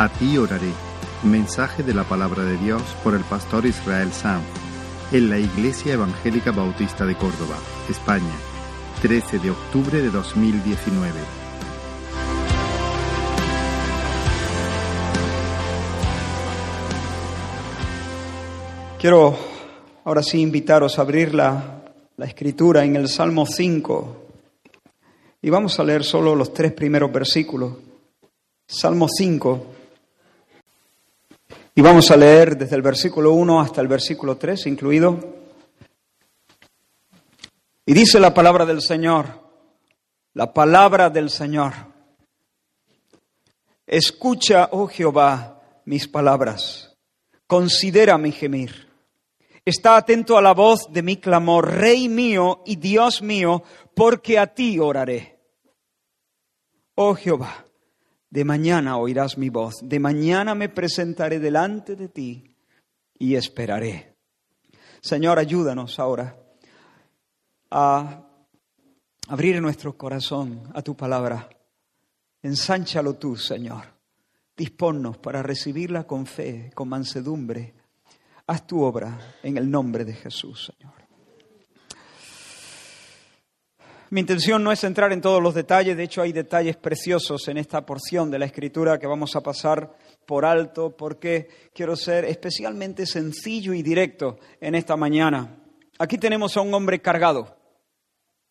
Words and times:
A 0.00 0.08
ti 0.08 0.38
oraré. 0.38 0.72
Mensaje 1.24 1.82
de 1.82 1.92
la 1.92 2.04
palabra 2.04 2.42
de 2.42 2.56
Dios 2.56 2.82
por 3.04 3.14
el 3.14 3.20
pastor 3.20 3.66
Israel 3.66 4.10
Sanz 4.14 4.46
en 5.12 5.28
la 5.28 5.38
Iglesia 5.38 5.92
Evangélica 5.92 6.52
Bautista 6.52 7.04
de 7.04 7.14
Córdoba, 7.16 7.58
España, 7.86 8.32
13 9.02 9.40
de 9.40 9.50
octubre 9.50 10.00
de 10.00 10.08
2019. 10.08 11.12
Quiero 18.98 19.36
ahora 20.04 20.22
sí 20.22 20.40
invitaros 20.40 20.98
a 20.98 21.02
abrir 21.02 21.34
la, 21.34 21.92
la 22.16 22.24
escritura 22.24 22.84
en 22.84 22.96
el 22.96 23.06
Salmo 23.06 23.44
5 23.44 24.26
y 25.42 25.50
vamos 25.50 25.78
a 25.78 25.84
leer 25.84 26.04
solo 26.04 26.34
los 26.34 26.54
tres 26.54 26.72
primeros 26.72 27.12
versículos. 27.12 27.74
Salmo 28.66 29.06
5. 29.06 29.79
Y 31.74 31.82
vamos 31.82 32.10
a 32.10 32.16
leer 32.16 32.56
desde 32.56 32.76
el 32.76 32.82
versículo 32.82 33.32
1 33.32 33.60
hasta 33.60 33.80
el 33.80 33.88
versículo 33.88 34.36
3 34.36 34.66
incluido. 34.66 35.18
Y 37.86 37.94
dice 37.94 38.18
la 38.18 38.34
palabra 38.34 38.66
del 38.66 38.82
Señor, 38.82 39.26
la 40.34 40.52
palabra 40.52 41.10
del 41.10 41.30
Señor. 41.30 41.72
Escucha, 43.86 44.68
oh 44.72 44.88
Jehová, 44.88 45.60
mis 45.84 46.08
palabras, 46.08 46.96
considera 47.46 48.18
mi 48.18 48.32
gemir. 48.32 48.88
Está 49.64 49.96
atento 49.96 50.38
a 50.38 50.42
la 50.42 50.54
voz 50.54 50.92
de 50.92 51.02
mi 51.02 51.16
clamor, 51.18 51.68
Rey 51.68 52.08
mío 52.08 52.62
y 52.66 52.76
Dios 52.76 53.22
mío, 53.22 53.62
porque 53.94 54.38
a 54.38 54.48
ti 54.48 54.78
oraré. 54.78 55.38
Oh 56.94 57.14
Jehová, 57.14 57.64
de 58.30 58.44
mañana 58.44 58.96
oirás 58.96 59.36
mi 59.36 59.50
voz, 59.50 59.80
de 59.82 59.98
mañana 59.98 60.54
me 60.54 60.68
presentaré 60.68 61.40
delante 61.40 61.96
de 61.96 62.08
ti 62.08 62.56
y 63.18 63.34
esperaré. 63.34 64.16
Señor, 65.00 65.38
ayúdanos 65.38 65.98
ahora 65.98 66.36
a 67.70 68.22
abrir 69.28 69.60
nuestro 69.60 69.96
corazón 69.96 70.70
a 70.74 70.82
tu 70.82 70.96
palabra. 70.96 71.48
Ensánchalo 72.42 73.14
tú, 73.14 73.36
Señor. 73.36 73.84
Disponnos 74.56 75.18
para 75.18 75.42
recibirla 75.42 76.04
con 76.04 76.26
fe, 76.26 76.70
con 76.74 76.88
mansedumbre. 76.88 77.74
Haz 78.46 78.66
tu 78.66 78.82
obra 78.82 79.36
en 79.42 79.56
el 79.56 79.70
nombre 79.70 80.04
de 80.04 80.14
Jesús, 80.14 80.72
Señor. 80.76 80.99
Mi 84.12 84.22
intención 84.22 84.64
no 84.64 84.72
es 84.72 84.82
entrar 84.82 85.12
en 85.12 85.20
todos 85.20 85.40
los 85.40 85.54
detalles, 85.54 85.96
de 85.96 86.02
hecho 86.02 86.20
hay 86.20 86.32
detalles 86.32 86.76
preciosos 86.76 87.46
en 87.46 87.58
esta 87.58 87.86
porción 87.86 88.28
de 88.28 88.40
la 88.40 88.46
escritura 88.46 88.98
que 88.98 89.06
vamos 89.06 89.36
a 89.36 89.40
pasar 89.40 89.94
por 90.26 90.44
alto 90.44 90.96
porque 90.96 91.48
quiero 91.72 91.94
ser 91.94 92.24
especialmente 92.24 93.06
sencillo 93.06 93.72
y 93.72 93.84
directo 93.84 94.40
en 94.60 94.74
esta 94.74 94.96
mañana. 94.96 95.56
Aquí 96.00 96.18
tenemos 96.18 96.56
a 96.56 96.60
un 96.60 96.74
hombre 96.74 97.00
cargado. 97.00 97.56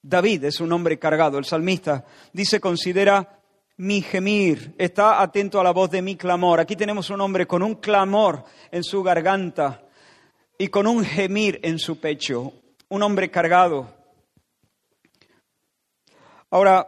David 0.02 0.46
es 0.46 0.62
un 0.62 0.72
hombre 0.72 0.98
cargado. 0.98 1.38
El 1.38 1.44
salmista 1.44 2.06
dice, 2.32 2.62
considera 2.62 3.42
mi 3.76 4.02
gemir, 4.02 4.76
está 4.78 5.22
atento 5.22 5.60
a 5.60 5.64
la 5.66 5.72
voz 5.72 5.92
de 5.92 6.02
mi 6.02 6.16
clamor. 6.16 6.62
Aquí 6.62 6.78
tenemos 6.78 7.10
un 7.10 7.20
hombre 7.20 7.46
con 7.46 7.64
un 7.64 7.76
clamor 7.76 8.46
en 8.72 8.86
su 8.86 9.04
garganta 9.04 9.84
y 10.58 10.70
con 10.70 10.88
un 10.88 11.04
gemir 11.04 11.60
en 11.64 11.80
su 11.80 12.00
pecho. 12.00 12.54
Un 12.88 13.04
hombre 13.04 13.30
cargado 13.30 13.99
Ahora, 16.52 16.88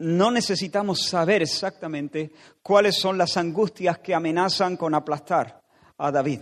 no 0.00 0.30
necesitamos 0.30 1.02
saber 1.02 1.42
exactamente 1.42 2.32
cuáles 2.62 2.96
son 2.96 3.18
las 3.18 3.36
angustias 3.36 3.98
que 3.98 4.14
amenazan 4.14 4.76
con 4.76 4.94
aplastar 4.94 5.62
a 5.98 6.10
David. 6.10 6.40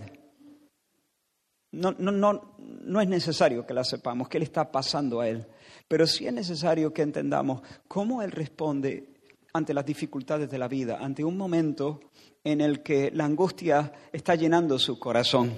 No, 1.71 1.93
no, 1.99 2.11
no, 2.11 2.55
no 2.57 3.01
es 3.01 3.07
necesario 3.07 3.65
que 3.65 3.73
las 3.73 3.89
sepamos, 3.89 4.27
qué 4.27 4.39
le 4.39 4.45
está 4.45 4.71
pasando 4.71 5.19
a 5.19 5.27
él, 5.27 5.45
pero 5.87 6.07
sí 6.07 6.25
es 6.25 6.33
necesario 6.33 6.93
que 6.93 7.03
entendamos 7.03 7.61
cómo 7.87 8.23
él 8.23 8.31
responde 8.31 9.13
ante 9.53 9.73
las 9.73 9.85
dificultades 9.85 10.49
de 10.49 10.57
la 10.57 10.67
vida, 10.67 10.97
ante 10.99 11.23
un 11.23 11.37
momento 11.37 11.99
en 12.43 12.61
el 12.61 12.81
que 12.81 13.11
la 13.11 13.25
angustia 13.25 13.91
está 14.11 14.35
llenando 14.35 14.79
su 14.79 14.97
corazón. 14.97 15.53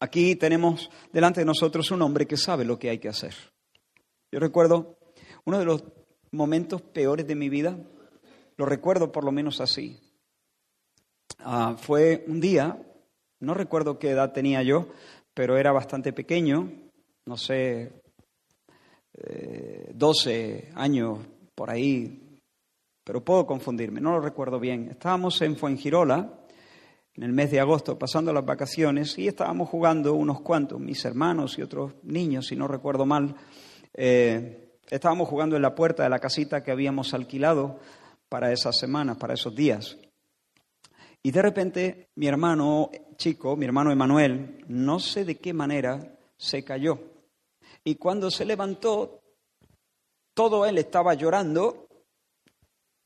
Aquí 0.00 0.36
tenemos 0.36 0.90
delante 1.12 1.40
de 1.40 1.46
nosotros 1.46 1.90
un 1.90 2.02
hombre 2.02 2.26
que 2.26 2.36
sabe 2.36 2.64
lo 2.64 2.78
que 2.78 2.90
hay 2.90 2.98
que 2.98 3.08
hacer. 3.08 3.34
Yo 4.30 4.40
recuerdo 4.40 4.97
uno 5.44 5.58
de 5.58 5.64
los 5.64 5.84
momentos 6.30 6.82
peores 6.82 7.26
de 7.26 7.34
mi 7.34 7.48
vida, 7.48 7.76
lo 8.56 8.66
recuerdo 8.66 9.12
por 9.12 9.24
lo 9.24 9.32
menos 9.32 9.60
así. 9.60 10.00
Ah, 11.38 11.76
fue 11.78 12.24
un 12.26 12.40
día, 12.40 12.80
no 13.40 13.54
recuerdo 13.54 13.98
qué 13.98 14.10
edad 14.10 14.32
tenía 14.32 14.62
yo, 14.62 14.88
pero 15.34 15.56
era 15.56 15.72
bastante 15.72 16.12
pequeño, 16.12 16.70
no 17.26 17.36
sé, 17.36 17.92
12 19.94 20.56
eh, 20.56 20.72
años 20.74 21.18
por 21.54 21.70
ahí, 21.70 22.40
pero 23.04 23.24
puedo 23.24 23.46
confundirme, 23.46 24.00
no 24.00 24.12
lo 24.12 24.20
recuerdo 24.20 24.58
bien. 24.58 24.88
Estábamos 24.90 25.40
en 25.42 25.56
Fuengirola 25.56 26.38
en 27.14 27.24
el 27.24 27.32
mes 27.32 27.50
de 27.50 27.58
agosto, 27.58 27.98
pasando 27.98 28.32
las 28.32 28.44
vacaciones, 28.44 29.18
y 29.18 29.26
estábamos 29.26 29.68
jugando 29.68 30.14
unos 30.14 30.40
cuantos, 30.40 30.78
mis 30.78 31.04
hermanos 31.04 31.58
y 31.58 31.62
otros 31.62 31.94
niños, 32.04 32.46
si 32.46 32.54
no 32.54 32.68
recuerdo 32.68 33.06
mal. 33.06 33.34
Eh, 33.92 34.67
Estábamos 34.90 35.28
jugando 35.28 35.54
en 35.54 35.62
la 35.62 35.74
puerta 35.74 36.02
de 36.02 36.08
la 36.08 36.18
casita 36.18 36.62
que 36.62 36.70
habíamos 36.70 37.12
alquilado 37.12 37.78
para 38.28 38.52
esas 38.52 38.78
semanas, 38.78 39.18
para 39.18 39.34
esos 39.34 39.54
días. 39.54 39.98
Y 41.22 41.30
de 41.30 41.42
repente 41.42 42.08
mi 42.14 42.26
hermano 42.26 42.90
chico, 43.16 43.54
mi 43.54 43.66
hermano 43.66 43.92
Emanuel, 43.92 44.64
no 44.68 44.98
sé 44.98 45.26
de 45.26 45.36
qué 45.36 45.52
manera, 45.52 46.16
se 46.38 46.64
cayó. 46.64 46.98
Y 47.84 47.96
cuando 47.96 48.30
se 48.30 48.46
levantó, 48.46 49.20
todo 50.32 50.64
él 50.64 50.78
estaba 50.78 51.12
llorando, 51.12 51.88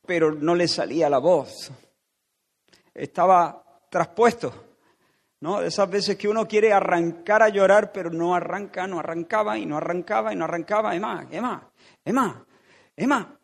pero 0.05 0.31
no 0.31 0.55
le 0.55 0.69
salía 0.69 1.09
la 1.09 1.17
voz. 1.17 1.69
Estaba 2.93 3.61
traspuesto. 3.89 4.73
¿no? 5.43 5.61
Esas 5.61 5.89
veces 5.89 6.15
que 6.15 6.29
uno 6.29 6.47
quiere 6.47 6.71
arrancar 6.71 7.43
a 7.43 7.49
llorar, 7.49 7.91
pero 7.91 8.09
no 8.09 8.33
arranca, 8.33 8.87
no 8.87 8.99
arrancaba 8.99 9.57
y 9.57 9.65
no 9.65 9.75
arrancaba 9.75 10.31
y 10.31 10.37
no 10.37 10.45
arrancaba, 10.45 10.95
y 10.95 11.01
más, 11.01 11.25
y 11.33 11.41
más. 11.41 11.63
Emma, 12.05 12.45
Emma. 12.95 13.39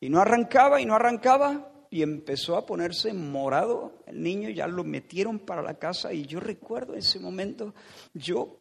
Y 0.00 0.08
no 0.08 0.20
arrancaba 0.20 0.80
y 0.80 0.86
no 0.86 0.94
arrancaba 0.94 1.72
y 1.90 2.02
empezó 2.02 2.56
a 2.56 2.66
ponerse 2.66 3.12
morado 3.12 4.02
el 4.06 4.22
niño, 4.22 4.50
ya 4.50 4.66
lo 4.66 4.84
metieron 4.84 5.38
para 5.38 5.62
la 5.62 5.74
casa 5.74 6.12
y 6.12 6.26
yo 6.26 6.40
recuerdo 6.40 6.94
ese 6.94 7.20
momento, 7.20 7.74
yo 8.12 8.58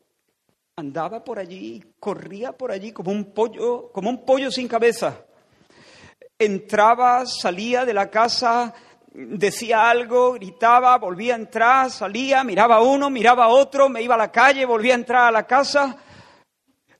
andaba 0.75 1.24
por 1.24 1.40
allí, 1.40 1.84
corría 2.00 2.53
por 2.53 2.72
allí 2.72 2.91
como 2.91 3.12
un 3.12 3.34
pollo, 3.34 3.91
como 3.91 4.09
un 4.09 4.25
pollo 4.25 4.51
sin 4.51 4.68
cabeza. 4.68 5.25
Entraba, 6.38 7.25
salía 7.25 7.85
de 7.85 7.94
la 7.94 8.09
casa, 8.09 8.74
decía 9.13 9.90
algo, 9.90 10.34
gritaba, 10.34 10.97
volvía 10.97 11.34
a 11.34 11.38
entrar, 11.38 11.91
salía, 11.91 12.44
miraba 12.44 12.75
a 12.75 12.81
uno, 12.81 13.09
miraba 13.09 13.45
a 13.45 13.50
otro, 13.50 13.90
me 13.90 14.01
iba 14.01 14.16
a 14.16 14.18
la 14.19 14.31
calle, 14.31 14.66
volvía 14.66 14.94
a 14.94 14.97
entrar 14.97 15.28
a 15.28 15.31
la 15.31 15.45
casa 15.45 15.97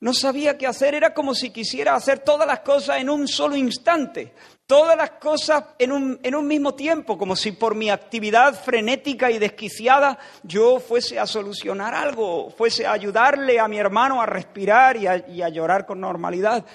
no 0.04 0.12
sabía 0.12 0.58
qué 0.58 0.66
hacer, 0.66 0.94
era 0.94 1.14
como 1.14 1.34
si 1.34 1.48
quisiera 1.48 1.94
hacer 1.94 2.18
todas 2.18 2.46
las 2.46 2.60
cosas 2.60 2.98
en 2.98 3.08
un 3.08 3.26
solo 3.26 3.56
instante, 3.56 4.34
todas 4.66 4.98
las 4.98 5.12
cosas 5.12 5.64
en 5.78 5.92
un, 5.92 6.20
en 6.22 6.34
un, 6.34 6.46
mismo 6.46 6.74
tiempo, 6.74 7.16
como 7.16 7.34
si 7.34 7.52
por 7.52 7.74
mi 7.74 7.88
actividad 7.88 8.52
frenética 8.52 9.30
y 9.30 9.38
desquiciada 9.38 10.18
yo 10.42 10.78
fuese 10.78 11.18
a 11.18 11.26
solucionar 11.26 11.94
algo, 11.94 12.50
fuese 12.50 12.84
a 12.84 12.92
ayudarle 12.92 13.58
a 13.58 13.66
mi 13.66 13.78
hermano 13.78 14.20
a 14.20 14.26
respirar 14.26 14.98
y 14.98 15.06
a, 15.06 15.48
llorar 15.48 15.86
con 15.86 16.00
normalidad. 16.02 16.66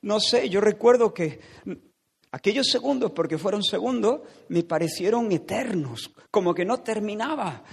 No 0.00 0.18
sé, 0.18 0.48
yo 0.48 0.62
recuerdo 0.62 1.12
que 1.12 1.40
aquellos 2.32 2.68
segundos, 2.68 3.10
porque 3.10 3.36
fueron 3.36 3.62
segundos, 3.62 4.22
me 4.48 4.62
parecieron 4.62 5.30
eternos, 5.30 6.10
como 6.30 6.54
que 6.54 6.64
no 6.64 6.80
terminaba, 6.80 7.64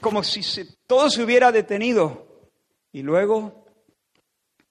como 0.00 0.22
si 0.22 0.42
todo 0.86 1.10
se 1.10 1.24
hubiera 1.24 1.50
detenido. 1.50 2.28
Y 2.92 3.02
luego 3.02 3.57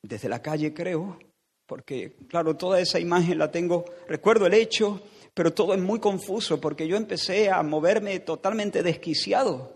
desde 0.02 0.30
la 0.30 0.42
calle, 0.42 0.74
creo, 0.74 1.18
porque, 1.66 2.16
claro, 2.28 2.56
toda 2.56 2.80
esa 2.80 3.00
imagen 3.00 3.38
la 3.38 3.52
tengo, 3.52 3.86
recuerdo 4.08 4.46
el 4.46 4.54
hecho, 4.54 5.02
pero 5.34 5.54
todo 5.54 5.74
es 5.74 5.82
muy 5.82 6.00
confuso, 6.00 6.60
porque 6.60 6.88
yo 6.88 6.96
empecé 6.96 7.50
a 7.52 7.62
moverme 7.62 8.20
totalmente 8.20 8.82
desquiciado. 8.82 9.76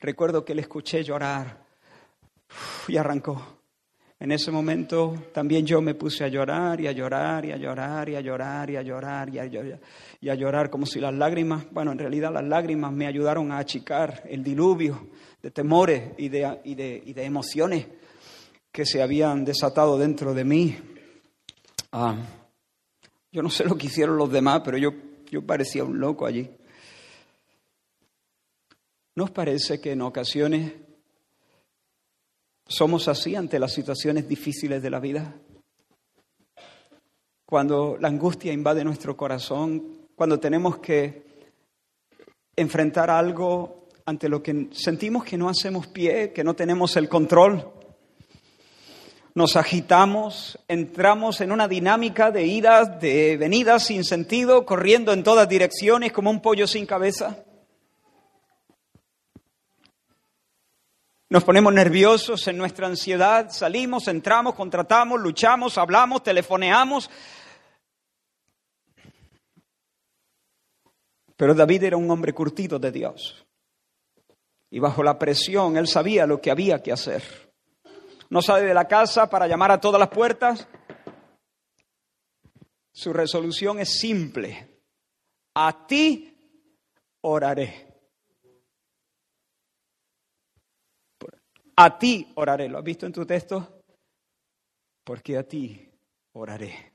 Recuerdo 0.00 0.44
que 0.44 0.54
le 0.54 0.62
escuché 0.62 1.04
llorar 1.04 1.64
y 2.88 2.96
arrancó. 2.96 3.60
En 4.18 4.32
ese 4.32 4.50
momento 4.50 5.14
también 5.32 5.66
yo 5.66 5.82
me 5.82 5.94
puse 5.94 6.24
a 6.24 6.28
llorar 6.28 6.80
y 6.80 6.86
a 6.86 6.92
llorar 6.92 7.44
y 7.44 7.52
a 7.52 7.56
llorar 7.56 8.08
y 8.08 8.16
a 8.16 8.20
llorar 8.20 8.70
y 8.70 8.76
a 8.76 8.82
llorar 8.82 9.28
y 10.20 10.28
a 10.28 10.34
llorar, 10.34 10.70
como 10.70 10.86
si 10.86 10.98
las 10.98 11.12
lágrimas, 11.12 11.66
bueno, 11.70 11.92
en 11.92 11.98
realidad 11.98 12.32
las 12.32 12.44
lágrimas 12.44 12.92
me 12.92 13.06
ayudaron 13.06 13.52
a 13.52 13.58
achicar 13.58 14.22
el 14.30 14.42
diluvio 14.42 15.08
de 15.42 15.50
temores 15.50 16.12
y 16.16 16.28
de, 16.30 16.58
y 16.64 16.74
de, 16.74 17.02
y 17.04 17.12
de 17.12 17.24
emociones 17.24 17.86
que 18.74 18.84
se 18.84 19.00
habían 19.00 19.44
desatado 19.44 19.96
dentro 19.96 20.34
de 20.34 20.42
mí. 20.42 20.76
Ah, 21.92 22.16
yo 23.30 23.40
no 23.40 23.48
sé 23.48 23.62
lo 23.62 23.78
que 23.78 23.86
hicieron 23.86 24.16
los 24.16 24.32
demás, 24.32 24.62
pero 24.64 24.76
yo, 24.76 24.90
Yo 25.30 25.46
parecía 25.46 25.84
un 25.84 26.00
loco 26.00 26.26
allí. 26.26 26.50
¿Nos 29.14 29.30
parece 29.30 29.80
que 29.80 29.92
en 29.92 30.02
ocasiones 30.02 30.72
somos 32.66 33.06
así 33.06 33.36
ante 33.36 33.60
las 33.60 33.72
situaciones 33.72 34.26
difíciles 34.26 34.82
de 34.82 34.90
la 34.90 34.98
vida? 34.98 35.36
Cuando 37.46 37.96
la 38.00 38.08
angustia 38.08 38.52
invade 38.52 38.82
nuestro 38.82 39.16
corazón, 39.16 40.08
cuando 40.16 40.40
tenemos 40.40 40.78
que 40.78 41.22
enfrentar 42.56 43.08
algo 43.08 43.86
ante 44.04 44.28
lo 44.28 44.42
que 44.42 44.68
sentimos 44.72 45.22
que 45.22 45.38
no 45.38 45.48
hacemos 45.48 45.86
pie, 45.86 46.32
que 46.32 46.42
no 46.42 46.54
tenemos 46.54 46.96
el 46.96 47.08
control. 47.08 47.83
Nos 49.36 49.56
agitamos, 49.56 50.56
entramos 50.68 51.40
en 51.40 51.50
una 51.50 51.66
dinámica 51.66 52.30
de 52.30 52.46
idas, 52.46 53.00
de 53.00 53.36
venidas 53.36 53.84
sin 53.86 54.04
sentido, 54.04 54.64
corriendo 54.64 55.12
en 55.12 55.24
todas 55.24 55.48
direcciones 55.48 56.12
como 56.12 56.30
un 56.30 56.40
pollo 56.40 56.68
sin 56.68 56.86
cabeza. 56.86 57.44
Nos 61.28 61.42
ponemos 61.42 61.74
nerviosos 61.74 62.46
en 62.46 62.56
nuestra 62.56 62.86
ansiedad, 62.86 63.50
salimos, 63.50 64.06
entramos, 64.06 64.54
contratamos, 64.54 65.20
luchamos, 65.20 65.78
hablamos, 65.78 66.22
telefoneamos. 66.22 67.10
Pero 71.34 71.54
David 71.54 71.82
era 71.82 71.96
un 71.96 72.08
hombre 72.08 72.32
curtido 72.32 72.78
de 72.78 72.92
Dios. 72.92 73.44
Y 74.70 74.78
bajo 74.78 75.02
la 75.02 75.18
presión 75.18 75.76
él 75.76 75.88
sabía 75.88 76.24
lo 76.24 76.40
que 76.40 76.52
había 76.52 76.80
que 76.80 76.92
hacer. 76.92 77.43
No 78.34 78.42
sale 78.42 78.66
de 78.66 78.74
la 78.74 78.88
casa 78.88 79.30
para 79.30 79.46
llamar 79.46 79.70
a 79.70 79.80
todas 79.80 80.00
las 80.00 80.08
puertas. 80.08 80.66
Su 82.90 83.12
resolución 83.12 83.78
es 83.78 83.96
simple. 83.96 84.82
A 85.54 85.86
ti 85.86 86.36
oraré. 87.20 87.94
A 91.76 91.96
ti 91.96 92.32
oraré. 92.34 92.68
¿Lo 92.68 92.78
has 92.78 92.82
visto 92.82 93.06
en 93.06 93.12
tu 93.12 93.24
texto? 93.24 93.82
Porque 95.04 95.38
a 95.38 95.46
ti 95.46 95.88
oraré. 96.32 96.94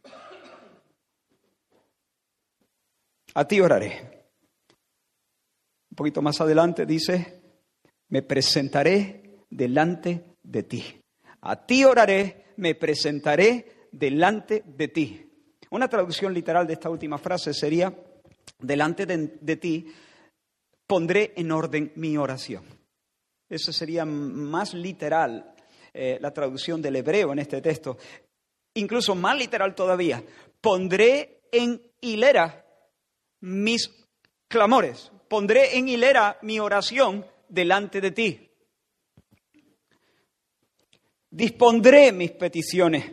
A 3.35 3.47
ti 3.47 3.61
oraré. 3.61 4.27
Un 5.91 5.95
poquito 5.95 6.21
más 6.21 6.41
adelante 6.41 6.85
dice, 6.85 7.41
me 8.09 8.23
presentaré 8.23 9.45
delante 9.49 10.35
de 10.43 10.63
ti. 10.63 10.98
A 11.41 11.65
ti 11.65 11.83
oraré, 11.83 12.53
me 12.57 12.75
presentaré 12.75 13.87
delante 13.91 14.63
de 14.65 14.87
ti. 14.87 15.25
Una 15.71 15.87
traducción 15.87 16.33
literal 16.33 16.65
de 16.67 16.73
esta 16.73 16.89
última 16.89 17.17
frase 17.17 17.53
sería, 17.53 17.93
delante 18.59 19.05
de, 19.05 19.55
ti 19.55 19.87
pondré 20.85 21.33
en 21.35 21.51
orden 21.51 21.91
mi 21.95 22.17
oración. 22.17 22.63
Eso 23.47 23.71
sería 23.71 24.05
más 24.05 24.73
literal 24.73 25.53
eh, 25.93 26.17
la 26.19 26.31
traducción 26.31 26.81
del 26.81 26.97
hebreo 26.97 27.31
en 27.31 27.39
este 27.39 27.61
texto. 27.61 27.97
Incluso 28.75 29.15
más 29.15 29.37
literal 29.37 29.75
todavía, 29.75 30.23
pondré 30.61 31.41
en 31.51 31.81
hilera 32.01 32.65
mis 33.41 33.89
clamores, 34.47 35.11
pondré 35.27 35.77
en 35.77 35.87
hilera 35.87 36.37
mi 36.41 36.59
oración 36.59 37.25
delante 37.47 38.01
de 38.01 38.11
ti. 38.11 38.48
Dispondré 41.31 42.11
mis 42.11 42.31
peticiones. 42.31 43.05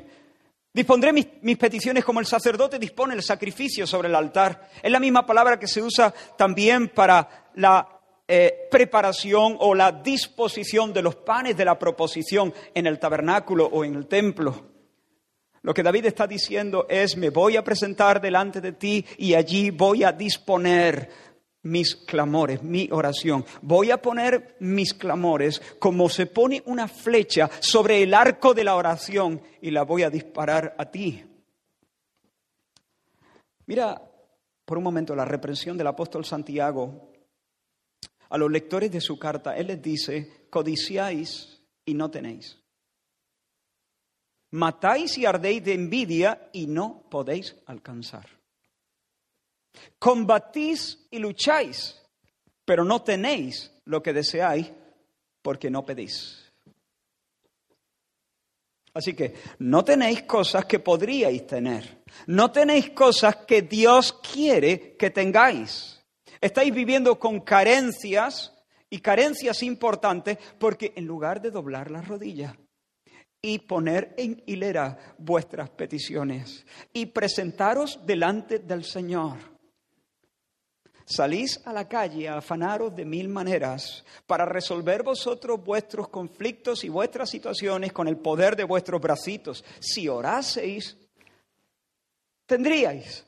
Dispondré 0.72 1.12
mis, 1.12 1.56
peticiones 1.56 2.04
como 2.04 2.20
el 2.20 2.26
sacerdote 2.26 2.78
dispone 2.78 3.14
el 3.14 3.22
sacrificio 3.22 3.86
sobre 3.86 4.08
el 4.08 4.14
altar. 4.14 4.68
Es 4.82 4.90
la 4.90 5.00
misma 5.00 5.24
palabra 5.24 5.58
que 5.58 5.66
se 5.66 5.82
usa 5.82 6.12
también 6.36 6.88
para 6.88 7.50
la 7.54 7.88
eh, 8.28 8.68
preparación 8.70 9.56
o 9.60 9.74
la 9.74 9.90
disposición 9.90 10.92
de 10.92 11.00
los 11.02 11.16
panes 11.16 11.56
de 11.56 11.64
la 11.64 11.78
proposición 11.78 12.52
en 12.74 12.86
el 12.86 12.98
tabernáculo 12.98 13.66
o 13.66 13.84
en 13.84 13.94
el 13.94 14.06
templo. 14.06 14.66
Lo 15.62 15.74
que 15.74 15.82
David 15.82 16.06
está 16.06 16.26
diciendo 16.26 16.86
es, 16.88 17.16
me 17.16 17.30
voy 17.30 17.56
a 17.56 17.64
presentar 17.64 18.20
delante 18.20 18.60
de 18.60 18.72
ti 18.72 19.04
y 19.18 19.34
allí 19.34 19.70
voy 19.70 20.04
a 20.04 20.12
disponer 20.12 21.10
mis 21.66 21.96
clamores, 21.96 22.62
mi 22.62 22.88
oración. 22.90 23.44
Voy 23.62 23.90
a 23.90 24.00
poner 24.00 24.56
mis 24.60 24.94
clamores 24.94 25.60
como 25.78 26.08
se 26.08 26.26
pone 26.26 26.62
una 26.66 26.88
flecha 26.88 27.50
sobre 27.60 28.02
el 28.02 28.14
arco 28.14 28.54
de 28.54 28.64
la 28.64 28.76
oración 28.76 29.42
y 29.60 29.70
la 29.70 29.82
voy 29.82 30.02
a 30.02 30.10
disparar 30.10 30.74
a 30.78 30.90
ti. 30.90 31.24
Mira 33.66 34.00
por 34.64 34.78
un 34.78 34.84
momento 34.84 35.14
la 35.14 35.24
reprensión 35.24 35.76
del 35.76 35.88
apóstol 35.88 36.24
Santiago 36.24 37.12
a 38.28 38.38
los 38.38 38.50
lectores 38.50 38.90
de 38.90 39.00
su 39.00 39.18
carta. 39.18 39.56
Él 39.56 39.68
les 39.68 39.82
dice, 39.82 40.46
codiciáis 40.50 41.62
y 41.84 41.94
no 41.94 42.10
tenéis. 42.10 42.58
Matáis 44.52 45.18
y 45.18 45.26
ardéis 45.26 45.64
de 45.64 45.74
envidia 45.74 46.48
y 46.52 46.66
no 46.66 47.02
podéis 47.10 47.56
alcanzar. 47.66 48.26
Combatís 49.99 51.06
y 51.11 51.19
lucháis, 51.19 52.00
pero 52.64 52.84
no 52.84 53.02
tenéis 53.02 53.73
lo 53.84 54.02
que 54.02 54.12
deseáis 54.12 54.70
porque 55.43 55.70
no 55.70 55.84
pedís. 55.84 56.46
Así 58.96 59.12
que 59.12 59.34
no 59.58 59.84
tenéis 59.84 60.23
cosas 60.23 60.64
que 60.64 60.78
podríais 60.78 61.46
tener. 61.46 62.02
No 62.26 62.50
tenéis 62.50 62.90
cosas 62.90 63.37
que 63.46 63.61
Dios 63.61 64.14
quiere 64.14 64.96
que 64.96 65.11
tengáis. 65.11 66.02
Estáis 66.40 66.73
viviendo 66.73 67.19
con 67.19 67.40
carencias 67.40 68.55
y 68.88 69.00
carencias 69.00 69.62
importantes 69.62 70.38
porque 70.58 70.94
en 70.96 71.05
lugar 71.06 71.43
de 71.43 71.50
doblar 71.50 71.90
las 71.90 72.08
rodillas 72.08 72.55
y 73.43 73.58
poner 73.58 74.14
en 74.17 74.43
hilera 74.46 75.14
vuestras 75.19 75.69
peticiones 75.70 76.64
y 76.93 77.06
presentaros 77.06 78.00
delante 78.06 78.61
del 78.61 78.82
Señor 78.82 79.55
Salís 81.08 81.60
a 81.64 81.72
la 81.72 81.86
calle 81.86 82.28
a 82.28 82.38
afanaros 82.38 82.94
de 82.94 83.04
mil 83.04 83.28
maneras 83.28 84.04
para 84.26 84.44
resolver 84.44 85.04
vosotros 85.04 85.62
vuestros 85.64 86.08
conflictos 86.08 86.82
y 86.82 86.88
vuestras 86.88 87.30
situaciones 87.30 87.92
con 87.92 88.08
el 88.08 88.16
poder 88.16 88.56
de 88.56 88.64
vuestros 88.64 89.00
bracitos. 89.00 89.64
Si 89.78 90.08
oraseis, 90.08 90.96
tendríais. 92.44 93.25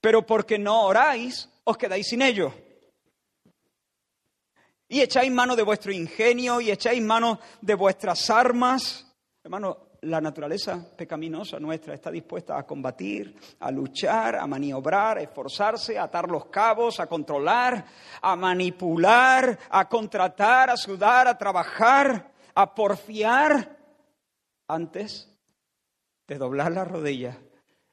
Pero 0.00 0.24
porque 0.24 0.56
no 0.56 0.84
oráis, 0.84 1.48
os 1.64 1.76
quedáis 1.76 2.06
sin 2.06 2.22
ello. 2.22 2.54
Y 4.86 5.00
echáis 5.00 5.32
mano 5.32 5.56
de 5.56 5.64
vuestro 5.64 5.90
ingenio 5.90 6.60
y 6.60 6.70
echáis 6.70 7.02
mano 7.02 7.40
de 7.60 7.74
vuestras 7.74 8.30
armas. 8.30 9.04
Hermano, 9.42 9.89
la 10.02 10.20
naturaleza 10.20 10.84
pecaminosa 10.96 11.58
nuestra 11.60 11.94
está 11.94 12.10
dispuesta 12.10 12.58
a 12.58 12.66
combatir, 12.66 13.36
a 13.58 13.70
luchar, 13.70 14.36
a 14.36 14.46
maniobrar, 14.46 15.18
a 15.18 15.22
esforzarse, 15.22 15.98
a 15.98 16.04
atar 16.04 16.28
los 16.28 16.46
cabos, 16.46 17.00
a 17.00 17.06
controlar, 17.06 17.84
a 18.22 18.36
manipular, 18.36 19.58
a 19.68 19.88
contratar, 19.88 20.70
a 20.70 20.76
sudar, 20.76 21.28
a 21.28 21.36
trabajar, 21.36 22.32
a 22.54 22.74
porfiar, 22.74 23.78
antes 24.70 25.28
de 26.28 26.38
doblar 26.38 26.72
la 26.72 26.84
rodilla 26.84 27.36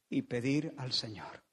y 0.10 0.22
pedir 0.22 0.74
al 0.78 0.94
Señor. 0.94 1.44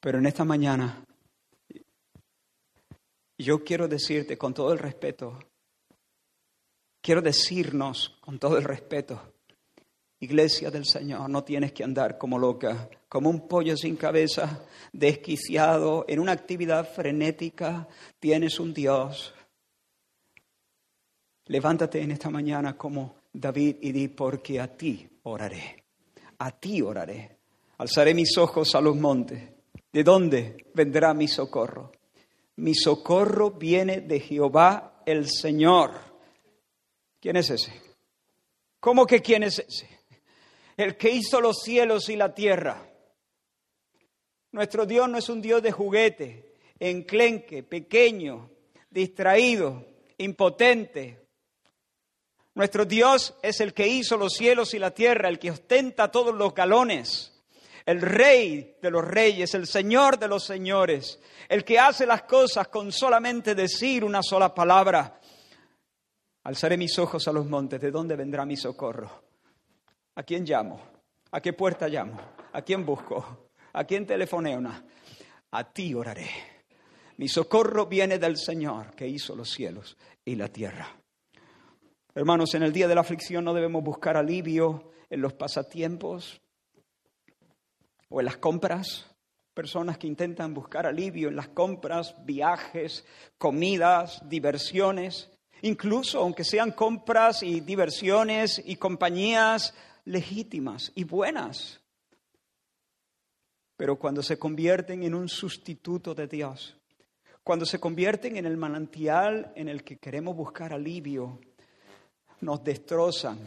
Pero 0.00 0.18
en 0.18 0.26
esta 0.26 0.44
mañana 0.44 1.04
yo 3.38 3.64
quiero 3.64 3.88
decirte 3.88 4.38
con 4.38 4.54
todo 4.54 4.72
el 4.72 4.78
respeto 4.78 5.38
Quiero 7.02 7.20
decirnos 7.20 8.16
con 8.20 8.38
todo 8.38 8.56
el 8.56 8.62
respeto, 8.62 9.20
Iglesia 10.20 10.70
del 10.70 10.86
Señor, 10.86 11.28
no 11.28 11.42
tienes 11.42 11.72
que 11.72 11.82
andar 11.82 12.16
como 12.16 12.38
loca, 12.38 12.88
como 13.08 13.28
un 13.28 13.48
pollo 13.48 13.76
sin 13.76 13.96
cabeza, 13.96 14.64
desquiciado, 14.92 16.04
en 16.06 16.20
una 16.20 16.30
actividad 16.30 16.88
frenética. 16.88 17.88
Tienes 18.20 18.60
un 18.60 18.72
Dios. 18.72 19.34
Levántate 21.46 22.00
en 22.00 22.12
esta 22.12 22.30
mañana 22.30 22.78
como 22.78 23.16
David 23.32 23.78
y 23.80 23.90
di, 23.90 24.06
porque 24.06 24.60
a 24.60 24.68
ti 24.68 25.08
oraré. 25.24 25.82
A 26.38 26.52
ti 26.52 26.80
oraré. 26.82 27.38
Alzaré 27.78 28.14
mis 28.14 28.38
ojos 28.38 28.76
a 28.76 28.80
los 28.80 28.94
montes. 28.94 29.42
¿De 29.92 30.04
dónde 30.04 30.68
vendrá 30.72 31.14
mi 31.14 31.26
socorro? 31.26 31.90
Mi 32.58 32.76
socorro 32.76 33.50
viene 33.50 34.02
de 34.02 34.20
Jehová 34.20 35.02
el 35.04 35.28
Señor 35.28 36.11
¿Quién 37.22 37.36
es 37.36 37.50
ese? 37.50 37.72
¿Cómo 38.80 39.06
que 39.06 39.22
quién 39.22 39.44
es 39.44 39.60
ese? 39.60 39.88
El 40.76 40.96
que 40.96 41.08
hizo 41.08 41.40
los 41.40 41.62
cielos 41.62 42.08
y 42.08 42.16
la 42.16 42.34
tierra. 42.34 42.84
Nuestro 44.50 44.86
Dios 44.86 45.08
no 45.08 45.18
es 45.18 45.28
un 45.28 45.40
Dios 45.40 45.62
de 45.62 45.70
juguete, 45.70 46.52
enclenque, 46.80 47.62
pequeño, 47.62 48.50
distraído, 48.90 49.86
impotente. 50.18 51.28
Nuestro 52.54 52.84
Dios 52.84 53.36
es 53.40 53.60
el 53.60 53.72
que 53.72 53.86
hizo 53.86 54.16
los 54.16 54.32
cielos 54.32 54.74
y 54.74 54.80
la 54.80 54.90
tierra, 54.90 55.28
el 55.28 55.38
que 55.38 55.52
ostenta 55.52 56.10
todos 56.10 56.34
los 56.34 56.52
galones, 56.52 57.40
el 57.86 58.00
rey 58.00 58.78
de 58.82 58.90
los 58.90 59.04
reyes, 59.04 59.54
el 59.54 59.68
señor 59.68 60.18
de 60.18 60.26
los 60.26 60.44
señores, 60.44 61.20
el 61.48 61.64
que 61.64 61.78
hace 61.78 62.04
las 62.04 62.24
cosas 62.24 62.66
con 62.66 62.90
solamente 62.90 63.54
decir 63.54 64.02
una 64.02 64.24
sola 64.24 64.52
palabra. 64.52 65.20
Alzaré 66.44 66.76
mis 66.76 66.98
ojos 66.98 67.28
a 67.28 67.32
los 67.32 67.46
montes, 67.46 67.80
¿de 67.80 67.90
dónde 67.92 68.16
vendrá 68.16 68.44
mi 68.44 68.56
socorro? 68.56 69.22
¿A 70.16 70.24
quién 70.24 70.44
llamo? 70.44 70.80
¿A 71.30 71.40
qué 71.40 71.52
puerta 71.52 71.88
llamo? 71.88 72.20
¿A 72.52 72.62
quién 72.62 72.84
busco? 72.84 73.48
¿A 73.72 73.84
quién 73.84 74.06
telefoneo? 74.06 74.60
A 75.52 75.72
ti 75.72 75.94
oraré. 75.94 76.28
Mi 77.18 77.28
socorro 77.28 77.86
viene 77.86 78.18
del 78.18 78.36
Señor 78.36 78.94
que 78.94 79.06
hizo 79.06 79.36
los 79.36 79.50
cielos 79.50 79.96
y 80.24 80.34
la 80.34 80.48
tierra. 80.48 80.88
Hermanos, 82.14 82.54
en 82.54 82.62
el 82.62 82.72
día 82.72 82.88
de 82.88 82.94
la 82.94 83.00
aflicción 83.02 83.44
no 83.44 83.54
debemos 83.54 83.82
buscar 83.82 84.16
alivio 84.16 84.92
en 85.08 85.22
los 85.22 85.32
pasatiempos 85.32 86.42
o 88.08 88.20
en 88.20 88.26
las 88.26 88.36
compras. 88.36 89.06
Personas 89.54 89.96
que 89.96 90.06
intentan 90.06 90.54
buscar 90.54 90.86
alivio 90.86 91.28
en 91.28 91.36
las 91.36 91.48
compras, 91.48 92.14
viajes, 92.24 93.06
comidas, 93.38 94.20
diversiones, 94.28 95.31
incluso 95.62 96.20
aunque 96.20 96.44
sean 96.44 96.72
compras 96.72 97.42
y 97.42 97.60
diversiones 97.60 98.62
y 98.64 98.76
compañías 98.76 99.74
legítimas 100.04 100.92
y 100.94 101.04
buenas. 101.04 101.80
Pero 103.76 103.98
cuando 103.98 104.22
se 104.22 104.38
convierten 104.38 105.02
en 105.02 105.14
un 105.14 105.28
sustituto 105.28 106.14
de 106.14 106.26
Dios, 106.26 106.76
cuando 107.42 107.66
se 107.66 107.80
convierten 107.80 108.36
en 108.36 108.46
el 108.46 108.56
manantial 108.56 109.52
en 109.56 109.68
el 109.68 109.82
que 109.82 109.98
queremos 109.98 110.36
buscar 110.36 110.72
alivio, 110.72 111.40
nos 112.40 112.62
destrozan, 112.62 113.38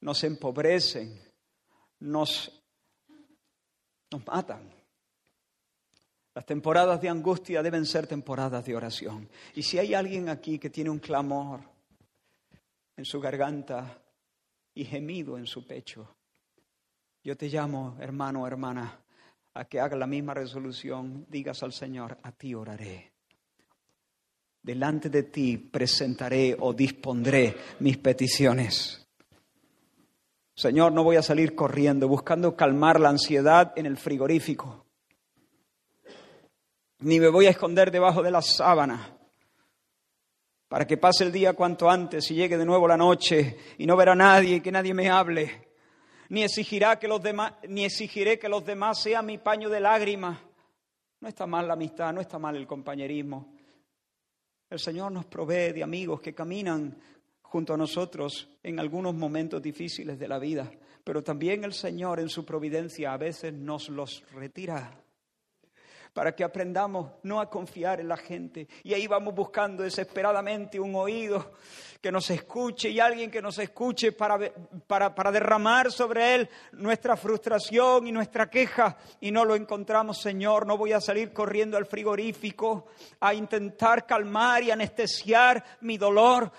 nos 0.00 0.24
empobrecen, 0.24 1.20
nos, 2.00 2.62
nos 4.10 4.26
matan. 4.26 4.70
Las 6.36 6.44
temporadas 6.44 7.00
de 7.00 7.08
angustia 7.08 7.62
deben 7.62 7.86
ser 7.86 8.06
temporadas 8.06 8.62
de 8.62 8.76
oración. 8.76 9.26
Y 9.54 9.62
si 9.62 9.78
hay 9.78 9.94
alguien 9.94 10.28
aquí 10.28 10.58
que 10.58 10.68
tiene 10.68 10.90
un 10.90 10.98
clamor 10.98 11.60
en 12.94 13.06
su 13.06 13.18
garganta 13.22 14.02
y 14.74 14.84
gemido 14.84 15.38
en 15.38 15.46
su 15.46 15.66
pecho, 15.66 16.06
yo 17.24 17.38
te 17.38 17.48
llamo, 17.48 17.96
hermano 18.00 18.46
hermana, 18.46 19.00
a 19.54 19.64
que 19.64 19.80
haga 19.80 19.96
la 19.96 20.06
misma 20.06 20.34
resolución, 20.34 21.24
digas 21.30 21.62
al 21.62 21.72
Señor, 21.72 22.18
a 22.22 22.32
ti 22.32 22.54
oraré 22.54 23.16
delante 24.62 25.08
de 25.08 25.22
ti 25.22 25.56
presentaré 25.56 26.56
o 26.58 26.74
dispondré 26.74 27.56
mis 27.78 27.98
peticiones. 27.98 29.06
Señor, 30.56 30.92
no 30.92 31.04
voy 31.04 31.14
a 31.14 31.22
salir 31.22 31.54
corriendo 31.54 32.08
buscando 32.08 32.56
calmar 32.56 32.98
la 32.98 33.10
ansiedad 33.10 33.72
en 33.76 33.86
el 33.86 33.96
frigorífico, 33.96 34.85
ni 37.00 37.20
me 37.20 37.28
voy 37.28 37.46
a 37.46 37.50
esconder 37.50 37.90
debajo 37.90 38.22
de 38.22 38.30
la 38.30 38.42
sábana 38.42 39.16
para 40.68 40.86
que 40.86 40.96
pase 40.96 41.24
el 41.24 41.32
día 41.32 41.52
cuanto 41.52 41.88
antes 41.88 42.30
y 42.30 42.34
llegue 42.34 42.58
de 42.58 42.64
nuevo 42.64 42.88
la 42.88 42.96
noche 42.96 43.56
y 43.78 43.86
no 43.86 43.96
verá 43.96 44.14
nadie 44.14 44.56
y 44.56 44.60
que 44.60 44.72
nadie 44.72 44.94
me 44.94 45.08
hable, 45.08 45.68
ni, 46.28 46.42
exigirá 46.42 46.98
que 46.98 47.06
los 47.06 47.22
demás, 47.22 47.52
ni 47.68 47.84
exigiré 47.84 48.38
que 48.38 48.48
los 48.48 48.64
demás 48.64 49.00
sean 49.00 49.26
mi 49.26 49.38
paño 49.38 49.68
de 49.68 49.80
lágrimas. 49.80 50.40
No 51.20 51.28
está 51.28 51.46
mal 51.46 51.68
la 51.68 51.74
amistad, 51.74 52.12
no 52.12 52.20
está 52.20 52.38
mal 52.38 52.56
el 52.56 52.66
compañerismo. 52.66 53.54
El 54.68 54.80
Señor 54.80 55.12
nos 55.12 55.26
provee 55.26 55.72
de 55.72 55.84
amigos 55.84 56.20
que 56.20 56.34
caminan 56.34 56.98
junto 57.42 57.74
a 57.74 57.76
nosotros 57.76 58.48
en 58.62 58.80
algunos 58.80 59.14
momentos 59.14 59.62
difíciles 59.62 60.18
de 60.18 60.26
la 60.26 60.40
vida, 60.40 60.68
pero 61.04 61.22
también 61.22 61.62
el 61.62 61.72
Señor 61.72 62.18
en 62.18 62.28
su 62.28 62.44
providencia 62.44 63.12
a 63.12 63.16
veces 63.16 63.52
nos 63.52 63.88
los 63.88 64.24
retira 64.32 65.00
para 66.16 66.34
que 66.34 66.42
aprendamos 66.42 67.10
no 67.24 67.42
a 67.42 67.50
confiar 67.50 68.00
en 68.00 68.08
la 68.08 68.16
gente. 68.16 68.66
Y 68.84 68.94
ahí 68.94 69.06
vamos 69.06 69.34
buscando 69.34 69.82
desesperadamente 69.82 70.80
un 70.80 70.94
oído 70.94 71.52
que 72.00 72.10
nos 72.10 72.30
escuche 72.30 72.88
y 72.88 72.98
alguien 72.98 73.30
que 73.30 73.42
nos 73.42 73.58
escuche 73.58 74.12
para, 74.12 74.50
para, 74.86 75.14
para, 75.14 75.30
derramar 75.30 75.92
sobre 75.92 76.34
él 76.34 76.48
nuestra 76.72 77.18
frustración 77.18 78.06
y 78.06 78.12
nuestra 78.12 78.48
queja. 78.48 78.96
Y 79.20 79.30
no 79.30 79.44
lo 79.44 79.54
encontramos, 79.56 80.22
Señor. 80.22 80.66
No 80.66 80.78
voy 80.78 80.94
a 80.94 81.02
salir 81.02 81.34
corriendo 81.34 81.76
al 81.76 81.84
frigorífico 81.84 82.86
a 83.20 83.34
intentar 83.34 84.06
calmar 84.06 84.62
y 84.62 84.70
anestesiar 84.70 85.62
mi 85.82 85.98
dolor 85.98 86.50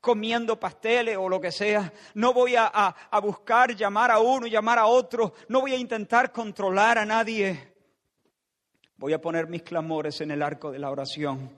comiendo 0.00 0.60
pasteles 0.60 1.16
o 1.16 1.28
lo 1.28 1.40
que 1.40 1.50
sea. 1.50 1.92
No 2.14 2.32
voy 2.32 2.54
a, 2.54 2.66
a 2.66 3.18
buscar 3.18 3.74
llamar 3.74 4.12
a 4.12 4.20
uno 4.20 4.46
llamar 4.46 4.78
a 4.78 4.86
otro. 4.86 5.34
No 5.48 5.62
voy 5.62 5.72
a 5.72 5.78
intentar 5.78 6.30
controlar 6.30 6.96
a 6.96 7.04
nadie. 7.04 7.69
Voy 9.00 9.14
a 9.14 9.20
poner 9.20 9.48
mis 9.48 9.62
clamores 9.62 10.20
en 10.20 10.30
el 10.30 10.42
arco 10.42 10.70
de 10.70 10.78
la 10.78 10.90
oración 10.90 11.50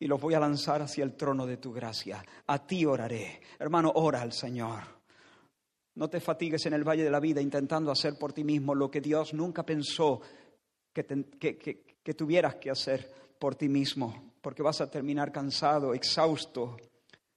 y 0.00 0.08
los 0.08 0.20
voy 0.20 0.34
a 0.34 0.40
lanzar 0.40 0.82
hacia 0.82 1.04
el 1.04 1.14
trono 1.14 1.46
de 1.46 1.56
tu 1.56 1.72
gracia. 1.72 2.20
A 2.48 2.66
ti 2.66 2.84
oraré. 2.84 3.40
Hermano, 3.60 3.92
ora 3.94 4.22
al 4.22 4.32
Señor. 4.32 4.82
No 5.94 6.10
te 6.10 6.18
fatigues 6.18 6.66
en 6.66 6.72
el 6.72 6.82
valle 6.82 7.04
de 7.04 7.10
la 7.12 7.20
vida 7.20 7.40
intentando 7.40 7.92
hacer 7.92 8.18
por 8.18 8.32
ti 8.32 8.42
mismo 8.42 8.74
lo 8.74 8.90
que 8.90 9.00
Dios 9.00 9.32
nunca 9.34 9.64
pensó 9.64 10.20
que, 10.92 11.04
que 12.02 12.14
tuvieras 12.14 12.56
que 12.56 12.72
hacer 12.72 13.08
por 13.38 13.54
ti 13.54 13.68
mismo, 13.68 14.32
porque 14.40 14.64
vas 14.64 14.80
a 14.80 14.90
terminar 14.90 15.30
cansado, 15.30 15.94
exhausto, 15.94 16.76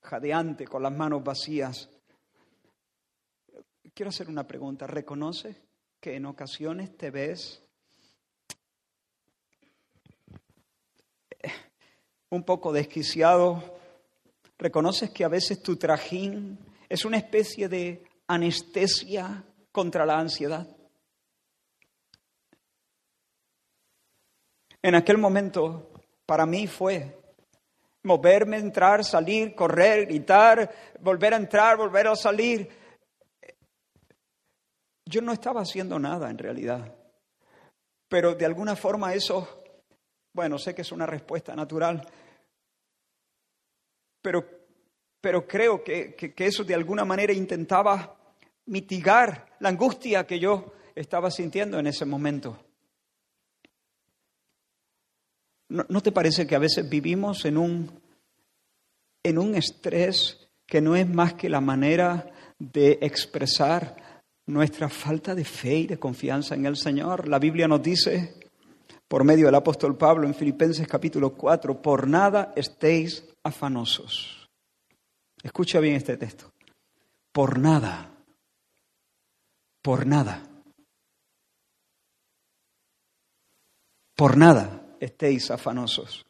jadeante, 0.01 0.65
con 0.65 0.81
las 0.81 0.97
manos 0.97 1.23
vacías. 1.23 1.91
Quiero 3.93 4.09
hacer 4.09 4.29
una 4.29 4.47
pregunta. 4.47 4.87
¿Reconoce 4.87 5.55
que 5.99 6.15
en 6.15 6.25
ocasiones 6.25 6.97
te 6.97 7.11
ves 7.11 7.62
un 12.33 12.43
poco 12.43 12.73
desquiciado, 12.73 13.77
reconoces 14.57 15.11
que 15.11 15.23
a 15.23 15.27
veces 15.27 15.61
tu 15.61 15.77
trajín 15.77 16.57
es 16.89 17.05
una 17.05 17.17
especie 17.17 17.69
de 17.69 18.03
anestesia 18.27 19.43
contra 19.71 20.05
la 20.05 20.17
ansiedad. 20.17 20.67
En 24.81 24.95
aquel 24.95 25.17
momento, 25.17 25.91
para 26.25 26.45
mí 26.45 26.65
fue 26.65 27.19
moverme, 28.03 28.57
entrar, 28.57 29.03
salir, 29.03 29.53
correr, 29.53 30.07
gritar, 30.07 30.69
volver 31.01 31.35
a 31.35 31.37
entrar, 31.37 31.77
volver 31.77 32.07
a 32.07 32.15
salir. 32.15 32.67
Yo 35.05 35.21
no 35.21 35.33
estaba 35.33 35.61
haciendo 35.61 35.99
nada 35.99 36.29
en 36.31 36.37
realidad, 36.37 36.95
pero 38.09 38.33
de 38.33 38.45
alguna 38.45 38.75
forma 38.75 39.13
eso, 39.13 39.63
bueno, 40.33 40.57
sé 40.57 40.73
que 40.73 40.81
es 40.81 40.91
una 40.91 41.05
respuesta 41.05 41.55
natural, 41.55 42.05
pero, 44.23 44.49
pero 45.21 45.45
creo 45.45 45.83
que, 45.83 46.15
que, 46.15 46.45
eso 46.45 46.63
de 46.63 46.73
alguna 46.73 47.05
manera 47.05 47.33
intentaba 47.33 48.17
mitigar 48.65 49.57
la 49.59 49.69
angustia 49.69 50.25
que 50.25 50.39
yo 50.39 50.73
estaba 50.95 51.29
sintiendo 51.29 51.77
en 51.77 51.87
ese 51.87 52.05
momento. 52.05 52.57
¿No, 55.69 55.85
¿No, 55.89 56.01
te 56.01 56.11
parece 56.11 56.47
que 56.47 56.55
a 56.55 56.59
veces 56.59 56.89
vivimos 56.89 57.45
en 57.45 57.57
un, 57.57 58.01
en 59.23 59.37
un 59.37 59.55
estrés 59.55 60.49
que 60.65 60.81
no 60.81 60.95
es 60.95 61.07
más 61.07 61.33
que 61.33 61.49
la 61.49 61.61
manera 61.61 62.31
de 62.57 62.99
expresar 63.01 64.23
nuestra 64.45 64.87
falta 64.87 65.35
de 65.35 65.43
fe 65.43 65.79
y 65.79 65.87
de 65.87 65.99
confianza 65.99 66.55
en 66.55 66.65
el 66.65 66.77
Señor? 66.77 67.27
La 67.27 67.39
Biblia 67.39 67.67
nos 67.67 67.81
dice, 67.81 68.35
por 69.13 69.23
medio 69.23 69.45
del 69.45 69.53
apóstol 69.53 69.95
Pablo 69.95 70.25
en 70.25 70.33
Filipenses 70.33 70.87
capítulo 70.87 71.35
4, 71.35 71.83
por 71.83 72.07
nada 72.07 72.51
estéis 72.55 73.23
afanosos. 73.43 74.49
Escucha 75.43 75.79
bien 75.79 75.97
este 75.97 76.17
texto. 76.17 76.51
Por 77.31 77.59
nada, 77.59 78.11
por 79.83 80.07
nada, 80.07 80.41
por 84.15 84.35
nada 84.35 84.95
estéis 84.99 85.51
afanosos, 85.51 86.25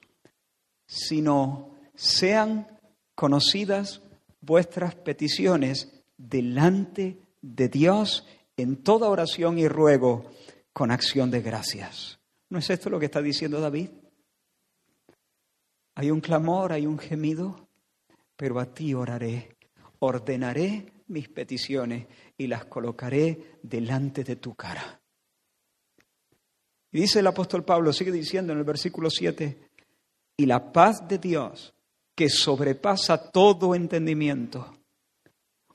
sino 0.85 1.77
sean 1.95 2.67
conocidas 3.15 4.01
vuestras 4.41 4.93
peticiones 4.95 6.03
delante 6.17 7.17
de 7.41 7.69
Dios 7.69 8.27
en 8.57 8.83
toda 8.83 9.07
oración 9.07 9.57
y 9.57 9.69
ruego 9.69 10.29
con 10.73 10.91
acción 10.91 11.31
de 11.31 11.41
gracias. 11.41 12.19
¿No 12.49 12.59
es 12.59 12.69
esto 12.69 12.89
lo 12.89 12.99
que 12.99 13.05
está 13.05 13.21
diciendo 13.21 13.59
David? 13.59 13.89
Hay 15.95 16.11
un 16.11 16.21
clamor, 16.21 16.71
hay 16.71 16.85
un 16.85 16.97
gemido, 16.97 17.67
pero 18.35 18.59
a 18.59 18.65
ti 18.65 18.93
oraré. 18.93 19.57
Ordenaré 19.99 20.93
mis 21.07 21.29
peticiones 21.29 22.07
y 22.37 22.47
las 22.47 22.65
colocaré 22.65 23.59
delante 23.61 24.23
de 24.23 24.35
tu 24.35 24.55
cara. 24.55 25.01
Y 26.91 26.99
dice 26.99 27.19
el 27.19 27.27
apóstol 27.27 27.63
Pablo, 27.63 27.91
sigue 27.93 28.11
diciendo 28.11 28.53
en 28.53 28.59
el 28.59 28.65
versículo 28.65 29.09
7, 29.09 29.69
y 30.37 30.45
la 30.45 30.71
paz 30.71 31.07
de 31.07 31.17
Dios, 31.17 31.73
que 32.15 32.29
sobrepasa 32.29 33.31
todo 33.31 33.73
entendimiento, 33.73 34.77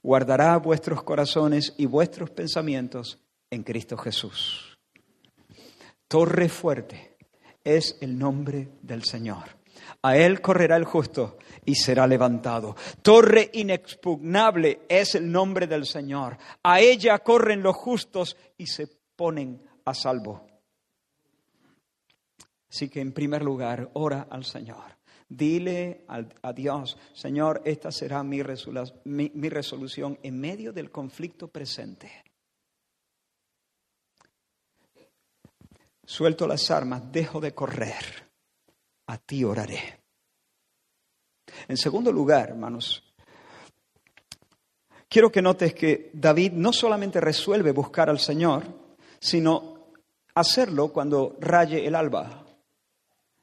guardará 0.03 0.57
vuestros 0.59 1.03
corazones 1.03 1.75
y 1.77 1.87
vuestros 1.87 2.31
pensamientos 2.31 3.19
en 3.51 3.63
Cristo 3.63 3.97
Jesús. 3.97 4.68
Torre 6.09 6.49
fuerte 6.49 7.17
es 7.63 7.99
el 8.01 8.19
nombre 8.19 8.71
del 8.83 9.05
Señor. 9.05 9.59
A 10.03 10.17
él 10.17 10.41
correrá 10.41 10.77
el 10.77 10.85
justo 10.85 11.39
y 11.65 11.75
será 11.75 12.07
levantado. 12.07 12.77
Torre 13.03 13.51
inexpugnable 13.53 14.81
es 14.89 15.15
el 15.15 15.31
nombre 15.31 15.67
del 15.67 15.87
Señor. 15.87 16.39
A 16.63 16.81
ella 16.81 17.19
corren 17.19 17.63
los 17.63 17.77
justos 17.77 18.37
y 18.57 18.67
se 18.67 18.89
ponen 19.17 19.63
a 19.85 19.95
salvo. 19.95 20.47
Así 22.71 22.89
que 22.89 23.01
en 23.01 23.13
primer 23.13 23.43
lugar, 23.43 23.91
ora 23.95 24.27
al 24.31 24.45
Señor. 24.45 24.99
Dile 25.29 26.07
a 26.09 26.53
Dios, 26.55 26.97
Señor, 27.13 27.61
esta 27.67 27.93
será 27.93 28.23
mi, 28.23 28.41
resolución 28.43 30.19
en 30.23 30.41
medio 30.41 30.73
del 30.73 30.91
conflicto 30.91 31.49
presente. 31.49 32.11
Suelto 36.09 36.47
las 36.47 36.71
armas, 36.71 37.13
dejo 37.13 37.39
de 37.39 37.53
correr 37.53 38.31
a 39.09 39.19
ti 39.19 39.45
oraré. 39.45 40.01
En 41.69 41.77
segundo 41.77 42.11
lugar, 42.11 42.49
hermanos, 42.49 43.05
quiero 45.07 45.31
que 45.31 45.43
notes 45.43 45.75
que 45.75 46.11
David 46.15 46.53
no 46.53 46.73
solamente 46.73 47.21
resuelve 47.21 47.73
buscar 47.73 48.09
al 48.09 48.21
Señor, 48.21 48.65
sino 49.21 49.91
hacerlo 50.35 50.95
cuando 50.95 51.37
raye 51.41 51.87
el 51.87 51.95
alba. 51.95 52.43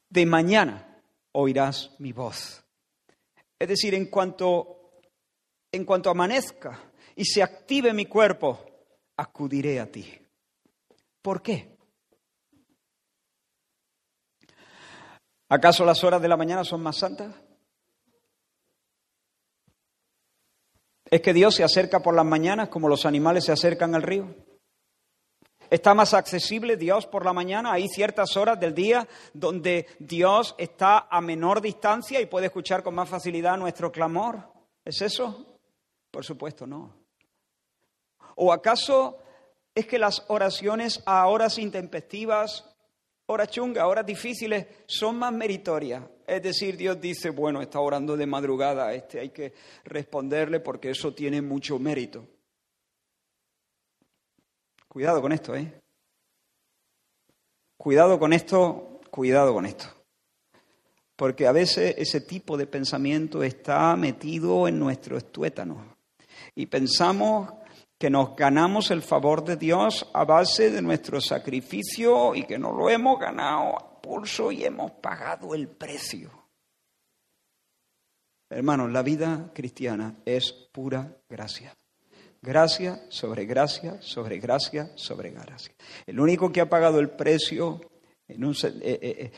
De 0.10 0.26
mañana 0.26 1.04
oirás 1.34 1.92
mi 2.00 2.14
voz. 2.14 2.64
Es 3.60 3.68
decir, 3.68 3.94
en 3.94 4.08
cuanto, 4.08 5.02
en 5.72 5.86
cuanto 5.86 6.10
amanezca 6.10 6.92
y 7.16 7.26
se 7.26 7.44
active 7.44 7.94
mi 7.94 8.08
cuerpo, 8.08 8.66
acudiré 9.18 9.80
a 9.80 9.86
ti. 9.86 10.12
¿Por 11.22 11.44
qué? 11.44 11.75
¿Acaso 15.50 15.86
las 15.86 16.04
horas 16.04 16.22
de 16.22 16.28
la 16.28 16.38
mañana 16.38 16.64
son 16.64 16.82
más 16.82 16.98
santas? 16.98 17.34
¿Es 21.10 21.22
que 21.22 21.34
Dios 21.34 21.56
se 21.56 21.64
acerca 21.64 22.00
por 22.00 22.16
las 22.16 22.26
mañanas 22.26 22.70
como 22.70 22.90
los 22.90 23.06
animales 23.06 23.46
se 23.46 23.52
acercan 23.52 23.94
al 23.94 24.02
río? 24.02 24.36
¿Está 25.70 25.94
más 25.94 26.14
accesible 26.14 26.78
Dios 26.78 27.06
por 27.06 27.26
la 27.26 27.34
mañana? 27.34 27.74
Hay 27.74 27.88
ciertas 27.88 28.38
horas 28.38 28.60
del 28.60 28.74
día 28.74 29.08
donde 29.34 29.88
Dios 30.00 30.56
está 30.58 31.08
a 31.10 31.22
menor 31.22 31.62
distancia 31.62 32.22
y 32.22 32.26
puede 32.26 32.48
escuchar 32.48 32.84
con 32.84 32.96
más 32.96 33.10
facilidad 33.10 33.58
nuestro 33.58 33.92
clamor. 33.92 34.52
¿Es 34.84 35.02
eso? 35.02 35.60
Por 36.12 36.24
supuesto, 36.24 36.68
no. 36.68 36.94
¿O 38.36 38.52
acaso 38.52 39.20
es 39.74 39.88
que 39.88 40.00
las 40.00 40.24
oraciones 40.28 41.02
a 41.06 41.28
horas 41.28 41.58
intempestivas 41.58 42.75
horas 43.28 43.50
chungas, 43.50 43.84
horas 43.86 44.06
difíciles, 44.06 44.66
son 44.88 45.18
más 45.18 45.34
meritorias. 45.34 46.04
Es 46.28 46.42
decir, 46.42 46.78
Dios 46.78 47.00
dice, 47.00 47.30
bueno, 47.30 47.62
está 47.62 47.80
orando 47.80 48.18
de 48.18 48.26
madrugada, 48.26 48.94
este 48.94 49.20
hay 49.20 49.30
que 49.30 49.54
responderle 49.84 50.60
porque 50.60 50.90
eso 50.90 51.14
tiene 51.14 51.42
mucho 51.42 51.80
mérito. 51.80 52.28
Cuidado 54.88 55.22
con 55.22 55.32
esto, 55.32 55.56
¿eh? 55.56 55.82
Cuidado 57.78 58.18
con 58.18 58.34
esto, 58.34 59.02
cuidado 59.12 59.54
con 59.54 59.66
esto. 59.66 59.86
Porque 61.16 61.48
a 61.48 61.52
veces 61.52 61.96
ese 61.98 62.22
tipo 62.22 62.58
de 62.58 62.68
pensamiento 62.68 63.44
está 63.44 63.96
metido 63.96 64.68
en 64.68 64.80
nuestro 64.80 65.18
estuétano. 65.18 65.96
Y 66.56 66.66
pensamos 66.66 67.54
que 68.06 68.12
nos 68.12 68.36
ganamos 68.36 68.92
el 68.92 69.02
favor 69.02 69.44
de 69.44 69.58
Dios 69.58 70.08
a 70.14 70.26
base 70.26 70.70
de 70.70 70.80
nuestro 70.80 71.20
sacrificio 71.20 72.36
y 72.36 72.44
que 72.44 72.60
no 72.60 72.72
lo 72.72 72.88
hemos 72.88 73.20
ganado 73.20 73.76
a 73.76 74.00
pulso 74.00 74.52
y 74.52 74.64
hemos 74.64 74.92
pagado 74.92 75.56
el 75.56 75.68
precio. 75.70 76.30
Hermanos, 78.48 78.92
la 78.92 79.02
vida 79.02 79.50
cristiana 79.56 80.18
es 80.24 80.52
pura 80.52 81.18
gracia. 81.28 81.76
Gracia 82.44 83.02
sobre 83.10 83.48
gracia, 83.48 84.00
sobre 84.04 84.38
gracia, 84.38 84.92
sobre 84.94 85.32
gracia. 85.32 85.74
El 86.06 86.20
único 86.20 86.52
que 86.52 86.62
ha 86.62 86.70
pagado 86.70 87.00
el 87.00 87.10
precio 87.10 87.82
eh, 88.28 88.38
eh, 88.84 89.32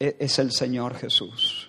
eh, 0.00 0.16
es 0.18 0.38
el 0.38 0.50
Señor 0.52 0.94
Jesús. 0.94 1.67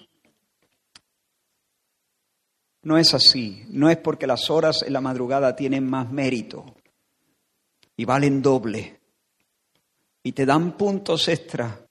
No 2.89 2.97
es 2.97 3.13
así. 3.13 3.67
No 3.69 3.87
es 3.87 3.97
porque 3.97 4.25
las 4.25 4.49
horas 4.49 4.81
en 4.81 4.93
la 4.93 4.99
madrugada 4.99 5.55
tienen 5.55 5.87
más 5.87 6.11
mérito 6.11 6.65
y 7.95 8.03
valen 8.03 8.41
doble 8.41 8.99
y 10.23 10.31
te 10.31 10.43
dan 10.43 10.75
puntos 10.75 11.27
extra. 11.27 11.85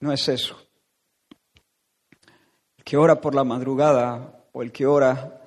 No 0.00 0.12
es 0.12 0.26
eso. 0.26 0.56
El 2.76 2.82
que 2.82 2.96
ora 2.96 3.20
por 3.20 3.36
la 3.36 3.44
madrugada 3.44 4.48
o 4.50 4.62
el 4.64 4.72
que 4.72 4.84
ora 4.84 5.44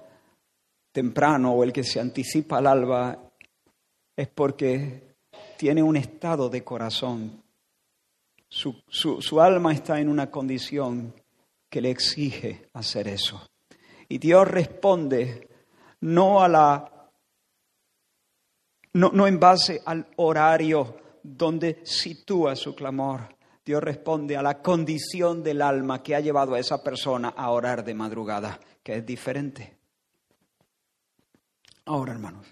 temprano 0.93 1.51
o 1.55 1.65
el 1.65 1.73
que 1.73 1.83
se 1.83 1.99
anticipa 1.99 2.59
al 2.59 2.67
alba 2.67 3.31
es 4.15 4.29
porque 4.29 5.17
tiene 5.57 5.83
un 5.83 5.97
estado 5.97 6.47
de 6.47 6.63
corazón. 6.63 7.43
Su, 8.47 8.81
su 8.87 9.41
alma 9.41 9.73
está 9.73 9.99
en 9.99 10.07
una 10.07 10.31
condición 10.31 11.13
que 11.75 11.81
le 11.81 11.91
exige 11.91 12.69
hacer 12.71 13.09
eso. 13.09 13.49
Y 14.07 14.17
Dios 14.17 14.47
responde 14.47 15.49
no 15.99 16.41
a 16.41 16.47
la 16.47 17.11
no, 18.93 19.11
no 19.11 19.27
en 19.27 19.37
base 19.37 19.81
al 19.85 20.07
horario 20.15 20.95
donde 21.21 21.81
sitúa 21.83 22.55
su 22.55 22.73
clamor. 22.73 23.27
Dios 23.65 23.83
responde 23.83 24.37
a 24.37 24.41
la 24.41 24.61
condición 24.61 25.43
del 25.43 25.61
alma 25.61 26.01
que 26.01 26.15
ha 26.15 26.21
llevado 26.21 26.55
a 26.55 26.59
esa 26.59 26.81
persona 26.81 27.33
a 27.35 27.51
orar 27.51 27.83
de 27.83 27.93
madrugada, 27.93 28.57
que 28.81 28.95
es 28.95 29.05
diferente. 29.05 29.75
Ahora, 31.83 32.13
hermanos. 32.13 32.47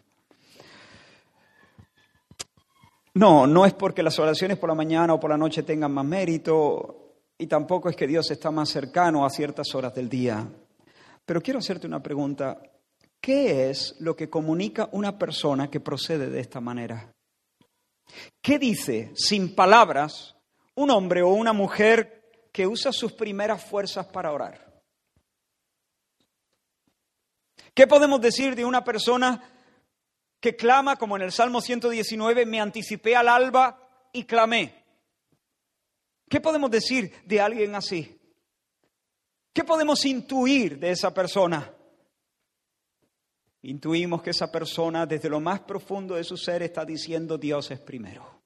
No, 3.14 3.48
no 3.48 3.66
es 3.66 3.74
porque 3.74 4.04
las 4.04 4.20
oraciones 4.20 4.58
por 4.58 4.68
la 4.68 4.76
mañana 4.76 5.14
o 5.14 5.20
por 5.22 5.30
la 5.30 5.38
noche 5.38 5.64
tengan 5.64 5.94
más 5.94 6.04
mérito, 6.04 7.03
y 7.44 7.48
tampoco 7.48 7.90
es 7.90 7.98
que 7.98 8.08
Dios 8.08 8.32
está 8.32 8.52
más 8.52 8.70
cercano 8.70 9.26
a 9.26 9.30
ciertas 9.30 9.76
horas 9.76 9.94
del 9.94 10.08
día. 10.08 10.48
Pero 11.26 11.42
quiero 11.42 11.60
hacerte 11.60 11.86
una 11.86 12.02
pregunta. 12.02 12.58
¿Qué 13.20 13.70
es 13.70 13.98
lo 14.00 14.16
que 14.16 14.30
comunica 14.30 14.88
una 14.94 15.20
persona 15.20 15.70
que 15.70 15.82
procede 15.82 16.30
de 16.30 16.40
esta 16.40 16.62
manera? 16.62 17.14
¿Qué 18.42 18.58
dice, 18.58 19.12
sin 19.14 19.56
palabras, 19.56 20.38
un 20.76 20.90
hombre 20.90 21.22
o 21.22 21.34
una 21.34 21.52
mujer 21.52 22.48
que 22.54 22.66
usa 22.66 22.94
sus 22.94 23.12
primeras 23.12 23.62
fuerzas 23.62 24.06
para 24.06 24.32
orar? 24.32 24.82
¿Qué 27.74 27.88
podemos 27.88 28.22
decir 28.22 28.56
de 28.56 28.64
una 28.64 28.86
persona 28.86 29.44
que 30.40 30.56
clama, 30.56 30.96
como 30.96 31.18
en 31.18 31.24
el 31.24 31.34
Salmo 31.34 31.60
119, 31.60 32.46
me 32.46 32.62
anticipé 32.62 33.18
al 33.18 33.28
alba 33.28 33.86
y 34.14 34.24
clamé? 34.24 34.83
¿Qué 36.34 36.42
podemos 36.42 36.72
decir 36.72 37.14
de 37.26 37.40
alguien 37.40 37.76
así? 37.76 38.20
¿Qué 39.54 39.64
podemos 39.64 40.04
intuir 40.04 40.80
de 40.80 40.90
esa 40.90 41.14
persona? 41.14 41.72
Intuimos 43.62 44.24
que 44.24 44.32
esa 44.32 44.52
persona 44.52 45.06
desde 45.06 45.30
lo 45.30 45.40
más 45.40 45.60
profundo 45.60 46.16
de 46.16 46.24
su 46.24 46.36
ser 46.36 46.64
está 46.64 46.86
diciendo 46.86 47.38
Dios 47.38 47.70
es 47.70 47.80
primero. 47.80 48.42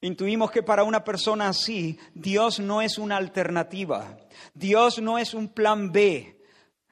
Intuimos 0.00 0.50
que 0.50 0.64
para 0.64 0.82
una 0.82 1.04
persona 1.04 1.46
así 1.46 1.96
Dios 2.12 2.58
no 2.58 2.82
es 2.82 2.98
una 2.98 3.18
alternativa, 3.18 4.18
Dios 4.52 5.00
no 5.00 5.16
es 5.16 5.34
un 5.34 5.50
plan 5.50 5.92
B, 5.92 6.42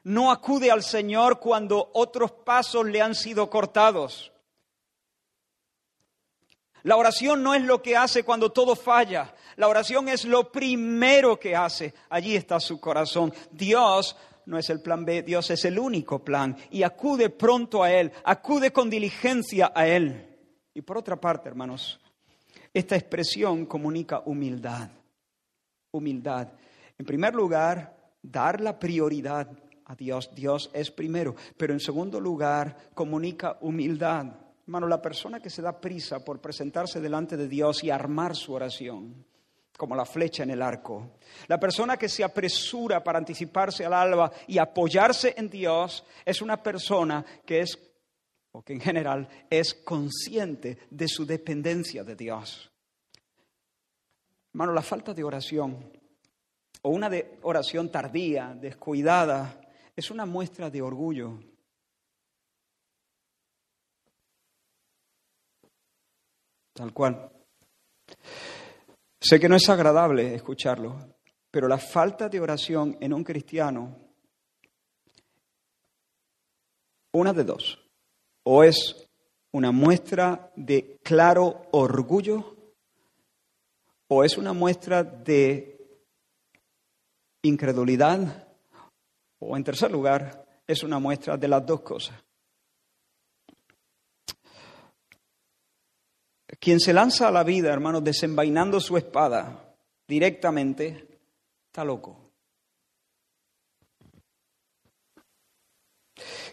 no 0.03 0.31
acude 0.31 0.71
al 0.71 0.81
Señor 0.81 1.41
cuando 1.41 1.91
otros 1.93 2.31
pasos 2.31 2.85
le 2.85 3.01
han 3.01 3.15
sido 3.15 3.49
cortados. 3.49 4.31
La 6.87 6.95
oración 6.95 7.43
no 7.43 7.53
es 7.53 7.61
lo 7.63 7.81
que 7.81 7.97
hace 7.97 8.23
cuando 8.23 8.53
todo 8.53 8.73
falla. 8.73 9.33
La 9.57 9.67
oración 9.67 10.07
es 10.07 10.23
lo 10.23 10.53
primero 10.53 11.37
que 11.37 11.53
hace. 11.53 11.93
Allí 12.09 12.33
está 12.33 12.61
su 12.61 12.79
corazón. 12.79 13.33
Dios 13.51 14.15
no 14.45 14.57
es 14.57 14.69
el 14.69 14.81
plan 14.81 15.03
B, 15.03 15.21
Dios 15.21 15.49
es 15.51 15.65
el 15.65 15.77
único 15.79 16.23
plan. 16.23 16.55
Y 16.71 16.83
acude 16.83 17.29
pronto 17.29 17.83
a 17.83 17.91
Él, 17.91 18.13
acude 18.23 18.71
con 18.71 18.89
diligencia 18.89 19.73
a 19.75 19.85
Él. 19.85 20.33
Y 20.73 20.81
por 20.81 20.97
otra 20.97 21.19
parte, 21.19 21.49
hermanos, 21.49 21.99
esta 22.73 22.95
expresión 22.95 23.65
comunica 23.65 24.21
humildad. 24.25 24.89
Humildad. 25.91 26.47
En 26.97 27.05
primer 27.05 27.35
lugar, 27.35 28.13
dar 28.21 28.61
la 28.61 28.79
prioridad 28.79 29.51
a 29.83 29.93
Dios. 29.93 30.29
Dios 30.33 30.69
es 30.71 30.89
primero. 30.89 31.35
Pero 31.57 31.73
en 31.73 31.81
segundo 31.81 32.21
lugar, 32.21 32.77
comunica 32.93 33.57
humildad. 33.59 34.46
Hermano, 34.67 34.87
la 34.87 35.01
persona 35.01 35.39
que 35.39 35.49
se 35.49 35.61
da 35.61 35.79
prisa 35.79 36.19
por 36.25 36.41
presentarse 36.41 36.99
delante 36.99 37.37
de 37.37 37.47
Dios 37.47 37.85
y 37.85 37.89
armar 37.89 38.35
su 38.35 38.51
oración, 38.51 39.25
como 39.77 39.95
la 39.95 40.03
flecha 40.03 40.43
en 40.43 40.49
el 40.49 40.61
arco. 40.61 41.11
La 41.47 41.57
persona 41.57 41.95
que 41.95 42.09
se 42.09 42.21
apresura 42.21 43.01
para 43.01 43.17
anticiparse 43.17 43.85
al 43.85 43.93
alba 43.93 44.29
y 44.45 44.57
apoyarse 44.57 45.33
en 45.37 45.49
Dios 45.49 46.03
es 46.25 46.41
una 46.41 46.61
persona 46.61 47.25
que 47.45 47.61
es, 47.61 47.79
o 48.51 48.61
que 48.61 48.73
en 48.73 48.81
general 48.81 49.29
es 49.49 49.73
consciente 49.73 50.79
de 50.89 51.07
su 51.07 51.25
dependencia 51.25 52.03
de 52.03 52.17
Dios. 52.17 52.69
Hermano, 54.53 54.73
la 54.73 54.81
falta 54.81 55.13
de 55.13 55.23
oración 55.23 55.93
o 56.81 56.89
una 56.89 57.09
de 57.09 57.39
oración 57.43 57.89
tardía, 57.89 58.53
descuidada, 58.53 59.61
es 59.95 60.11
una 60.11 60.25
muestra 60.25 60.69
de 60.69 60.81
orgullo. 60.81 61.39
Tal 66.77 66.93
cual. 66.93 67.31
Sé 69.19 69.39
que 69.39 69.49
no 69.49 69.55
es 69.55 69.67
agradable 69.67 70.35
escucharlo, 70.35 70.95
pero 71.49 71.67
la 71.67 71.79
falta 71.79 72.29
de 72.29 72.39
oración 72.39 72.95
en 73.01 73.13
un 73.13 73.23
cristiano, 73.23 73.97
una 77.13 77.33
de 77.33 77.43
dos, 77.43 77.79
o 78.43 78.63
es 78.63 79.09
una 79.53 79.71
muestra 79.71 80.51
de 80.55 80.99
claro 81.01 81.63
orgullo, 81.71 82.55
o 84.09 84.23
es 84.23 84.37
una 84.37 84.53
muestra 84.53 85.03
de 85.03 86.03
incredulidad, 87.41 88.47
o 89.39 89.57
en 89.57 89.63
tercer 89.63 89.89
lugar, 89.89 90.61
es 90.67 90.83
una 90.83 90.99
muestra 90.99 91.37
de 91.37 91.47
las 91.47 91.65
dos 91.65 91.81
cosas. 91.81 92.26
Quien 96.59 96.79
se 96.79 96.93
lanza 96.93 97.27
a 97.27 97.31
la 97.31 97.43
vida, 97.43 97.71
hermanos, 97.71 98.03
desenvainando 98.03 98.79
su 98.79 98.97
espada 98.97 99.75
directamente, 100.07 101.07
está 101.67 101.83
loco. 101.83 102.27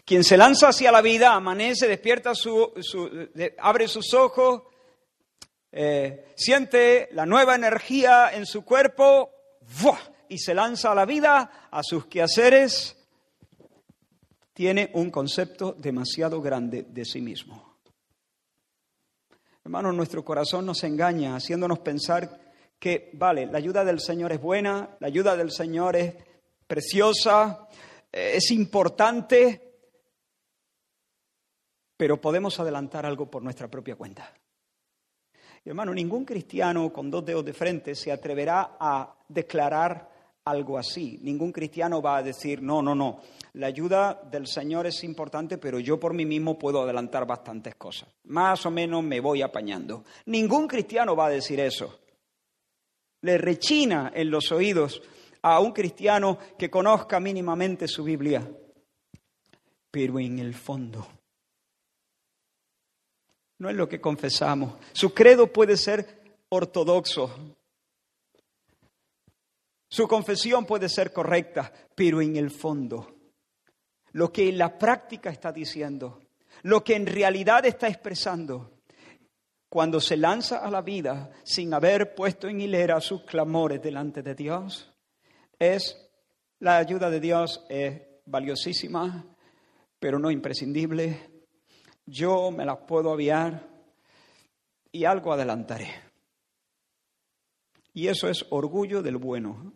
Quien 0.05 0.23
se 0.23 0.37
lanza 0.37 0.69
hacia 0.69 0.91
la 0.91 1.01
vida, 1.01 1.33
amanece, 1.33 1.87
despierta, 1.87 2.35
su, 2.35 2.71
abre 3.57 3.87
sus 3.87 4.13
ojos, 4.13 4.61
eh, 5.71 6.33
siente 6.35 7.09
la 7.11 7.25
nueva 7.25 7.55
energía 7.55 8.31
en 8.31 8.45
su 8.45 8.63
cuerpo 8.63 9.31
y 10.29 10.37
se 10.37 10.53
lanza 10.53 10.91
a 10.91 10.95
la 10.95 11.05
vida, 11.05 11.69
a 11.71 11.81
sus 11.81 12.05
quehaceres, 12.05 12.95
tiene 14.53 14.91
un 14.93 15.09
concepto 15.09 15.73
demasiado 15.73 16.39
grande 16.39 16.85
de 16.87 17.03
sí 17.03 17.19
mismo. 17.19 17.74
Hermanos, 19.65 19.95
nuestro 19.95 20.23
corazón 20.23 20.63
nos 20.67 20.83
engaña 20.83 21.35
haciéndonos 21.35 21.79
pensar 21.79 22.39
que, 22.77 23.09
vale, 23.13 23.47
la 23.47 23.57
ayuda 23.57 23.83
del 23.83 23.99
Señor 23.99 24.31
es 24.31 24.39
buena, 24.39 24.95
la 24.99 25.07
ayuda 25.07 25.35
del 25.35 25.49
Señor 25.49 25.95
es 25.95 26.13
preciosa, 26.67 27.67
eh, 28.11 28.33
es 28.35 28.51
importante, 28.51 29.79
pero 31.97 32.21
podemos 32.21 32.59
adelantar 32.59 33.07
algo 33.07 33.25
por 33.25 33.41
nuestra 33.41 33.67
propia 33.67 33.95
cuenta. 33.95 34.31
hermano, 35.65 35.95
ningún 35.95 36.25
cristiano 36.25 36.93
con 36.93 37.09
dos 37.09 37.25
dedos 37.25 37.43
de 37.43 37.53
frente 37.53 37.95
se 37.95 38.11
atreverá 38.11 38.77
a 38.79 39.15
declarar 39.27 40.14
algo 40.45 40.77
así. 40.77 41.17
Ningún 41.21 41.51
cristiano 41.51 42.01
va 42.01 42.17
a 42.17 42.23
decir, 42.23 42.61
no, 42.61 42.81
no, 42.81 42.93
no, 42.93 43.21
la 43.53 43.67
ayuda 43.67 44.21
del 44.29 44.45
Señor 44.45 44.85
es 44.85 45.03
importante, 45.03 45.57
pero 45.57 45.79
yo 45.79 45.99
por 45.99 46.13
mí 46.13 46.25
mismo 46.25 46.57
puedo 46.57 46.81
adelantar 46.81 47.25
bastantes 47.25 47.75
cosas. 47.75 48.09
Más 48.25 48.65
o 48.65 48.71
menos 48.71 49.03
me 49.03 49.19
voy 49.19 49.41
apañando. 49.41 50.03
Ningún 50.27 50.67
cristiano 50.67 51.15
va 51.15 51.27
a 51.27 51.31
decir 51.31 51.59
eso. 51.59 51.99
Le 53.21 53.39
rechina 53.39 54.11
en 54.13 54.29
los 54.29 54.51
oídos 54.51 55.01
a 55.41 55.59
un 55.59 55.71
cristiano 55.71 56.37
que 56.57 56.69
conozca 56.69 57.19
mínimamente 57.19 57.87
su 57.87 58.03
Biblia. 58.03 58.47
Pero 59.89 60.19
en 60.19 60.37
el 60.39 60.53
fondo, 60.53 61.07
no 63.57 63.69
es 63.69 63.75
lo 63.75 63.89
que 63.89 63.99
confesamos. 63.99 64.73
Su 64.93 65.13
credo 65.13 65.47
puede 65.47 65.77
ser 65.77 66.23
ortodoxo, 66.49 67.54
su 69.95 70.09
confesión 70.09 70.65
puede 70.65 70.89
ser 70.89 71.13
correcta, 71.13 71.71
pero 71.95 72.21
en 72.21 72.35
el 72.35 72.51
fondo, 72.51 73.15
lo 74.11 74.29
que 74.29 74.49
en 74.49 74.57
la 74.57 74.77
práctica 74.77 75.29
está 75.29 75.53
diciendo, 75.53 76.19
lo 76.63 76.83
que 76.83 76.97
en 76.97 77.05
realidad 77.05 77.65
está 77.65 77.87
expresando, 77.87 78.81
cuando 79.69 80.01
se 80.01 80.17
lanza 80.17 80.57
a 80.57 80.69
la 80.69 80.81
vida 80.81 81.31
sin 81.45 81.73
haber 81.73 82.13
puesto 82.13 82.49
en 82.49 82.59
hilera 82.59 82.99
sus 82.99 83.21
clamores 83.23 83.81
delante 83.81 84.21
de 84.21 84.35
Dios, 84.35 84.93
es 85.57 85.95
la 86.59 86.75
ayuda 86.75 87.09
de 87.09 87.21
Dios 87.21 87.65
es 87.69 88.01
valiosísima, 88.25 89.25
pero 89.97 90.19
no 90.19 90.29
imprescindible. 90.29 91.45
Yo 92.05 92.51
me 92.51 92.65
las 92.65 92.79
puedo 92.79 93.13
aviar 93.13 93.65
y 94.91 95.05
algo 95.05 95.31
adelantaré. 95.31 95.87
Y 97.93 98.09
eso 98.09 98.27
es 98.27 98.45
orgullo 98.49 99.01
del 99.01 99.15
bueno, 99.15 99.71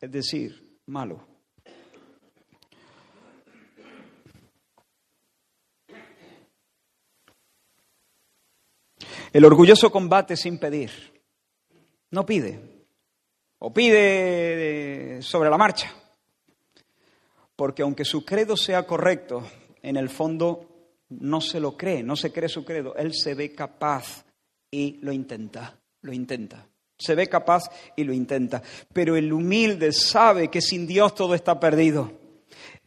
es 0.00 0.10
decir, 0.10 0.78
malo. 0.86 1.26
El 9.32 9.44
orgulloso 9.44 9.90
combate 9.90 10.36
sin 10.36 10.58
pedir, 10.58 10.90
no 12.10 12.24
pide, 12.24 12.86
o 13.58 13.72
pide 13.72 15.20
sobre 15.20 15.50
la 15.50 15.58
marcha, 15.58 15.92
porque 17.54 17.82
aunque 17.82 18.04
su 18.04 18.24
credo 18.24 18.56
sea 18.56 18.86
correcto, 18.86 19.46
en 19.82 19.96
el 19.96 20.08
fondo 20.08 20.94
no 21.10 21.40
se 21.40 21.60
lo 21.60 21.76
cree, 21.76 22.02
no 22.02 22.16
se 22.16 22.32
cree 22.32 22.48
su 22.48 22.64
credo, 22.64 22.94
él 22.96 23.12
se 23.12 23.34
ve 23.34 23.54
capaz 23.54 24.24
y 24.70 24.98
lo 25.02 25.12
intenta, 25.12 25.78
lo 26.00 26.12
intenta. 26.12 26.66
Se 26.98 27.14
ve 27.14 27.28
capaz 27.28 27.64
y 27.96 28.04
lo 28.04 28.12
intenta. 28.12 28.62
Pero 28.92 29.16
el 29.16 29.32
humilde 29.32 29.92
sabe 29.92 30.48
que 30.48 30.60
sin 30.60 30.86
Dios 30.86 31.14
todo 31.14 31.34
está 31.34 31.60
perdido. 31.60 32.12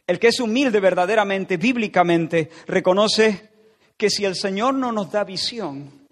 El 0.06 0.18
que 0.18 0.28
es 0.28 0.40
humilde 0.40 0.80
verdaderamente, 0.80 1.56
bíblicamente, 1.56 2.50
reconoce 2.66 3.50
que 3.96 4.10
si 4.10 4.24
el 4.24 4.34
Señor 4.34 4.74
no 4.74 4.90
nos 4.90 5.12
da 5.12 5.22
visión, 5.22 6.08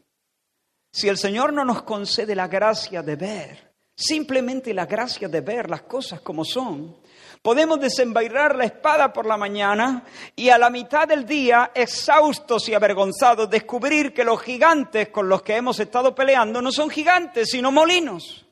si 0.93 1.09
el 1.09 1.19
Señor 1.19 1.53
no 1.53 1.65
nos 1.65 1.83
concede 1.83 2.35
la 2.35 2.47
gracia 2.47 3.03
de 3.03 3.17
ver, 3.17 3.75
simplemente 3.97 4.73
la 4.73 4.87
gracia 4.87 5.29
de 5.29 5.41
ver 5.41 5.69
las 5.69 5.83
cosas 5.83 6.21
como 6.21 6.45
son, 6.45 6.97
Podemos 7.43 7.81
desenvainar 7.81 8.57
la 8.57 8.65
espada 8.65 9.13
por 9.13 9.27
la 9.27 9.37
mañana 9.37 10.05
y 10.35 10.49
a 10.49 10.59
la 10.59 10.71
mitad 10.71 11.07
del 11.07 11.25
día, 11.25 11.71
exhaustos 11.75 12.69
y 12.69 12.75
avergonzados, 12.75 13.49
descubrir 13.49 14.13
que 14.13 14.25
los 14.25 14.43
gigantes 14.43 15.09
con 15.09 15.29
los 15.29 15.43
que 15.43 15.57
hemos 15.57 15.79
estado 15.79 16.15
peleando 16.15 16.61
no 16.61 16.73
son 16.73 16.91
gigantes, 16.91 17.51
sino 17.51 17.71
molinos. 17.71 18.45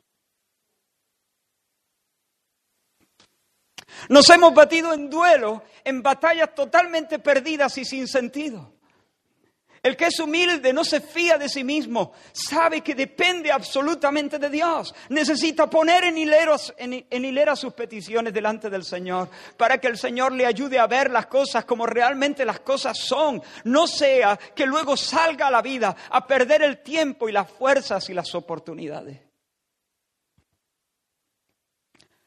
Nos 4.09 4.29
hemos 4.29 4.53
batido 4.53 4.93
en 4.93 5.09
duelo, 5.09 5.63
en 5.83 6.01
batallas 6.01 6.55
totalmente 6.55 7.19
perdidas 7.19 7.77
y 7.77 7.85
sin 7.85 8.07
sentido. 8.07 8.76
El 9.83 9.95
que 9.95 10.07
es 10.07 10.19
humilde 10.19 10.73
no 10.73 10.83
se 10.83 11.01
fía 11.01 11.37
de 11.37 11.49
sí 11.49 11.63
mismo, 11.63 12.13
sabe 12.31 12.81
que 12.81 12.95
depende 12.95 13.51
absolutamente 13.51 14.39
de 14.39 14.49
Dios. 14.49 14.93
Necesita 15.09 15.69
poner 15.69 16.05
en, 16.05 16.17
en, 16.17 17.25
hilera 17.25 17.55
sus 17.55 17.73
peticiones 17.73 18.33
delante 18.33 18.69
del 18.69 18.83
Señor 18.83 19.29
para 19.55 19.77
que 19.77 19.87
el 19.87 19.97
Señor 19.97 20.31
le 20.31 20.45
ayude 20.45 20.79
a 20.79 20.87
ver 20.87 21.11
las 21.11 21.27
cosas 21.27 21.65
como 21.65 21.85
realmente 21.85 22.45
las 22.45 22.59
cosas 22.61 22.97
son. 22.97 23.41
No 23.63 23.87
sea 23.87 24.37
que 24.55 24.65
luego 24.65 24.97
salga 24.97 25.47
a 25.47 25.51
la 25.51 25.61
vida 25.61 25.95
a 26.09 26.25
perder 26.25 26.63
el 26.63 26.79
tiempo 26.79 27.29
y 27.29 27.31
las 27.31 27.49
fuerzas 27.49 28.09
y 28.09 28.13
las 28.13 28.33
oportunidades. 28.35 29.27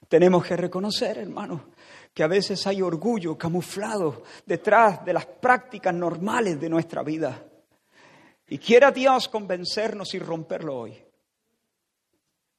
Tenemos 0.08 0.44
que 0.44 0.56
reconocer, 0.56 1.18
hermanos, 1.18 1.60
que 2.20 2.24
a 2.24 2.28
veces 2.28 2.66
hay 2.66 2.82
orgullo 2.82 3.38
camuflado 3.38 4.24
detrás 4.44 5.02
de 5.06 5.14
las 5.14 5.24
prácticas 5.24 5.94
normales 5.94 6.60
de 6.60 6.68
nuestra 6.68 7.02
vida. 7.02 7.42
Y 8.46 8.58
quiera 8.58 8.90
Dios 8.90 9.26
convencernos 9.26 10.12
y 10.12 10.18
romperlo 10.18 10.80
hoy. 10.80 11.02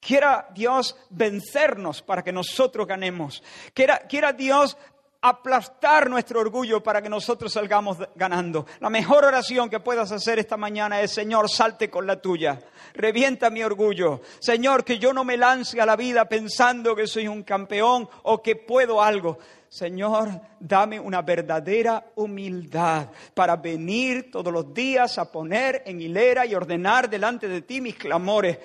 Quiera 0.00 0.48
Dios 0.52 0.96
vencernos 1.10 2.02
para 2.02 2.24
que 2.24 2.32
nosotros 2.32 2.88
ganemos. 2.88 3.40
Quiera, 3.72 4.00
quiera 4.00 4.32
Dios 4.32 4.76
aplastar 5.24 6.10
nuestro 6.10 6.40
orgullo 6.40 6.82
para 6.82 7.00
que 7.00 7.08
nosotros 7.08 7.52
salgamos 7.52 7.96
ganando. 8.16 8.66
La 8.80 8.90
mejor 8.90 9.24
oración 9.24 9.70
que 9.70 9.78
puedas 9.78 10.10
hacer 10.10 10.40
esta 10.40 10.56
mañana 10.56 11.00
es, 11.00 11.12
Señor, 11.12 11.48
salte 11.48 11.88
con 11.88 12.08
la 12.08 12.20
tuya, 12.20 12.58
revienta 12.94 13.48
mi 13.48 13.62
orgullo. 13.62 14.20
Señor, 14.40 14.84
que 14.84 14.98
yo 14.98 15.12
no 15.12 15.22
me 15.22 15.36
lance 15.36 15.80
a 15.80 15.86
la 15.86 15.94
vida 15.94 16.28
pensando 16.28 16.96
que 16.96 17.06
soy 17.06 17.28
un 17.28 17.44
campeón 17.44 18.08
o 18.24 18.42
que 18.42 18.56
puedo 18.56 19.00
algo. 19.00 19.38
Señor, 19.68 20.28
dame 20.58 20.98
una 20.98 21.22
verdadera 21.22 22.04
humildad 22.16 23.08
para 23.32 23.56
venir 23.56 24.28
todos 24.30 24.52
los 24.52 24.74
días 24.74 25.18
a 25.18 25.30
poner 25.30 25.84
en 25.86 26.02
hilera 26.02 26.44
y 26.44 26.54
ordenar 26.54 27.08
delante 27.08 27.46
de 27.46 27.62
ti 27.62 27.80
mis 27.80 27.94
clamores. 27.94 28.58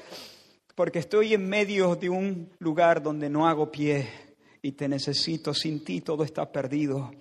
porque 0.75 0.99
estoy 0.99 1.33
en 1.33 1.47
medio 1.49 1.95
de 1.95 2.07
un 2.07 2.51
lugar 2.59 3.01
donde 3.01 3.31
no 3.31 3.47
hago 3.47 3.71
pie 3.71 4.26
y 4.61 4.73
te 4.73 4.87
necesito. 4.87 5.53
Sin 5.53 5.83
ti 5.83 6.01
todo 6.01 6.23
está 6.23 6.51
perdido. 6.51 7.11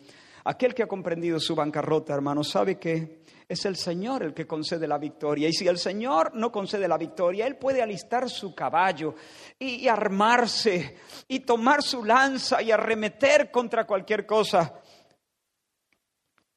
Aquel 0.44 0.74
que 0.74 0.84
ha 0.84 0.88
comprendido 0.88 1.40
su 1.40 1.54
bancarrota, 1.54 2.14
hermano, 2.14 2.44
sabe 2.44 2.78
que 2.78 3.22
es 3.48 3.64
el 3.64 3.76
Señor 3.76 4.22
el 4.22 4.34
que 4.34 4.46
concede 4.46 4.86
la 4.88 4.98
victoria. 4.98 5.48
Y 5.48 5.52
si 5.52 5.66
el 5.66 5.78
Señor 5.78 6.34
no 6.34 6.50
concede 6.50 6.88
la 6.88 6.98
victoria, 6.98 7.46
Él 7.46 7.56
puede 7.56 7.82
alistar 7.82 8.28
su 8.28 8.54
caballo 8.54 9.14
y, 9.58 9.86
armarse 9.88 10.96
y 11.28 11.40
tomar 11.40 11.82
su 11.82 12.04
lanza 12.04 12.62
y 12.62 12.70
arremeter 12.70 13.50
contra 13.50 13.86
cualquier 13.86 14.26
cosa. 14.26 14.80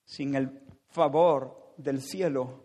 Sin 0.06 0.36
el 0.36 0.62
favor 0.90 1.74
del 1.78 2.02
cielo, 2.02 2.64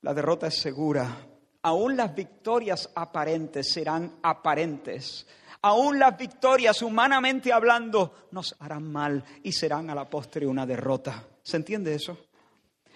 la 0.00 0.14
derrota 0.14 0.46
es 0.46 0.58
segura. 0.58 1.26
Aún 1.62 1.96
las 1.96 2.14
victorias 2.14 2.90
aparentes 2.94 3.72
serán 3.72 4.18
aparentes. 4.22 5.26
Aún 5.66 5.98
las 5.98 6.16
victorias, 6.16 6.80
humanamente 6.80 7.52
hablando, 7.52 8.28
nos 8.30 8.54
harán 8.60 8.84
mal 8.84 9.24
y 9.42 9.50
serán 9.50 9.90
a 9.90 9.96
la 9.96 10.08
postre 10.08 10.46
una 10.46 10.64
derrota. 10.64 11.26
¿Se 11.42 11.56
entiende 11.56 11.92
eso? 11.92 12.16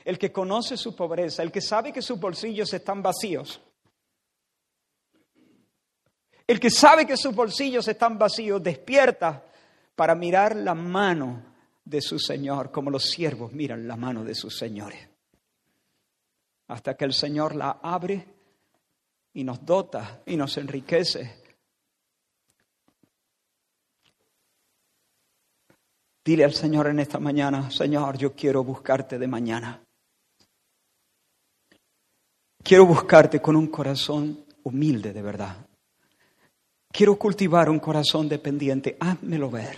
El 0.05 0.17
que 0.17 0.31
conoce 0.31 0.77
su 0.77 0.95
pobreza, 0.95 1.43
el 1.43 1.51
que 1.51 1.61
sabe 1.61 1.93
que 1.93 2.01
sus 2.01 2.21
bolsillos 2.21 2.73
están 2.73 3.03
vacíos, 3.03 3.61
el 6.47 6.61
que 6.61 6.71
sabe 6.71 7.09
que 7.09 7.17
sus 7.17 7.35
bolsillos 7.35 7.89
están 7.89 8.17
vacíos, 8.17 8.63
despierta 8.63 9.45
para 9.97 10.15
mirar 10.15 10.55
la 10.55 10.77
mano 10.77 11.43
de 11.85 12.01
su 12.01 12.21
Señor, 12.21 12.71
como 12.71 12.89
los 12.89 13.11
siervos 13.11 13.53
miran 13.53 13.89
la 13.89 13.97
mano 13.97 14.23
de 14.23 14.37
sus 14.37 14.57
señores. 14.57 15.09
Hasta 16.69 16.95
que 16.95 17.05
el 17.05 17.15
Señor 17.15 17.57
la 17.57 17.81
abre 17.83 18.25
y 19.35 19.43
nos 19.43 19.67
dota 19.67 20.23
y 20.25 20.37
nos 20.37 20.57
enriquece. 20.57 21.40
Dile 26.31 26.45
al 26.45 26.55
Señor 26.55 26.87
en 26.87 27.01
esta 27.01 27.19
mañana, 27.19 27.73
Señor, 27.73 28.17
yo 28.17 28.37
quiero 28.37 28.63
buscarte 28.63 29.19
de 29.19 29.27
mañana. 29.27 29.83
Quiero 32.63 32.87
buscarte 32.87 33.43
con 33.43 33.57
un 33.57 33.67
corazón 33.67 34.45
humilde 34.63 35.13
de 35.13 35.23
verdad. 35.23 35.67
Quiero 36.93 37.17
cultivar 37.17 37.69
un 37.69 37.81
corazón 37.81 38.29
dependiente. 38.29 38.97
Házmelo 39.01 39.51
ver. 39.51 39.77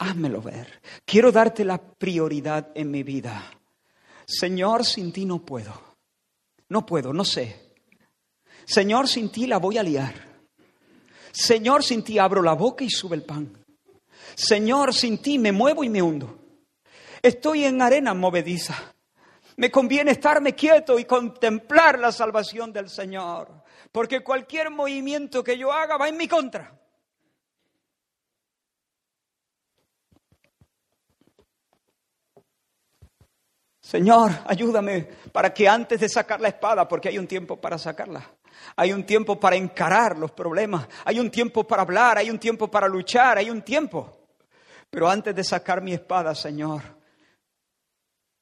Házmelo 0.00 0.42
ver. 0.42 0.82
Quiero 1.06 1.32
darte 1.32 1.64
la 1.64 1.78
prioridad 1.78 2.68
en 2.74 2.90
mi 2.90 3.02
vida. 3.02 3.42
Señor, 4.26 4.84
sin 4.84 5.14
ti 5.14 5.24
no 5.24 5.38
puedo. 5.38 5.72
No 6.68 6.84
puedo, 6.84 7.14
no 7.14 7.24
sé. 7.24 7.72
Señor, 8.66 9.08
sin 9.08 9.30
ti 9.30 9.46
la 9.46 9.56
voy 9.56 9.78
a 9.78 9.82
liar. 9.82 10.14
Señor, 11.32 11.82
sin 11.82 12.04
ti 12.04 12.18
abro 12.18 12.42
la 12.42 12.52
boca 12.52 12.84
y 12.84 12.90
sube 12.90 13.16
el 13.16 13.22
pan. 13.22 13.63
Señor, 14.34 14.92
sin 14.92 15.18
ti 15.18 15.38
me 15.38 15.52
muevo 15.52 15.84
y 15.84 15.88
me 15.88 16.02
hundo. 16.02 16.38
Estoy 17.22 17.64
en 17.64 17.80
arena 17.80 18.14
movediza. 18.14 18.94
Me 19.56 19.70
conviene 19.70 20.10
estarme 20.10 20.54
quieto 20.54 20.98
y 20.98 21.04
contemplar 21.04 21.98
la 21.98 22.10
salvación 22.10 22.72
del 22.72 22.88
Señor, 22.88 23.62
porque 23.92 24.24
cualquier 24.24 24.70
movimiento 24.70 25.44
que 25.44 25.56
yo 25.56 25.72
haga 25.72 25.96
va 25.96 26.08
en 26.08 26.16
mi 26.16 26.26
contra. 26.26 26.76
Señor, 33.80 34.32
ayúdame 34.46 35.08
para 35.30 35.54
que 35.54 35.68
antes 35.68 36.00
de 36.00 36.08
sacar 36.08 36.40
la 36.40 36.48
espada, 36.48 36.88
porque 36.88 37.10
hay 37.10 37.18
un 37.18 37.28
tiempo 37.28 37.60
para 37.60 37.78
sacarla, 37.78 38.28
hay 38.74 38.92
un 38.92 39.04
tiempo 39.04 39.38
para 39.38 39.54
encarar 39.54 40.18
los 40.18 40.32
problemas, 40.32 40.88
hay 41.04 41.20
un 41.20 41.30
tiempo 41.30 41.64
para 41.64 41.82
hablar, 41.82 42.18
hay 42.18 42.30
un 42.30 42.38
tiempo 42.38 42.68
para 42.68 42.88
luchar, 42.88 43.38
hay 43.38 43.50
un 43.50 43.62
tiempo. 43.62 44.23
Pero 44.94 45.08
antes 45.08 45.34
de 45.34 45.42
sacar 45.42 45.82
mi 45.82 45.92
espada, 45.92 46.36
Señor, 46.36 46.80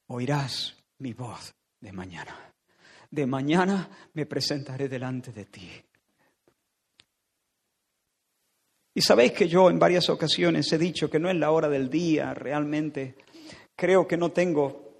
oirás 0.08 0.76
mi 0.98 1.14
voz 1.14 1.54
de 1.80 1.92
mañana. 1.92 2.52
De 3.10 3.24
mañana 3.24 3.88
me 4.12 4.26
presentaré 4.26 4.86
delante 4.86 5.32
de 5.32 5.46
ti. 5.46 5.70
Y 8.92 9.00
sabéis 9.00 9.32
que 9.32 9.48
yo 9.48 9.70
en 9.70 9.78
varias 9.78 10.10
ocasiones 10.10 10.70
he 10.74 10.76
dicho 10.76 11.08
que 11.08 11.18
no 11.18 11.30
es 11.30 11.36
la 11.36 11.50
hora 11.52 11.70
del 11.70 11.88
día, 11.88 12.34
realmente 12.34 13.16
creo 13.74 14.06
que 14.06 14.18
no 14.18 14.30
tengo 14.30 14.92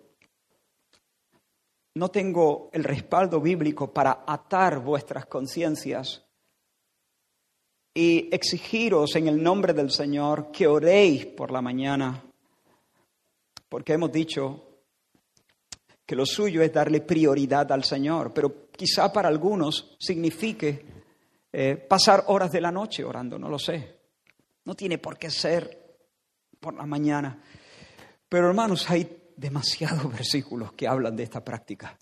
no 1.97 2.11
tengo 2.11 2.71
el 2.73 2.83
respaldo 2.83 3.43
bíblico 3.43 3.93
para 3.93 4.25
atar 4.27 4.79
vuestras 4.79 5.27
conciencias 5.27 6.25
y 7.95 8.29
exigiros 8.33 9.17
en 9.17 9.29
el 9.29 9.43
nombre 9.43 9.73
del 9.73 9.91
Señor 9.91 10.51
que 10.51 10.67
oréis 10.67 11.27
por 11.27 11.51
la 11.51 11.61
mañana, 11.61 12.23
porque 13.69 13.93
hemos 13.95 14.11
dicho 14.11 14.73
que 16.07 16.17
lo 16.17 16.27
suyo 16.27 16.63
es 16.63 16.73
darle 16.73 17.01
prioridad 17.01 17.71
al 17.73 17.85
Señor, 17.85 18.33
pero 18.33 18.71
quizá 18.71 19.13
para 19.13 19.29
algunos 19.29 19.97
signifique 19.99 20.85
eh, 21.53 21.77
pasar 21.77 22.25
horas 22.29 22.51
de 22.51 22.61
la 22.61 22.73
noche 22.73 23.05
orando, 23.05 23.39
no 23.39 23.49
lo 23.49 23.59
sé. 23.59 24.01
No 24.65 24.75
tiene 24.75 24.99
por 24.99 25.19
qué 25.19 25.31
ser 25.31 25.97
por 26.59 26.75
la 26.75 26.87
mañana. 26.87 27.43
Pero 28.29 28.49
hermanos, 28.49 28.89
hay 28.89 29.33
demasiados 29.37 30.11
versículos 30.13 30.73
que 30.73 30.89
hablan 30.89 31.17
de 31.17 31.25
esta 31.25 31.45
práctica. 31.45 31.99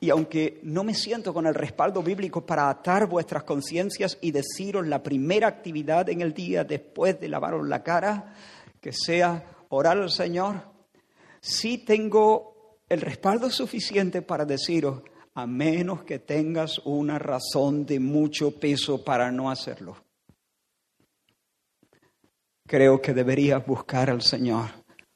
Y 0.00 0.08
aunque 0.08 0.60
no 0.62 0.82
me 0.82 0.94
siento 0.94 1.34
con 1.34 1.46
el 1.46 1.54
respaldo 1.54 2.02
bíblico 2.02 2.46
para 2.46 2.70
atar 2.70 3.06
vuestras 3.06 3.44
conciencias 3.44 4.16
y 4.22 4.30
deciros 4.30 4.86
la 4.86 5.02
primera 5.02 5.46
actividad 5.46 6.08
en 6.08 6.22
el 6.22 6.32
día 6.32 6.64
después 6.64 7.20
de 7.20 7.28
lavaros 7.28 7.68
la 7.68 7.82
cara, 7.82 8.34
que 8.80 8.92
sea 8.94 9.44
orar 9.68 9.98
al 9.98 10.10
Señor, 10.10 10.62
sí 11.40 11.78
tengo 11.78 12.78
el 12.88 13.02
respaldo 13.02 13.50
suficiente 13.50 14.22
para 14.22 14.46
deciros, 14.46 15.02
a 15.34 15.46
menos 15.46 16.02
que 16.02 16.18
tengas 16.18 16.78
una 16.80 17.18
razón 17.18 17.86
de 17.86 18.00
mucho 18.00 18.58
peso 18.58 19.04
para 19.04 19.30
no 19.30 19.50
hacerlo. 19.50 19.96
Creo 22.66 23.02
que 23.02 23.12
deberías 23.12 23.64
buscar 23.66 24.10
al 24.10 24.22
Señor 24.22 24.70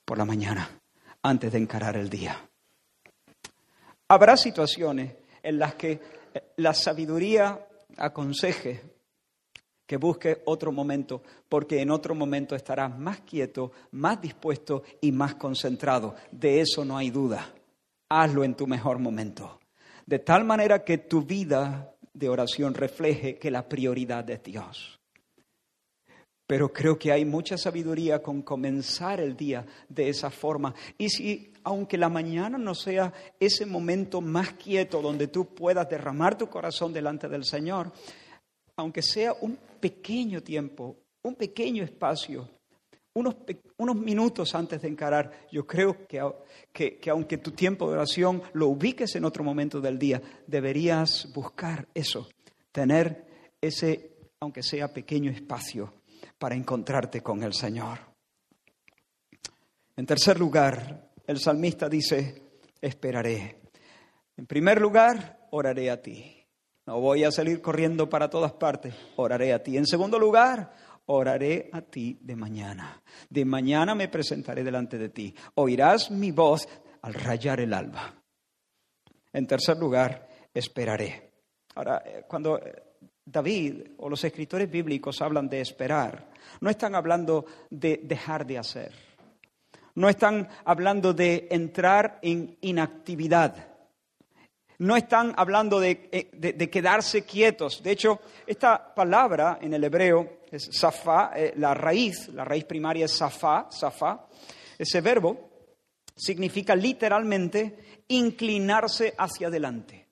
por 0.05 0.19
la 0.19 0.25
mañana 0.25 0.79
antes 1.23 1.53
de 1.53 1.59
encarar 1.59 1.97
el 1.97 2.11
día. 2.11 2.44
Habrá 4.15 4.37
situaciones 4.37 5.13
en 5.43 5.59
las 5.59 5.75
que 5.75 6.01
la 6.59 6.73
sabiduría 6.73 7.67
aconseje 7.97 8.81
que 9.85 9.97
busque 9.97 10.41
otro 10.45 10.71
momento, 10.71 11.21
porque 11.49 11.83
en 11.83 11.91
otro 11.91 12.15
momento 12.15 12.55
estarás 12.55 12.97
más 12.97 13.23
quieto, 13.23 13.73
más 13.91 14.21
dispuesto 14.21 14.85
y 15.01 15.11
más 15.11 15.35
concentrado. 15.35 16.15
De 16.31 16.61
eso 16.61 16.85
no 16.85 16.97
hay 16.97 17.11
duda. 17.11 17.53
Hazlo 18.09 18.45
en 18.45 18.55
tu 18.55 18.69
mejor 18.69 19.01
momento. 19.01 19.59
De 20.07 20.21
tal 20.21 20.45
manera 20.45 20.85
que 20.85 20.99
tu 20.99 21.23
vida 21.23 21.93
de 22.13 22.29
oración 22.29 22.73
refleje 22.73 23.37
que 23.37 23.51
la 23.51 23.69
prioridad 23.69 24.31
es 24.31 24.45
Dios. 24.45 25.01
Pero 26.47 26.73
creo 26.73 26.97
que 26.97 27.11
hay 27.11 27.25
mucha 27.25 27.59
sabiduría 27.59 28.23
con 28.23 28.43
comenzar 28.43 29.19
el 29.19 29.37
día 29.37 29.67
de 29.89 30.09
esa 30.09 30.31
forma. 30.31 30.73
Y 30.99 31.09
si, 31.09 31.54
aunque 31.65 31.99
la 31.99 32.09
mañana 32.09 32.59
no 32.59 32.75
sea 32.75 33.13
ese 33.41 33.67
momento 33.67 34.21
más 34.21 34.53
quieto 34.53 35.01
donde 35.01 35.29
tú 35.29 35.47
puedas 35.47 35.89
derramar 35.89 36.37
tu 36.37 36.49
corazón 36.49 36.93
delante 36.93 37.29
del 37.29 37.45
Señor, 37.45 37.91
aunque 38.77 39.03
sea 39.03 39.35
un 39.41 39.59
pequeño 39.81 40.43
tiempo, 40.43 40.97
un 41.23 41.35
pequeño 41.35 41.83
espacio, 41.83 42.49
unos, 43.15 43.37
unos 43.79 43.97
minutos 43.97 44.55
antes 44.55 44.83
de 44.83 44.89
encarar, 44.89 45.47
yo 45.51 45.67
creo 45.67 46.07
que, 46.07 46.21
que, 46.73 46.99
que 46.99 47.11
aunque 47.11 47.39
tu 47.39 47.53
tiempo 47.53 47.89
de 47.89 47.95
oración 47.95 48.43
lo 48.53 48.69
ubiques 48.69 49.15
en 49.17 49.25
otro 49.25 49.43
momento 49.43 49.81
del 49.81 49.99
día, 49.99 50.21
deberías 50.47 51.33
buscar 51.33 51.89
eso, 51.95 52.29
tener 52.73 53.25
ese, 53.61 54.11
aunque 54.41 54.63
sea 54.63 54.93
pequeño 54.93 55.31
espacio 55.31 55.95
para 56.39 56.57
encontrarte 56.57 57.23
con 57.23 57.43
el 57.43 57.55
Señor. 57.55 57.99
En 59.97 60.07
tercer 60.07 60.39
lugar, 60.41 61.14
el 61.27 61.39
salmista 61.39 61.89
dice, 61.89 62.43
esperaré. 62.81 63.61
En 64.37 64.47
primer 64.47 64.81
lugar, 64.81 65.47
oraré 65.51 65.91
a 65.91 66.01
ti. 66.01 66.45
No 66.87 67.01
voy 67.01 67.25
a 67.25 67.31
salir 67.31 67.63
corriendo 67.63 68.09
para 68.09 68.29
todas 68.29 68.53
partes, 68.53 68.95
oraré 69.17 69.53
a 69.53 69.63
ti. 69.63 69.77
En 69.77 69.87
segundo 69.87 70.19
lugar, 70.19 70.73
oraré 71.07 71.71
a 71.73 71.81
ti 71.81 72.19
de 72.21 72.37
mañana. 72.37 73.03
De 73.31 73.45
mañana 73.45 73.95
me 73.95 74.09
presentaré 74.09 74.63
delante 74.63 74.99
de 74.99 75.09
ti. 75.09 75.35
Oirás 75.55 76.11
mi 76.11 76.31
voz 76.31 76.69
al 77.03 77.15
rayar 77.15 77.61
el 77.61 77.73
alba. 77.73 78.15
En 79.33 79.47
tercer 79.47 79.79
lugar, 79.79 80.29
esperaré. 80.53 81.33
Ahora, 81.75 82.03
eh, 82.05 82.25
cuando 82.29 82.59
eh, 82.59 82.83
David 83.25 83.83
o 83.99 84.09
los 84.09 84.23
escritores 84.23 84.71
bíblicos 84.71 85.21
hablan 85.23 85.49
de 85.49 85.61
esperar, 85.61 86.31
no 86.61 86.71
están 86.71 86.95
hablando 86.95 87.47
de 87.71 88.01
dejar 88.05 88.47
de 88.47 88.59
hacer, 88.59 88.93
no 89.95 90.09
están 90.09 90.49
hablando 90.65 91.13
de 91.13 91.49
entrar 91.51 92.19
en 92.23 92.59
inactividad. 92.61 93.69
No 94.79 94.97
están 94.97 95.33
hablando 95.37 95.79
de, 95.79 96.31
de, 96.33 96.71
quedarse 96.71 97.25
quietos. 97.25 97.81
De 97.83 97.93
hecho, 97.93 98.21
esta 98.45 98.93
palabra 98.93 99.59
en 99.63 99.73
el 99.73 99.85
hebreo 99.85 100.41
es 100.51 100.69
safá, 100.73 101.31
eh, 101.37 101.55
la 101.57 101.75
raíz, 101.75 102.29
la 102.29 102.45
raíz 102.45 102.65
primaria 102.65 103.05
es 103.05 103.13
safá, 103.13 103.69
safá. 103.71 104.27
Ese 104.77 105.01
verbo 105.01 105.51
significa 106.17 106.75
literalmente 106.75 108.03
inclinarse 108.09 109.15
hacia 109.17 109.47
adelante. 109.47 110.09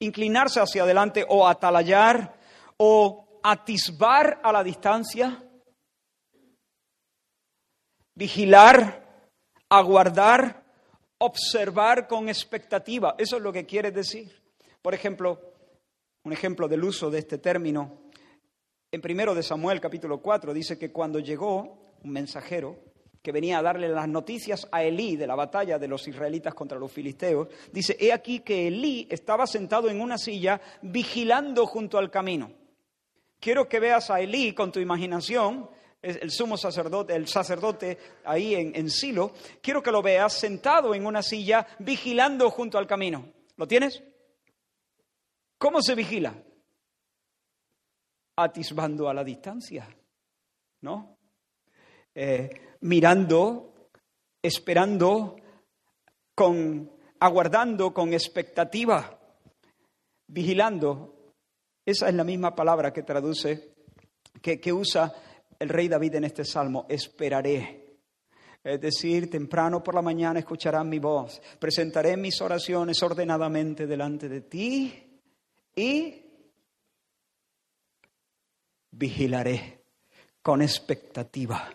Inclinarse 0.00 0.60
hacia 0.60 0.82
adelante 0.82 1.24
o 1.28 1.46
atalayar 1.46 2.34
o 2.78 3.40
atisbar 3.44 4.40
a 4.42 4.50
la 4.50 4.64
distancia, 4.64 5.43
vigilar, 8.14 9.02
aguardar 9.68 10.64
observar 11.18 12.06
con 12.06 12.28
expectativa. 12.28 13.14
Eso 13.18 13.36
es 13.36 13.42
lo 13.42 13.52
que 13.52 13.64
quiere 13.64 13.90
decir. 13.90 14.30
Por 14.82 14.94
ejemplo, 14.94 15.40
un 16.24 16.32
ejemplo 16.32 16.68
del 16.68 16.84
uso 16.84 17.10
de 17.10 17.18
este 17.18 17.38
término. 17.38 18.04
En 18.92 19.00
primero 19.00 19.34
de 19.34 19.42
Samuel 19.42 19.80
capítulo 19.80 20.20
4 20.20 20.52
dice 20.52 20.78
que 20.78 20.92
cuando 20.92 21.18
llegó 21.18 21.96
un 22.02 22.10
mensajero 22.10 22.76
que 23.22 23.32
venía 23.32 23.58
a 23.58 23.62
darle 23.62 23.88
las 23.88 24.06
noticias 24.06 24.68
a 24.70 24.82
Elí 24.82 25.16
de 25.16 25.26
la 25.26 25.34
batalla 25.34 25.78
de 25.78 25.88
los 25.88 26.06
israelitas 26.06 26.54
contra 26.54 26.78
los 26.78 26.92
filisteos, 26.92 27.48
dice, 27.72 27.96
he 27.98 28.12
aquí 28.12 28.40
que 28.40 28.68
Elí 28.68 29.08
estaba 29.10 29.46
sentado 29.46 29.88
en 29.88 30.00
una 30.00 30.18
silla 30.18 30.60
vigilando 30.82 31.66
junto 31.66 31.96
al 31.96 32.10
camino. 32.10 32.52
Quiero 33.40 33.66
que 33.68 33.80
veas 33.80 34.10
a 34.10 34.20
Elí 34.20 34.52
con 34.52 34.70
tu 34.70 34.78
imaginación 34.78 35.70
el 36.04 36.30
sumo 36.30 36.58
sacerdote, 36.58 37.14
el 37.14 37.26
sacerdote 37.26 37.98
ahí 38.24 38.54
en, 38.54 38.90
Silo, 38.90 39.32
quiero 39.62 39.82
que 39.82 39.90
lo 39.90 40.02
veas 40.02 40.34
sentado 40.34 40.94
en 40.94 41.06
una 41.06 41.22
silla 41.22 41.66
vigilando 41.78 42.50
junto 42.50 42.76
al 42.76 42.86
camino. 42.86 43.32
¿Lo 43.56 43.66
tienes? 43.66 44.02
¿Cómo 45.56 45.80
se 45.80 45.94
vigila? 45.94 46.34
Atisbando 48.36 49.08
a 49.08 49.14
la 49.14 49.24
distancia, 49.24 49.88
¿no? 50.82 51.16
Eh, 52.14 52.50
mirando, 52.80 53.88
esperando, 54.42 55.36
con, 56.34 56.92
aguardando 57.18 57.94
con 57.94 58.12
expectativa, 58.12 59.18
vigilando. 60.26 61.32
Esa 61.86 62.08
es 62.08 62.14
la 62.14 62.24
misma 62.24 62.54
palabra 62.54 62.92
que 62.92 63.02
traduce, 63.02 63.74
que 64.42 64.72
usa 64.72 65.14
el 65.58 65.68
rey 65.68 65.88
David 65.88 66.16
en 66.16 66.24
este 66.24 66.44
salmo, 66.44 66.86
esperaré. 66.88 67.84
Es 68.62 68.80
decir, 68.80 69.30
temprano 69.30 69.82
por 69.82 69.94
la 69.94 70.02
mañana 70.02 70.38
escucharán 70.38 70.88
mi 70.88 70.98
voz, 70.98 71.40
presentaré 71.58 72.16
mis 72.16 72.40
oraciones 72.40 73.02
ordenadamente 73.02 73.86
delante 73.86 74.28
de 74.28 74.40
ti 74.40 75.20
y 75.76 76.22
vigilaré 78.90 79.82
con 80.40 80.62
expectativa. 80.62 81.70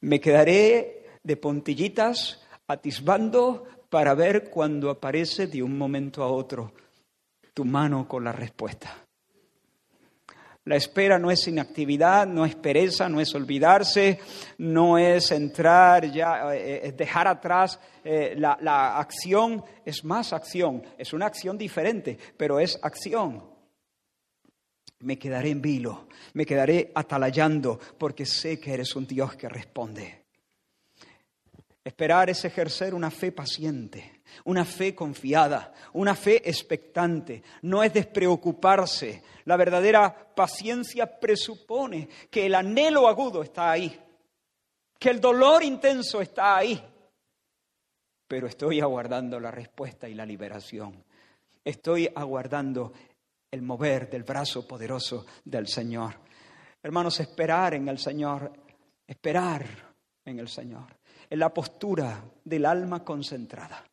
Me 0.00 0.20
quedaré 0.20 1.18
de 1.22 1.36
puntillitas 1.36 2.42
atisbando 2.68 3.64
para 3.90 4.14
ver 4.14 4.50
cuando 4.50 4.90
aparece 4.90 5.46
de 5.46 5.62
un 5.62 5.76
momento 5.76 6.22
a 6.22 6.28
otro 6.28 6.72
tu 7.52 7.64
mano 7.64 8.06
con 8.06 8.24
la 8.24 8.32
respuesta. 8.32 9.05
La 10.66 10.74
espera 10.74 11.16
no 11.16 11.30
es 11.30 11.46
inactividad, 11.46 12.26
no 12.26 12.44
es 12.44 12.56
pereza, 12.56 13.08
no 13.08 13.20
es 13.20 13.32
olvidarse, 13.36 14.18
no 14.58 14.98
es 14.98 15.30
entrar 15.30 16.10
ya, 16.10 16.52
eh, 16.56 16.88
es 16.88 16.96
dejar 16.96 17.28
atrás 17.28 17.78
eh, 18.02 18.34
la, 18.36 18.58
la 18.60 18.98
acción, 18.98 19.64
es 19.84 20.04
más 20.04 20.32
acción, 20.32 20.82
es 20.98 21.12
una 21.12 21.26
acción 21.26 21.56
diferente, 21.56 22.18
pero 22.36 22.58
es 22.58 22.80
acción. 22.82 23.44
Me 24.98 25.16
quedaré 25.16 25.50
en 25.50 25.62
vilo, 25.62 26.08
me 26.32 26.44
quedaré 26.44 26.90
atalayando, 26.96 27.78
porque 27.96 28.26
sé 28.26 28.58
que 28.58 28.74
eres 28.74 28.96
un 28.96 29.06
Dios 29.06 29.36
que 29.36 29.48
responde. 29.48 30.25
Esperar 31.86 32.28
es 32.28 32.44
ejercer 32.44 32.96
una 32.96 33.12
fe 33.12 33.30
paciente, 33.30 34.22
una 34.42 34.64
fe 34.64 34.92
confiada, 34.92 35.72
una 35.92 36.16
fe 36.16 36.42
expectante. 36.44 37.44
No 37.62 37.80
es 37.80 37.92
despreocuparse, 37.92 39.22
la 39.44 39.56
verdadera 39.56 40.34
paciencia 40.34 41.20
presupone 41.20 42.08
que 42.28 42.46
el 42.46 42.56
anhelo 42.56 43.06
agudo 43.06 43.40
está 43.40 43.70
ahí, 43.70 43.96
que 44.98 45.10
el 45.10 45.20
dolor 45.20 45.62
intenso 45.62 46.20
está 46.20 46.56
ahí, 46.56 46.82
pero 48.26 48.48
estoy 48.48 48.80
aguardando 48.80 49.38
la 49.38 49.52
respuesta 49.52 50.08
y 50.08 50.14
la 50.14 50.26
liberación. 50.26 51.04
Estoy 51.64 52.10
aguardando 52.12 52.94
el 53.48 53.62
mover 53.62 54.10
del 54.10 54.24
brazo 54.24 54.66
poderoso 54.66 55.24
del 55.44 55.68
Señor. 55.68 56.16
Hermanos, 56.82 57.20
esperar 57.20 57.74
en 57.74 57.86
el 57.86 58.00
Señor, 58.00 58.52
esperar 59.06 59.64
en 60.24 60.40
el 60.40 60.48
Señor, 60.48 60.95
en 61.28 61.38
la 61.38 61.52
postura 61.52 62.22
del 62.44 62.66
alma 62.66 63.04
concentrada. 63.04 63.84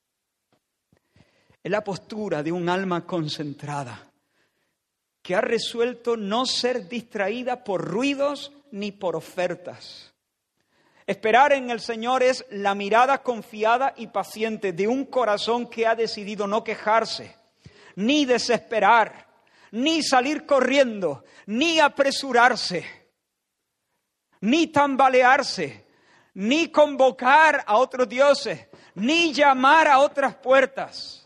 En 1.63 1.72
la 1.72 1.84
postura 1.84 2.43
de 2.43 2.52
un 2.52 2.69
alma 2.69 3.06
concentrada 3.06 4.12
que 5.22 5.36
ha 5.36 5.41
resuelto 5.41 6.17
no 6.17 6.46
ser 6.46 6.89
distraída 6.89 7.63
por 7.63 7.82
ruidos 7.82 8.52
ni 8.72 8.91
por 8.91 9.15
ofertas. 9.15 10.13
Esperar 11.08 11.54
en 11.54 11.69
el 11.69 11.80
Señor 11.80 12.24
es 12.24 12.46
la 12.50 12.76
mirada 12.76 13.24
confiada 13.24 13.93
y 13.98 14.08
paciente 14.08 14.74
de 14.74 14.88
un 14.88 15.06
corazón 15.06 15.69
que 15.69 15.88
ha 15.88 15.96
decidido 15.96 16.48
no 16.48 16.63
quejarse, 16.63 17.36
ni 17.96 18.26
desesperar, 18.26 19.28
ni 19.72 20.04
salir 20.04 20.46
corriendo, 20.46 21.24
ni 21.46 21.80
apresurarse, 21.80 22.86
ni 24.41 24.67
tambalearse, 24.67 25.83
ni 26.36 26.69
convocar 26.69 27.63
a 27.65 27.78
otros 27.78 28.10
dioses, 28.10 28.67
ni 28.96 29.34
llamar 29.34 29.88
a 29.88 30.00
otras 30.00 30.36
puertas 30.36 31.24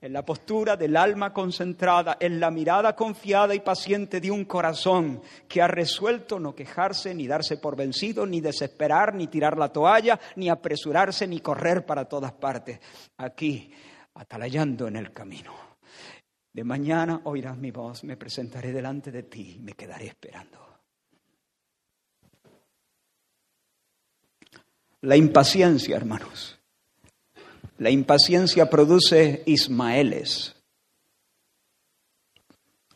en 0.00 0.12
la 0.12 0.24
postura 0.24 0.76
del 0.76 0.96
alma 0.96 1.32
concentrada, 1.32 2.16
en 2.20 2.38
la 2.38 2.50
mirada 2.50 2.94
confiada 2.94 3.54
y 3.54 3.60
paciente 3.60 4.20
de 4.20 4.30
un 4.30 4.44
corazón 4.44 5.22
que 5.48 5.60
ha 5.60 5.66
resuelto 5.66 6.38
no 6.38 6.54
quejarse, 6.54 7.14
ni 7.14 7.26
darse 7.26 7.56
por 7.56 7.76
vencido, 7.76 8.24
ni 8.26 8.40
desesperar, 8.40 9.14
ni 9.14 9.26
tirar 9.26 9.58
la 9.58 9.72
toalla, 9.72 10.18
ni 10.36 10.48
apresurarse, 10.48 11.26
ni 11.26 11.40
correr 11.40 11.84
para 11.84 12.04
todas 12.04 12.32
partes. 12.32 12.78
Aquí, 13.16 13.72
atalayando 14.14 14.86
en 14.86 14.96
el 14.96 15.12
camino. 15.12 15.52
De 16.52 16.64
mañana 16.64 17.20
oirás 17.24 17.56
mi 17.56 17.70
voz, 17.70 18.04
me 18.04 18.16
presentaré 18.16 18.72
delante 18.72 19.10
de 19.10 19.24
ti 19.24 19.56
y 19.56 19.58
me 19.60 19.72
quedaré 19.72 20.06
esperando. 20.06 20.67
La 25.00 25.16
impaciencia, 25.16 25.96
hermanos 25.96 26.58
la 27.78 27.90
impaciencia 27.90 28.68
produce 28.68 29.42
Ismaeles. 29.46 30.54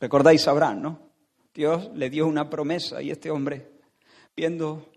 Recordáis 0.01 0.47
Abraham, 0.49 0.83
¿no? 0.83 0.99
Dios 1.55 1.91
le 1.95 2.11
dio 2.11 2.27
una 2.27 2.51
promesa 2.51 3.01
y 3.01 3.11
este 3.11 3.31
hombre, 3.31 3.79
viendo 4.35 4.91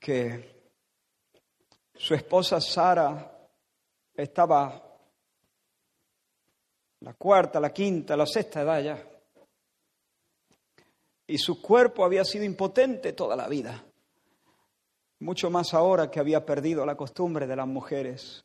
que 0.00 0.70
su 1.94 2.14
esposa 2.14 2.60
Sara 2.60 3.36
estaba 4.14 4.82
la 7.00 7.14
cuarta, 7.14 7.60
la 7.60 7.72
quinta, 7.72 8.16
la 8.16 8.26
sexta 8.26 8.62
edad 8.62 8.82
ya, 8.82 9.08
y 11.26 11.36
su 11.36 11.60
cuerpo 11.60 12.04
había 12.04 12.24
sido 12.24 12.44
impotente 12.44 13.12
toda 13.12 13.36
la 13.36 13.48
vida 13.48 13.84
mucho 15.20 15.50
más 15.50 15.74
ahora 15.74 16.10
que 16.10 16.20
había 16.20 16.44
perdido 16.44 16.86
la 16.86 16.96
costumbre 16.96 17.46
de 17.46 17.56
las 17.56 17.66
mujeres. 17.66 18.44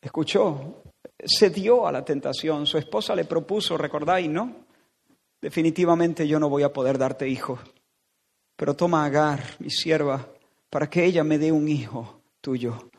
Escuchó, 0.00 0.82
se 1.24 1.50
dio 1.50 1.86
a 1.86 1.92
la 1.92 2.04
tentación, 2.04 2.66
su 2.66 2.76
esposa 2.78 3.14
le 3.14 3.24
propuso, 3.24 3.76
recordáis, 3.76 4.28
¿no? 4.28 4.66
Definitivamente 5.40 6.26
yo 6.26 6.40
no 6.40 6.48
voy 6.48 6.64
a 6.64 6.72
poder 6.72 6.98
darte 6.98 7.28
hijo, 7.28 7.58
pero 8.56 8.74
toma 8.74 9.02
a 9.02 9.06
Agar, 9.06 9.42
mi 9.60 9.70
sierva, 9.70 10.28
para 10.70 10.88
que 10.88 11.04
ella 11.04 11.22
me 11.22 11.38
dé 11.38 11.52
un 11.52 11.68
hijo 11.68 12.22
tuyo 12.40 12.90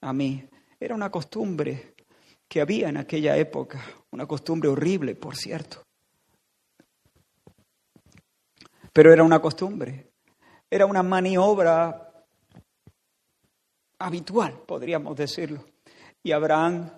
a 0.00 0.12
mí. 0.12 0.48
Era 0.78 0.94
una 0.94 1.10
costumbre 1.10 1.94
que 2.48 2.60
había 2.60 2.88
en 2.88 2.96
aquella 2.96 3.36
época, 3.36 3.84
una 4.10 4.26
costumbre 4.26 4.68
horrible, 4.68 5.14
por 5.14 5.36
cierto. 5.36 5.82
Pero 8.94 9.12
era 9.12 9.24
una 9.24 9.42
costumbre, 9.42 10.12
era 10.70 10.86
una 10.86 11.02
maniobra 11.02 12.14
habitual, 13.98 14.62
podríamos 14.64 15.16
decirlo. 15.16 15.64
Y 16.22 16.30
Abraham, 16.30 16.90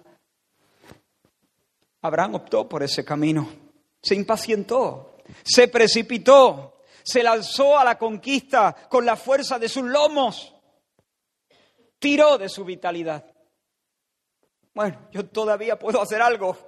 Abraham 2.03 2.35
optó 2.35 2.69
por 2.69 2.83
ese 2.83 3.03
camino, 3.03 3.49
se 4.03 4.15
impacientó, 4.15 5.17
se 5.43 5.69
precipitó, 5.69 6.81
se 7.03 7.23
lanzó 7.23 7.79
a 7.79 7.85
la 7.85 7.97
conquista 7.97 8.77
con 8.91 9.07
la 9.07 9.17
fuerza 9.17 9.59
de 9.59 9.71
sus 9.71 9.85
lomos. 9.85 10.55
tiró 11.99 12.37
de 12.37 12.51
su 12.51 12.63
vitalidad. 12.63 13.25
Bueno, 14.75 15.09
yo 15.13 15.25
todavía 15.31 15.79
puedo 15.79 16.03
hacer 16.03 16.21
algo. 16.21 16.59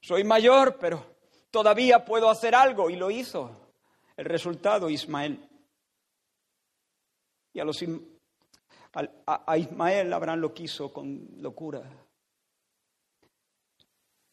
Soy 0.00 0.24
mayor, 0.24 0.78
pero 0.78 1.04
todavía 1.50 2.06
puedo 2.06 2.30
hacer 2.30 2.54
algo 2.54 2.88
y 2.88 2.96
lo 2.96 3.10
hizo. 3.10 3.67
El 4.18 4.24
resultado, 4.24 4.90
Ismael. 4.90 5.38
Y 7.54 7.60
a, 7.60 7.64
los, 7.64 7.84
a, 9.26 9.56
Ismael 9.56 10.12
Abraham 10.12 10.40
lo 10.40 10.52
quiso 10.52 10.92
con 10.92 11.24
locura. 11.36 11.88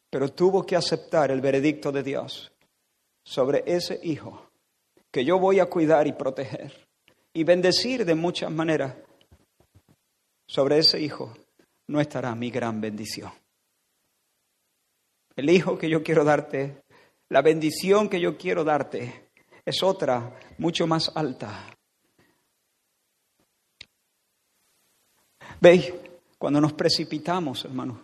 Pero 0.10 0.30
tuvo 0.30 0.66
que 0.66 0.76
aceptar 0.76 1.30
el 1.30 1.40
veredicto 1.40 1.92
de 1.92 2.02
Dios 2.02 2.52
sobre 3.24 3.64
ese 3.68 4.00
hijo 4.02 4.50
que 5.12 5.24
yo 5.24 5.38
voy 5.38 5.60
a 5.60 5.68
cuidar 5.68 6.08
y 6.08 6.14
proteger 6.14 6.88
y 7.32 7.44
bendecir 7.44 8.06
de 8.06 8.16
muchas 8.16 8.52
maneras. 8.52 8.96
Sobre 10.48 10.80
ese 10.80 11.00
hijo 11.00 11.32
no 11.90 12.02
estará 12.02 12.34
mi 12.34 12.50
gran 12.50 12.82
bendición. 12.82 13.32
El 15.36 15.52
hijo 15.52 15.78
que 15.78 15.90
yo 15.90 16.02
quiero 16.02 16.24
darte, 16.24 16.82
la 17.30 17.44
bendición 17.44 18.10
que 18.10 18.20
yo 18.20 18.36
quiero 18.36 18.64
darte, 18.64 19.25
es 19.66 19.82
otra, 19.82 20.38
mucho 20.60 20.86
más 20.86 21.12
alta. 21.16 21.76
¿Veis? 25.60 25.92
Cuando 26.38 26.62
nos 26.62 26.74
precipitamos, 26.74 27.66
hermanos, 27.66 27.98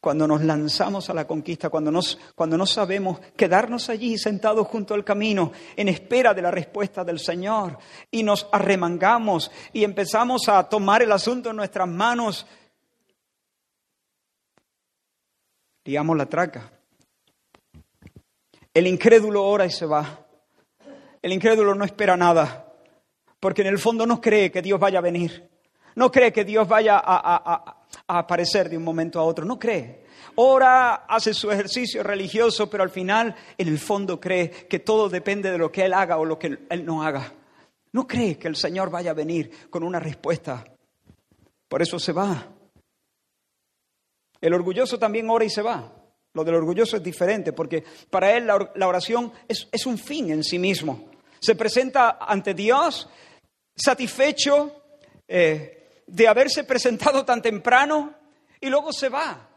cuando 0.00 0.26
nos 0.26 0.42
lanzamos 0.42 1.10
a 1.10 1.14
la 1.14 1.26
conquista, 1.26 1.68
cuando, 1.68 1.90
nos, 1.90 2.16
cuando 2.34 2.56
no 2.56 2.64
sabemos 2.64 3.20
quedarnos 3.36 3.90
allí 3.90 4.16
sentados 4.16 4.66
junto 4.68 4.94
al 4.94 5.04
camino 5.04 5.52
en 5.74 5.88
espera 5.88 6.32
de 6.32 6.42
la 6.42 6.50
respuesta 6.50 7.04
del 7.04 7.18
Señor 7.18 7.76
y 8.10 8.22
nos 8.22 8.48
arremangamos 8.52 9.50
y 9.72 9.84
empezamos 9.84 10.48
a 10.48 10.68
tomar 10.68 11.02
el 11.02 11.12
asunto 11.12 11.50
en 11.50 11.56
nuestras 11.56 11.88
manos, 11.88 12.46
digamos 15.84 16.16
la 16.16 16.26
traca. 16.26 16.72
El 18.72 18.86
incrédulo 18.86 19.44
ora 19.44 19.66
y 19.66 19.70
se 19.70 19.86
va. 19.86 20.25
El 21.22 21.32
incrédulo 21.32 21.74
no 21.74 21.84
espera 21.84 22.16
nada, 22.16 22.72
porque 23.40 23.62
en 23.62 23.68
el 23.68 23.78
fondo 23.78 24.06
no 24.06 24.20
cree 24.20 24.50
que 24.50 24.62
Dios 24.62 24.78
vaya 24.78 24.98
a 24.98 25.02
venir. 25.02 25.48
No 25.96 26.10
cree 26.10 26.32
que 26.32 26.44
Dios 26.44 26.68
vaya 26.68 27.00
a, 27.02 27.82
aparecer 28.06 28.68
de 28.68 28.76
un 28.76 28.84
momento 28.84 29.18
a 29.18 29.24
otro. 29.24 29.44
No 29.44 29.58
cree. 29.58 30.04
Ora, 30.36 31.06
hace 31.06 31.32
su 31.32 31.50
ejercicio 31.50 32.02
religioso, 32.02 32.68
pero 32.68 32.82
al 32.82 32.90
final, 32.90 33.34
en 33.56 33.68
el 33.68 33.78
fondo, 33.78 34.20
cree 34.20 34.50
que 34.50 34.80
todo 34.80 35.08
depende 35.08 35.50
de 35.50 35.58
lo 35.58 35.72
que 35.72 35.86
Él 35.86 35.94
haga 35.94 36.18
o 36.18 36.24
lo 36.24 36.38
que 36.38 36.58
Él 36.68 36.84
no 36.84 37.02
haga. 37.02 37.32
No 37.92 38.06
cree 38.06 38.36
que 38.36 38.46
el 38.46 38.56
Señor 38.56 38.90
vaya 38.90 39.12
a 39.12 39.14
venir 39.14 39.70
con 39.70 39.82
una 39.82 39.98
respuesta. 39.98 40.64
Por 41.66 41.80
eso 41.80 41.98
se 41.98 42.12
va. 42.12 42.46
El 44.40 44.52
orgulloso 44.52 44.98
también 44.98 45.30
ora 45.30 45.46
y 45.46 45.50
se 45.50 45.62
va. 45.62 45.95
Lo 46.36 46.44
del 46.44 46.56
orgulloso 46.56 46.98
es 46.98 47.02
diferente, 47.02 47.54
porque 47.54 47.82
para 48.10 48.36
él 48.36 48.46
la 48.46 48.86
oración 48.86 49.32
es, 49.48 49.86
un 49.86 49.96
fin 49.96 50.30
en 50.30 50.44
sí 50.44 50.58
mismo. 50.58 51.08
Se 51.40 51.54
presenta 51.54 52.18
ante 52.20 52.52
Dios 52.52 53.08
satisfecho, 53.74 54.82
eh, 55.26 56.02
de 56.06 56.28
haberse 56.28 56.64
presentado 56.64 57.24
tan 57.24 57.40
temprano 57.40 58.12
y 58.60 58.68
luego 58.68 58.92
se 58.92 59.08
va. 59.08 59.48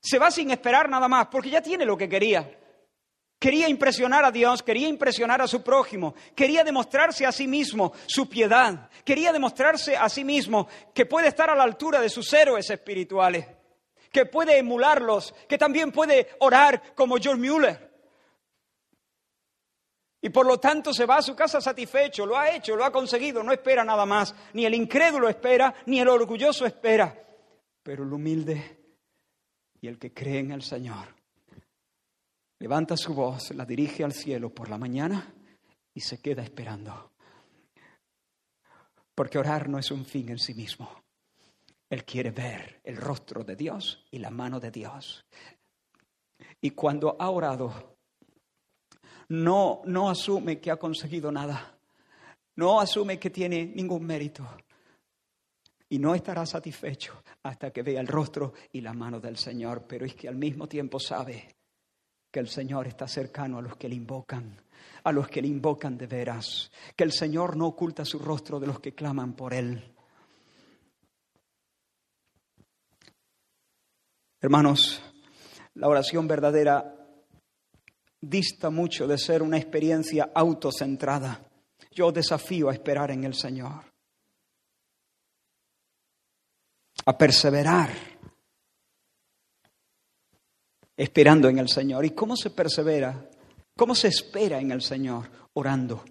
Se 0.00 0.20
va 0.20 0.30
sin 0.30 0.52
esperar 0.52 0.88
nada 0.88 1.08
más, 1.08 1.26
porque 1.26 1.50
ya 1.50 1.60
tiene 1.60 1.84
lo 1.84 1.96
que 1.96 2.08
quería. 2.08 2.56
Quería 3.40 3.68
impresionar 3.68 4.24
a 4.24 4.30
Dios, 4.30 4.62
quería 4.62 4.86
impresionar 4.86 5.42
a 5.42 5.48
su 5.48 5.60
prójimo, 5.60 6.14
quería 6.36 6.62
demostrarse 6.62 7.26
a 7.26 7.32
sí 7.32 7.48
mismo 7.48 7.94
su 8.06 8.28
piedad, 8.28 8.88
quería 9.04 9.32
demostrarse 9.32 9.96
a 9.96 10.08
sí 10.08 10.22
mismo 10.22 10.68
que 10.94 11.04
puede 11.04 11.26
estar 11.26 11.50
a 11.50 11.56
la 11.56 11.64
altura 11.64 12.00
de 12.00 12.10
sus 12.10 12.32
héroes 12.32 12.70
espirituales, 12.70 13.44
que 14.10 14.26
puede 14.26 14.58
emularlos, 14.58 15.34
que 15.48 15.58
también 15.58 15.92
puede 15.92 16.28
orar 16.40 16.94
como 16.94 17.16
George 17.16 17.40
Mueller. 17.40 17.90
Y 20.22 20.28
por 20.28 20.46
lo 20.46 20.60
tanto 20.60 20.92
se 20.92 21.06
va 21.06 21.16
a 21.16 21.22
su 21.22 21.34
casa 21.34 21.60
satisfecho, 21.60 22.26
lo 22.26 22.36
ha 22.36 22.50
hecho, 22.50 22.76
lo 22.76 22.84
ha 22.84 22.92
conseguido, 22.92 23.42
no 23.42 23.52
espera 23.52 23.84
nada 23.84 24.04
más. 24.04 24.34
Ni 24.52 24.66
el 24.66 24.74
incrédulo 24.74 25.28
espera, 25.28 25.74
ni 25.86 26.00
el 26.00 26.08
orgulloso 26.08 26.66
espera. 26.66 27.16
Pero 27.82 28.04
el 28.04 28.12
humilde 28.12 28.78
y 29.80 29.88
el 29.88 29.98
que 29.98 30.12
cree 30.12 30.40
en 30.40 30.50
el 30.50 30.62
Señor 30.62 31.14
levanta 32.58 32.96
su 32.96 33.14
voz, 33.14 33.54
la 33.54 33.64
dirige 33.64 34.04
al 34.04 34.12
cielo 34.12 34.50
por 34.50 34.68
la 34.68 34.76
mañana 34.76 35.32
y 35.94 36.00
se 36.00 36.20
queda 36.20 36.42
esperando. 36.42 37.12
Porque 39.14 39.38
orar 39.38 39.70
no 39.70 39.78
es 39.78 39.90
un 39.90 40.04
fin 40.04 40.28
en 40.28 40.38
sí 40.38 40.52
mismo. 40.52 41.02
Él 41.90 42.04
quiere 42.04 42.30
ver 42.30 42.80
el 42.84 42.96
rostro 42.96 43.42
de 43.42 43.56
Dios 43.56 44.06
y 44.12 44.18
la 44.18 44.30
mano 44.30 44.60
de 44.60 44.70
Dios. 44.70 45.26
Y 46.60 46.70
cuando 46.70 47.16
ha 47.18 47.28
orado, 47.30 47.96
no, 49.30 49.82
no 49.84 50.08
asume 50.08 50.60
que 50.60 50.70
ha 50.70 50.76
conseguido 50.76 51.32
nada. 51.32 51.76
No 52.56 52.80
asume 52.80 53.18
que 53.18 53.30
tiene 53.30 53.66
ningún 53.66 54.06
mérito. 54.06 54.46
Y 55.88 55.98
no 55.98 56.14
estará 56.14 56.46
satisfecho 56.46 57.22
hasta 57.42 57.72
que 57.72 57.82
vea 57.82 58.00
el 58.00 58.06
rostro 58.06 58.52
y 58.72 58.80
la 58.80 58.92
mano 58.92 59.18
del 59.18 59.36
Señor. 59.36 59.84
Pero 59.88 60.06
es 60.06 60.14
que 60.14 60.28
al 60.28 60.36
mismo 60.36 60.68
tiempo 60.68 61.00
sabe 61.00 61.56
que 62.30 62.38
el 62.38 62.48
Señor 62.48 62.86
está 62.86 63.08
cercano 63.08 63.58
a 63.58 63.62
los 63.62 63.76
que 63.76 63.88
le 63.88 63.96
invocan, 63.96 64.56
a 65.02 65.10
los 65.10 65.28
que 65.28 65.42
le 65.42 65.48
invocan 65.48 65.98
de 65.98 66.06
veras, 66.06 66.70
que 66.94 67.02
el 67.02 67.10
Señor 67.10 67.56
no 67.56 67.66
oculta 67.66 68.04
su 68.04 68.20
rostro 68.20 68.60
de 68.60 68.68
los 68.68 68.78
que 68.78 68.94
claman 68.94 69.32
por 69.32 69.52
Él. 69.52 69.82
Hermanos, 74.40 75.02
la 75.74 75.88
oración 75.88 76.26
verdadera 76.26 76.96
dista 78.20 78.70
mucho 78.70 79.06
de 79.06 79.18
ser 79.18 79.42
una 79.42 79.58
experiencia 79.58 80.30
autocentrada. 80.34 81.46
Yo 81.90 82.10
desafío 82.10 82.68
a 82.68 82.72
esperar 82.72 83.10
en 83.10 83.24
el 83.24 83.34
Señor, 83.34 83.84
a 87.04 87.18
perseverar 87.18 87.90
esperando 90.96 91.48
en 91.48 91.58
el 91.58 91.68
Señor. 91.68 92.04
¿Y 92.04 92.10
cómo 92.10 92.36
se 92.36 92.50
persevera? 92.50 93.28
¿Cómo 93.76 93.94
se 93.94 94.08
espera 94.08 94.60
en 94.60 94.70
el 94.70 94.82
Señor? 94.82 95.30
Orando. 95.54 96.04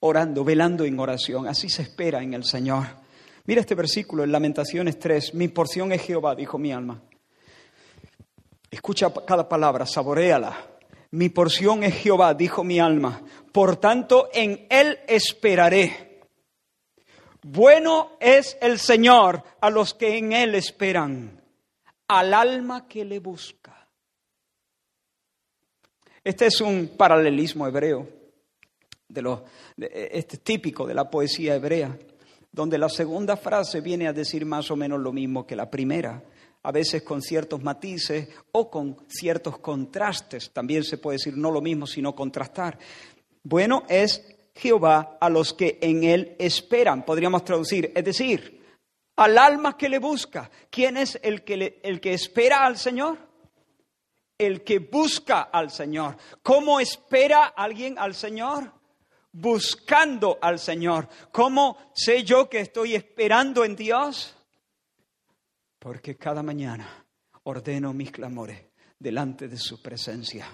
Orando, 0.00 0.44
velando 0.44 0.84
en 0.84 0.98
oración. 0.98 1.48
Así 1.48 1.68
se 1.68 1.82
espera 1.82 2.22
en 2.22 2.34
el 2.34 2.44
Señor. 2.44 2.86
Mira 3.50 3.62
este 3.62 3.74
versículo 3.74 4.22
en 4.22 4.30
Lamentaciones 4.30 4.96
3. 5.00 5.34
Mi 5.34 5.48
porción 5.48 5.90
es 5.90 6.02
Jehová, 6.02 6.36
dijo 6.36 6.56
mi 6.56 6.70
alma. 6.70 7.02
Escucha 8.70 9.12
cada 9.26 9.48
palabra, 9.48 9.86
saboreala. 9.86 10.56
Mi 11.10 11.30
porción 11.30 11.82
es 11.82 11.96
Jehová, 11.96 12.32
dijo 12.34 12.62
mi 12.62 12.78
alma. 12.78 13.20
Por 13.50 13.78
tanto, 13.78 14.28
en 14.32 14.68
Él 14.70 15.00
esperaré. 15.08 16.20
Bueno 17.42 18.12
es 18.20 18.56
el 18.60 18.78
Señor 18.78 19.42
a 19.60 19.68
los 19.68 19.94
que 19.94 20.16
en 20.16 20.32
Él 20.32 20.54
esperan, 20.54 21.42
al 22.06 22.32
alma 22.32 22.86
que 22.86 23.04
le 23.04 23.18
busca. 23.18 23.88
Este 26.22 26.46
es 26.46 26.60
un 26.60 26.94
paralelismo 26.96 27.66
hebreo, 27.66 28.08
de 29.08 29.40
este 30.12 30.36
típico 30.36 30.86
de 30.86 30.94
la 30.94 31.10
poesía 31.10 31.56
hebrea, 31.56 31.98
donde 32.52 32.78
la 32.78 32.88
segunda 32.88 33.36
frase 33.36 33.80
viene 33.80 34.08
a 34.08 34.12
decir 34.12 34.44
más 34.44 34.70
o 34.70 34.76
menos 34.76 35.00
lo 35.00 35.12
mismo 35.12 35.46
que 35.46 35.56
la 35.56 35.70
primera 35.70 36.22
a 36.62 36.72
veces 36.72 37.02
con 37.02 37.22
ciertos 37.22 37.62
matices 37.62 38.28
o 38.52 38.70
con 38.70 38.96
ciertos 39.08 39.58
contrastes. 39.58 40.50
También 40.52 40.84
se 40.84 40.98
puede 40.98 41.16
decir 41.16 41.36
no 41.36 41.50
lo 41.50 41.60
mismo, 41.60 41.86
sino 41.86 42.14
contrastar. 42.14 42.78
Bueno 43.42 43.84
es 43.88 44.36
Jehová 44.54 45.16
a 45.20 45.30
los 45.30 45.54
que 45.54 45.78
en 45.80 46.04
él 46.04 46.36
esperan, 46.38 47.04
podríamos 47.04 47.44
traducir, 47.44 47.92
es 47.94 48.04
decir, 48.04 48.60
al 49.16 49.38
alma 49.38 49.76
que 49.76 49.88
le 49.88 49.98
busca. 49.98 50.50
¿Quién 50.70 50.96
es 50.96 51.18
el 51.22 51.44
que, 51.44 51.80
el 51.82 52.00
que 52.00 52.12
espera 52.12 52.66
al 52.66 52.76
Señor? 52.76 53.18
El 54.36 54.62
que 54.62 54.78
busca 54.78 55.42
al 55.42 55.70
Señor. 55.70 56.16
¿Cómo 56.42 56.80
espera 56.80 57.44
alguien 57.44 57.98
al 57.98 58.14
Señor? 58.14 58.72
Buscando 59.32 60.38
al 60.40 60.58
Señor. 60.58 61.08
¿Cómo 61.30 61.76
sé 61.94 62.24
yo 62.24 62.48
que 62.48 62.60
estoy 62.60 62.94
esperando 62.94 63.64
en 63.64 63.76
Dios? 63.76 64.36
porque 65.80 66.16
cada 66.16 66.42
mañana 66.42 67.06
ordeno 67.44 67.92
mis 67.92 68.12
clamores 68.12 68.66
delante 68.98 69.48
de 69.48 69.56
su 69.56 69.82
presencia. 69.82 70.46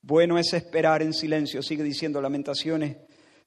Bueno 0.00 0.38
es 0.38 0.52
esperar 0.54 1.02
en 1.02 1.12
silencio, 1.12 1.62
sigue 1.62 1.84
diciendo 1.84 2.20
Lamentaciones 2.20 2.96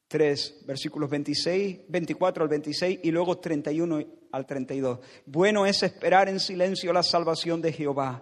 3, 0.07 0.65
versículos 0.65 1.09
26, 1.09 1.79
24 1.87 2.43
al 2.43 2.49
26 2.49 2.99
y 3.03 3.11
luego 3.11 3.39
31 3.39 4.05
al 4.31 4.45
32. 4.45 4.99
Bueno 5.25 5.65
es 5.65 5.81
esperar 5.81 6.29
en 6.29 6.39
silencio 6.39 6.93
la 6.93 7.03
salvación 7.03 7.61
de 7.61 7.73
Jehová. 7.73 8.21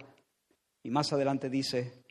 Y 0.83 0.89
más 0.89 1.11
adelante 1.11 1.49
dice 1.49 2.05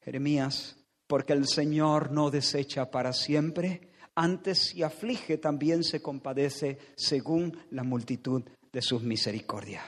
Jeremías, 0.00 0.76
porque 1.06 1.32
el 1.32 1.46
Señor 1.46 2.10
no 2.10 2.30
desecha 2.30 2.90
para 2.90 3.12
siempre 3.12 3.90
Antes 4.18 4.68
si 4.68 4.82
aflige, 4.82 5.36
también 5.36 5.84
se 5.84 6.00
compadece 6.00 6.78
según 6.96 7.56
la 7.70 7.84
multitud 7.84 8.42
de 8.72 8.80
sus 8.80 9.02
misericordias. 9.02 9.84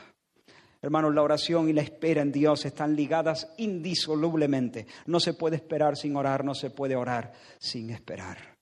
Hermanos, 0.82 1.14
la 1.14 1.22
oración 1.22 1.70
y 1.70 1.72
la 1.72 1.80
espera 1.80 2.20
en 2.20 2.30
Dios 2.30 2.66
están 2.66 2.94
ligadas 2.94 3.48
indisolublemente. 3.56 4.86
No 5.06 5.18
se 5.18 5.32
puede 5.32 5.56
esperar 5.56 5.96
sin 5.96 6.14
orar, 6.14 6.44
no 6.44 6.54
se 6.54 6.68
puede 6.68 6.94
orar 6.94 7.32
sin 7.58 7.88
esperar. 7.88 8.54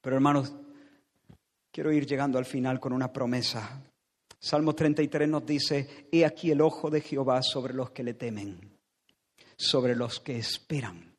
Pero 0.00 0.16
hermanos, 0.16 0.54
quiero 1.72 1.92
ir 1.92 2.06
llegando 2.06 2.38
al 2.38 2.44
final 2.44 2.78
con 2.78 2.92
una 2.92 3.12
promesa. 3.12 3.82
Salmo 4.38 4.72
33 4.72 5.28
nos 5.28 5.44
dice, 5.44 6.06
he 6.12 6.24
aquí 6.24 6.52
el 6.52 6.60
ojo 6.60 6.90
de 6.90 7.00
Jehová 7.00 7.42
sobre 7.42 7.74
los 7.74 7.90
que 7.90 8.04
le 8.04 8.14
temen, 8.14 8.78
sobre 9.56 9.96
los 9.96 10.20
que 10.20 10.38
esperan 10.38 11.13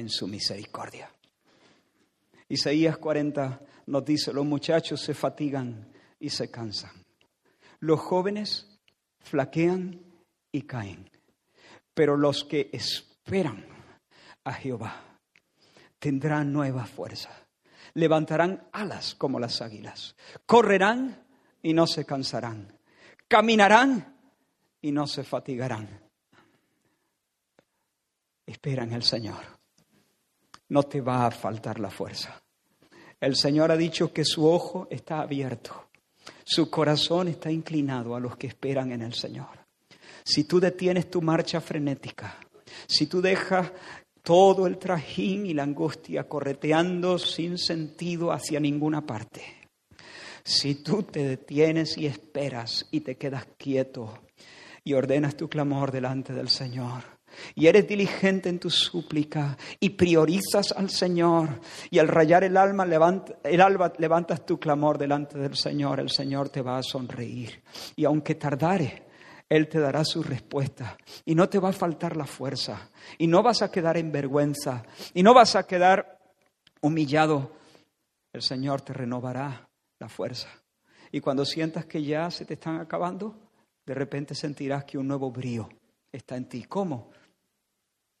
en 0.00 0.08
su 0.08 0.26
misericordia. 0.26 1.12
Isaías 2.48 2.98
40 2.98 3.60
nos 3.86 4.04
dice, 4.04 4.32
los 4.32 4.44
muchachos 4.44 5.00
se 5.00 5.14
fatigan 5.14 5.92
y 6.18 6.30
se 6.30 6.50
cansan. 6.50 6.90
Los 7.78 8.00
jóvenes 8.00 8.80
flaquean 9.20 10.00
y 10.50 10.62
caen. 10.62 11.08
Pero 11.94 12.16
los 12.16 12.44
que 12.44 12.70
esperan 12.72 13.66
a 14.44 14.52
Jehová 14.54 15.18
tendrán 15.98 16.52
nueva 16.52 16.86
fuerza. 16.86 17.30
Levantarán 17.94 18.68
alas 18.72 19.14
como 19.14 19.38
las 19.38 19.60
águilas. 19.60 20.16
Correrán 20.46 21.24
y 21.62 21.74
no 21.74 21.86
se 21.86 22.04
cansarán. 22.04 22.78
Caminarán 23.28 24.16
y 24.80 24.92
no 24.92 25.06
se 25.06 25.24
fatigarán. 25.24 26.00
Espera 28.46 28.84
en 28.84 28.92
el 28.92 29.02
Señor. 29.02 29.59
No 30.70 30.82
te 30.82 31.00
va 31.00 31.26
a 31.26 31.30
faltar 31.30 31.78
la 31.78 31.90
fuerza. 31.90 32.42
El 33.20 33.36
Señor 33.36 33.70
ha 33.70 33.76
dicho 33.76 34.12
que 34.12 34.24
su 34.24 34.48
ojo 34.48 34.88
está 34.90 35.20
abierto 35.20 35.90
su 36.44 36.68
corazón 36.70 37.28
está 37.28 37.50
inclinado 37.50 38.14
a 38.14 38.20
los 38.20 38.36
que 38.36 38.46
esperan 38.46 38.92
en 38.92 39.02
el 39.02 39.14
Señor. 39.14 39.66
Si 40.24 40.44
tú 40.44 40.60
detienes 40.60 41.10
tu 41.10 41.22
marcha 41.22 41.60
frenética, 41.60 42.38
si 42.86 43.06
tú 43.06 43.20
dejas 43.20 43.70
todo 44.22 44.66
el 44.66 44.78
trajín 44.78 45.46
y 45.46 45.54
la 45.54 45.62
angustia 45.62 46.28
correteando 46.28 47.18
sin 47.18 47.56
sentido 47.56 48.32
hacia 48.32 48.60
ninguna 48.60 49.06
parte, 49.06 49.42
si 50.42 50.76
tú 50.76 51.02
te 51.04 51.22
detienes 51.22 51.96
y 51.96 52.06
esperas 52.06 52.86
y 52.90 53.00
te 53.00 53.16
quedas 53.16 53.46
quieto 53.56 54.22
y 54.82 54.94
ordenas 54.94 55.36
tu 55.36 55.48
clamor 55.48 55.92
delante 55.92 56.32
del 56.32 56.48
Señor, 56.48 57.04
y 57.54 57.66
eres 57.66 57.86
diligente 57.86 58.48
en 58.48 58.58
tu 58.58 58.70
súplica 58.70 59.56
y 59.78 59.90
priorizas 59.90 60.72
al 60.72 60.90
Señor 60.90 61.60
y 61.90 61.98
al 61.98 62.08
rayar 62.08 62.44
el 62.44 62.56
alma 62.56 62.84
el 63.44 63.60
alba 63.60 63.92
levantas 63.98 64.44
tu 64.44 64.58
clamor 64.58 64.98
delante 64.98 65.38
del 65.38 65.56
Señor, 65.56 66.00
el 66.00 66.10
Señor 66.10 66.48
te 66.48 66.62
va 66.62 66.78
a 66.78 66.82
sonreír 66.82 67.62
y 67.96 68.04
aunque 68.04 68.34
tardare 68.34 69.10
él 69.50 69.68
te 69.68 69.80
dará 69.80 70.04
su 70.04 70.22
respuesta 70.22 70.96
y 71.24 71.34
no 71.34 71.48
te 71.48 71.58
va 71.58 71.70
a 71.70 71.72
faltar 71.72 72.16
la 72.16 72.24
fuerza 72.24 72.88
y 73.18 73.26
no 73.26 73.42
vas 73.42 73.62
a 73.62 73.70
quedar 73.70 73.96
en 73.96 74.12
vergüenza 74.12 74.84
y 75.12 75.22
no 75.22 75.34
vas 75.34 75.56
a 75.56 75.66
quedar 75.66 76.20
humillado. 76.80 77.52
El 78.32 78.42
Señor 78.42 78.80
te 78.80 78.92
renovará 78.92 79.68
la 79.98 80.08
fuerza. 80.08 80.48
Y 81.10 81.20
cuando 81.20 81.44
sientas 81.44 81.84
que 81.86 82.02
ya 82.02 82.30
se 82.30 82.44
te 82.44 82.54
están 82.54 82.78
acabando, 82.78 83.36
de 83.84 83.94
repente 83.94 84.36
sentirás 84.36 84.84
que 84.84 84.98
un 84.98 85.08
nuevo 85.08 85.32
brío 85.32 85.68
está 86.12 86.36
en 86.36 86.48
ti. 86.48 86.64
¿Cómo? 86.64 87.10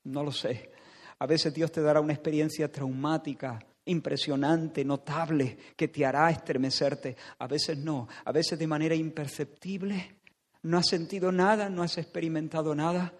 No 0.04 0.22
lo 0.22 0.32
sé. 0.32 0.70
A 1.18 1.26
veces 1.26 1.52
Dios 1.52 1.70
te 1.70 1.82
dará 1.82 2.00
una 2.00 2.12
experiencia 2.12 2.70
traumática, 2.70 3.58
impresionante, 3.84 4.84
notable, 4.84 5.58
que 5.76 5.88
te 5.88 6.06
hará 6.06 6.30
estremecerte. 6.30 7.16
A 7.38 7.46
veces 7.46 7.78
no. 7.78 8.08
A 8.24 8.32
veces 8.32 8.58
de 8.58 8.66
manera 8.66 8.94
imperceptible. 8.94 10.16
No 10.62 10.78
has 10.78 10.88
sentido 10.88 11.32
nada, 11.32 11.68
no 11.70 11.82
has 11.82 11.96
experimentado 11.98 12.74
nada, 12.74 13.14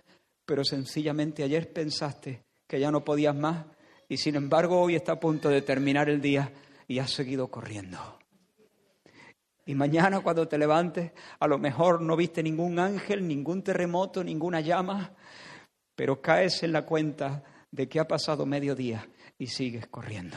pero 0.44 0.64
sencillamente 0.64 1.42
ayer 1.42 1.72
pensaste 1.72 2.42
que 2.66 2.78
ya 2.78 2.90
no 2.90 3.04
podías 3.04 3.34
más 3.34 3.66
y 4.08 4.16
sin 4.16 4.34
embargo 4.34 4.80
hoy 4.80 4.96
está 4.96 5.12
a 5.12 5.20
punto 5.20 5.48
de 5.48 5.62
terminar 5.62 6.10
el 6.10 6.20
día 6.20 6.52
y 6.86 6.98
has 6.98 7.12
seguido 7.12 7.48
corriendo. 7.48 8.19
Y 9.70 9.74
mañana 9.76 10.18
cuando 10.18 10.48
te 10.48 10.58
levantes, 10.58 11.12
a 11.38 11.46
lo 11.46 11.56
mejor 11.56 12.02
no 12.02 12.16
viste 12.16 12.42
ningún 12.42 12.80
ángel, 12.80 13.28
ningún 13.28 13.62
terremoto, 13.62 14.24
ninguna 14.24 14.60
llama, 14.60 15.12
pero 15.94 16.20
caes 16.20 16.64
en 16.64 16.72
la 16.72 16.84
cuenta 16.84 17.44
de 17.70 17.88
que 17.88 18.00
ha 18.00 18.08
pasado 18.08 18.44
medio 18.46 18.74
día 18.74 19.08
y 19.38 19.46
sigues 19.46 19.86
corriendo. 19.86 20.36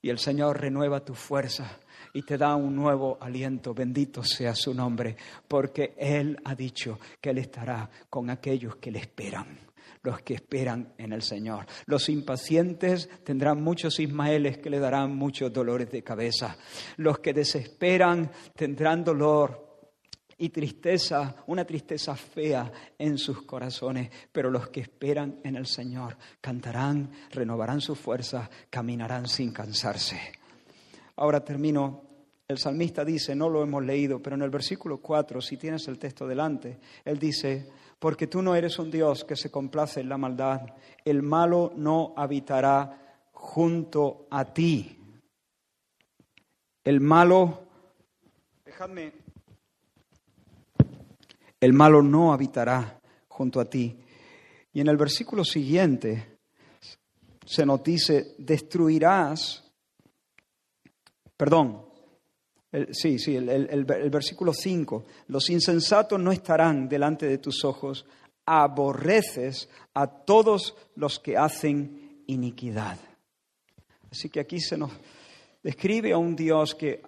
Y 0.00 0.08
el 0.08 0.18
Señor 0.18 0.62
renueva 0.62 1.04
tu 1.04 1.12
fuerza 1.12 1.78
y 2.14 2.22
te 2.22 2.38
da 2.38 2.56
un 2.56 2.74
nuevo 2.74 3.18
aliento. 3.20 3.74
Bendito 3.74 4.24
sea 4.24 4.54
su 4.54 4.72
nombre, 4.72 5.14
porque 5.46 5.92
Él 5.98 6.38
ha 6.46 6.54
dicho 6.54 6.98
que 7.20 7.28
Él 7.28 7.36
estará 7.36 7.90
con 8.08 8.30
aquellos 8.30 8.76
que 8.76 8.90
le 8.90 9.00
esperan, 9.00 9.58
los 10.02 10.22
que 10.22 10.34
esperan 10.34 10.92
en 10.98 11.12
el 11.12 11.22
Señor. 11.22 11.66
Los 11.86 12.08
impacientes 12.08 13.08
tendrán 13.24 13.62
muchos 13.62 14.00
Ismaeles 14.00 14.58
que 14.58 14.70
le 14.70 14.78
darán 14.78 15.14
muchos 15.16 15.52
dolores 15.52 15.90
de 15.90 16.02
cabeza. 16.02 16.56
Los 16.96 17.20
que 17.20 17.32
desesperan 17.32 18.30
tendrán 18.54 19.04
dolor 19.04 19.72
y 20.38 20.48
tristeza, 20.48 21.36
una 21.46 21.64
tristeza 21.64 22.16
fea 22.16 22.72
en 22.98 23.16
sus 23.16 23.42
corazones, 23.42 24.10
pero 24.32 24.50
los 24.50 24.68
que 24.70 24.80
esperan 24.80 25.38
en 25.44 25.54
el 25.54 25.66
Señor 25.66 26.16
cantarán, 26.40 27.12
renovarán 27.30 27.80
su 27.80 27.94
fuerza, 27.94 28.50
caminarán 28.68 29.28
sin 29.28 29.52
cansarse. 29.52 30.18
Ahora 31.16 31.44
termino. 31.44 32.10
El 32.48 32.58
salmista 32.58 33.02
dice, 33.02 33.34
no 33.34 33.48
lo 33.48 33.62
hemos 33.62 33.82
leído, 33.82 34.20
pero 34.20 34.36
en 34.36 34.42
el 34.42 34.50
versículo 34.50 34.98
4, 34.98 35.40
si 35.40 35.56
tienes 35.56 35.88
el 35.88 35.98
texto 35.98 36.26
delante, 36.26 36.80
él 37.04 37.18
dice, 37.18 37.70
porque 38.02 38.26
tú 38.26 38.42
no 38.42 38.56
eres 38.56 38.80
un 38.80 38.90
Dios 38.90 39.22
que 39.22 39.36
se 39.36 39.48
complace 39.48 40.00
en 40.00 40.08
la 40.08 40.18
maldad, 40.18 40.62
el 41.04 41.22
malo 41.22 41.72
no 41.76 42.12
habitará 42.16 43.20
junto 43.30 44.26
a 44.28 44.44
ti. 44.52 44.98
El 46.82 47.00
malo, 47.00 47.62
dejadme 48.64 49.12
el 51.60 51.72
malo 51.72 52.02
no 52.02 52.32
habitará 52.32 53.00
junto 53.28 53.60
a 53.60 53.66
ti. 53.66 53.96
Y 54.72 54.80
en 54.80 54.88
el 54.88 54.96
versículo 54.96 55.44
siguiente 55.44 56.40
se 57.44 57.64
nos 57.64 57.84
dice, 57.84 58.34
destruirás, 58.36 59.62
perdón, 61.36 61.86
sí, 62.90 63.18
sí, 63.18 63.36
el, 63.36 63.48
el 63.48 64.10
versículo 64.10 64.52
5, 64.52 65.04
los 65.28 65.50
insensatos 65.50 66.18
no 66.18 66.32
estarán 66.32 66.88
delante 66.88 67.26
de 67.26 67.38
tus 67.38 67.64
ojos, 67.64 68.06
aborreces 68.46 69.68
a 69.94 70.06
todos 70.06 70.74
los 70.96 71.18
que 71.18 71.36
hacen 71.36 72.22
iniquidad. 72.26 72.98
Así 74.10 74.28
que 74.28 74.40
aquí 74.40 74.60
se 74.60 74.76
nos 74.76 74.90
describe 75.62 76.12
a 76.12 76.18
un 76.18 76.36
Dios 76.36 76.74
que 76.74 77.02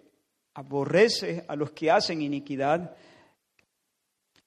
aborrece 0.55 1.45
a 1.49 1.57
los 1.57 1.73
que 1.73 1.91
hacen 1.91 2.23
iniquidad 2.23 2.97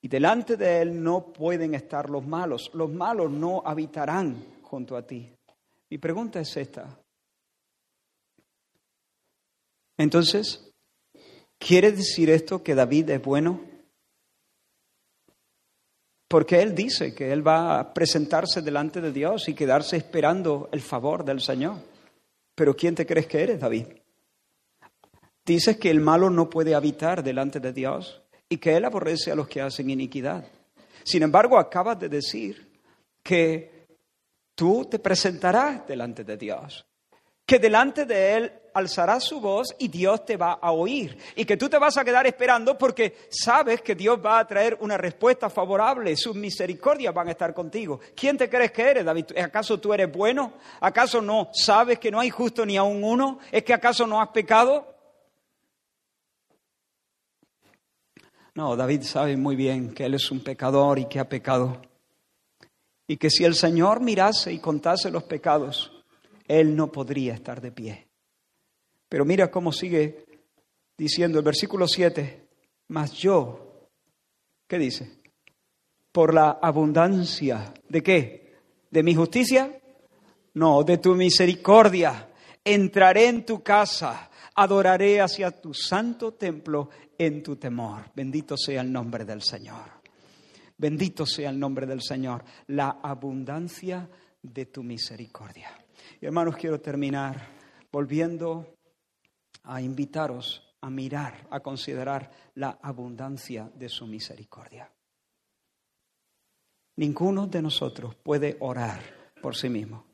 y 0.01 0.07
delante 0.07 0.55
de 0.55 0.81
Él 0.81 1.03
no 1.03 1.33
pueden 1.33 1.73
estar 1.73 2.09
los 2.09 2.25
malos. 2.25 2.71
Los 2.73 2.91
malos 2.91 3.31
no 3.31 3.61
habitarán 3.65 4.41
junto 4.61 4.95
a 4.95 5.05
ti. 5.05 5.29
Mi 5.89 5.97
pregunta 5.97 6.39
es 6.39 6.55
esta. 6.55 6.97
Entonces, 9.97 10.66
¿quiere 11.57 11.91
decir 11.91 12.29
esto 12.29 12.63
que 12.63 12.75
David 12.75 13.09
es 13.09 13.21
bueno? 13.21 13.61
Porque 16.27 16.61
él 16.61 16.75
dice 16.75 17.15
que 17.15 17.31
él 17.31 17.45
va 17.47 17.79
a 17.79 17.93
presentarse 17.93 18.61
delante 18.61 18.99
de 18.99 19.11
Dios 19.11 19.47
y 19.47 19.53
quedarse 19.53 19.95
esperando 19.95 20.69
el 20.71 20.81
favor 20.81 21.23
del 21.23 21.39
Señor. 21.39 21.77
Pero 22.53 22.75
¿quién 22.75 22.95
te 22.95 23.05
crees 23.05 23.27
que 23.27 23.43
eres, 23.43 23.59
David? 23.59 23.85
Dices 25.45 25.77
que 25.77 25.89
el 25.89 26.01
malo 26.01 26.29
no 26.29 26.49
puede 26.49 26.75
habitar 26.75 27.23
delante 27.23 27.61
de 27.61 27.71
Dios 27.71 28.21
y 28.49 28.57
que 28.57 28.75
Él 28.75 28.83
aborrece 28.83 29.31
a 29.31 29.35
los 29.35 29.47
que 29.47 29.61
hacen 29.61 29.89
iniquidad. 29.89 30.45
Sin 31.03 31.23
embargo, 31.23 31.57
acabas 31.57 31.97
de 31.97 32.09
decir 32.09 32.81
que 33.23 33.87
tú 34.55 34.85
te 34.89 34.99
presentarás 34.99 35.87
delante 35.87 36.25
de 36.25 36.35
Dios, 36.35 36.85
que 37.45 37.59
delante 37.59 38.05
de 38.05 38.33
Él 38.33 38.51
alzarás 38.77 39.23
su 39.23 39.41
voz 39.41 39.75
y 39.79 39.87
Dios 39.87 40.25
te 40.25 40.37
va 40.37 40.53
a 40.53 40.71
oír, 40.71 41.17
y 41.35 41.45
que 41.45 41.57
tú 41.57 41.67
te 41.69 41.77
vas 41.77 41.97
a 41.97 42.05
quedar 42.05 42.27
esperando 42.27 42.77
porque 42.77 43.27
sabes 43.29 43.81
que 43.81 43.95
Dios 43.95 44.19
va 44.23 44.39
a 44.39 44.47
traer 44.47 44.77
una 44.81 44.97
respuesta 44.97 45.49
favorable, 45.49 46.15
sus 46.15 46.35
misericordias 46.35 47.13
van 47.13 47.27
a 47.27 47.31
estar 47.31 47.53
contigo. 47.53 47.99
¿Quién 48.15 48.37
te 48.37 48.49
crees 48.49 48.71
que 48.71 48.83
eres, 48.83 49.05
David? 49.05 49.25
¿Acaso 49.43 49.79
tú 49.79 49.93
eres 49.93 50.11
bueno? 50.11 50.53
¿Acaso 50.79 51.21
no 51.21 51.49
sabes 51.53 51.99
que 51.99 52.11
no 52.11 52.19
hay 52.19 52.29
justo 52.29 52.65
ni 52.65 52.77
aun 52.77 53.03
uno? 53.03 53.39
¿Es 53.51 53.63
que 53.63 53.73
acaso 53.73 54.05
no 54.05 54.21
has 54.21 54.29
pecado? 54.29 54.95
No, 58.57 58.75
David 58.75 59.03
sabe 59.03 59.37
muy 59.37 59.55
bien 59.55 59.93
que 59.93 60.05
él 60.05 60.15
es 60.15 60.31
un 60.31 60.39
pecador 60.39 60.97
y 60.97 61.05
que 61.05 61.19
ha 61.19 61.29
pecado. 61.29 61.79
Y 63.07 63.17
que 63.17 63.29
si 63.29 63.45
el 63.45 63.53
Señor 63.53 64.01
mirase 64.01 64.51
y 64.51 64.59
contase 64.59 65.11
los 65.11 65.23
pecados, 65.23 65.91
él 66.47 66.75
no 66.75 66.91
podría 66.91 67.35
estar 67.35 67.61
de 67.61 67.71
pie. 67.71 68.06
Pero 69.09 69.25
mira 69.25 69.49
cómo 69.49 69.71
sigue 69.71 70.25
diciendo 70.97 71.37
el 71.39 71.45
versículo 71.45 71.87
7, 71.87 72.47
mas 72.89 73.13
yo, 73.13 73.89
¿qué 74.67 74.77
dice? 74.77 75.19
Por 76.11 76.33
la 76.33 76.59
abundancia 76.61 77.73
de 77.87 78.01
qué? 78.01 78.55
¿De 78.89 79.03
mi 79.03 79.13
justicia? 79.13 79.79
No, 80.55 80.83
de 80.83 80.97
tu 80.97 81.15
misericordia. 81.15 82.29
Entraré 82.63 83.27
en 83.27 83.45
tu 83.45 83.61
casa, 83.61 84.29
adoraré 84.55 85.21
hacia 85.21 85.51
tu 85.51 85.73
santo 85.73 86.33
templo 86.33 86.89
en 87.17 87.43
tu 87.43 87.55
temor. 87.55 88.11
Bendito 88.15 88.57
sea 88.57 88.81
el 88.81 88.91
nombre 88.91 89.23
del 89.23 89.41
Señor. 89.41 89.97
Bendito 90.77 91.25
sea 91.25 91.49
el 91.49 91.59
nombre 91.59 91.85
del 91.85 92.01
Señor. 92.01 92.43
La 92.67 92.99
abundancia 93.01 94.09
de 94.41 94.65
tu 94.65 94.83
misericordia. 94.83 95.69
Y 96.19 96.25
hermanos, 96.25 96.55
quiero 96.55 96.79
terminar 96.79 97.47
volviendo 97.91 98.76
a 99.67 99.81
invitaros 99.81 100.63
a 100.81 100.89
mirar, 100.89 101.47
a 101.49 101.59
considerar 101.59 102.29
la 102.55 102.79
abundancia 102.81 103.69
de 103.75 103.89
su 103.89 104.07
misericordia. 104.07 104.89
Ninguno 106.97 107.47
de 107.47 107.61
nosotros 107.61 108.15
puede 108.15 108.57
orar 108.59 108.99
por 109.41 109.55
sí 109.55 109.69
mismo. 109.69 110.05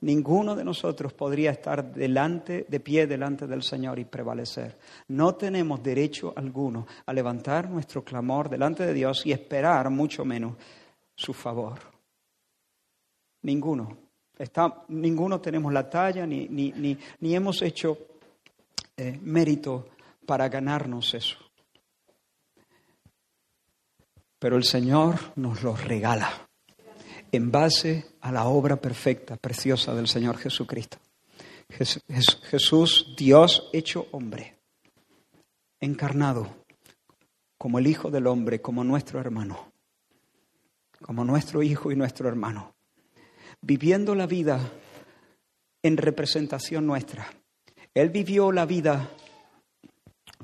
Ninguno 0.00 0.54
de 0.54 0.64
nosotros 0.64 1.12
podría 1.14 1.52
estar 1.52 1.92
delante, 1.92 2.66
de 2.68 2.80
pie 2.80 3.06
delante 3.06 3.46
del 3.46 3.62
Señor 3.62 3.98
y 3.98 4.04
prevalecer. 4.04 4.78
No 5.08 5.34
tenemos 5.36 5.82
derecho 5.82 6.32
alguno 6.36 6.86
a 7.06 7.12
levantar 7.12 7.70
nuestro 7.70 8.04
clamor 8.04 8.48
delante 8.48 8.84
de 8.84 8.92
Dios 8.92 9.24
y 9.24 9.32
esperar 9.32 9.88
mucho 9.90 10.24
menos 10.24 10.54
su 11.14 11.32
favor. 11.32 11.78
Ninguno. 13.42 13.96
Está, 14.38 14.84
ninguno 14.88 15.40
tenemos 15.40 15.72
la 15.72 15.88
talla 15.88 16.26
ni, 16.26 16.46
ni, 16.48 16.98
ni, 17.20 17.34
hemos 17.34 17.62
hecho 17.62 17.96
eh, 18.96 19.18
mérito 19.22 19.88
para 20.26 20.48
ganarnos 20.48 21.14
eso. 21.14 21.36
Pero 24.38 24.56
el 24.56 24.64
Señor 24.64 25.18
nos 25.36 25.62
lo 25.62 25.76
regala 25.76 26.48
en 27.32 27.50
base 27.50 28.06
a 28.20 28.32
la 28.32 28.46
obra 28.46 28.76
perfecta, 28.76 29.36
preciosa 29.36 29.94
del 29.94 30.08
Señor 30.08 30.38
Jesucristo. 30.38 30.98
Jesús, 31.68 33.14
Dios 33.16 33.68
hecho 33.72 34.06
hombre, 34.12 34.56
encarnado 35.80 36.64
como 37.58 37.78
el 37.78 37.86
Hijo 37.86 38.10
del 38.10 38.26
Hombre, 38.26 38.60
como 38.60 38.84
nuestro 38.84 39.18
hermano, 39.20 39.72
como 41.00 41.24
nuestro 41.24 41.62
Hijo 41.62 41.90
y 41.90 41.96
nuestro 41.96 42.28
hermano, 42.28 42.74
viviendo 43.60 44.14
la 44.14 44.26
vida 44.26 44.60
en 45.82 45.96
representación 45.96 46.86
nuestra. 46.86 47.28
Él 47.96 48.10
vivió 48.10 48.52
la 48.52 48.66
vida 48.66 49.10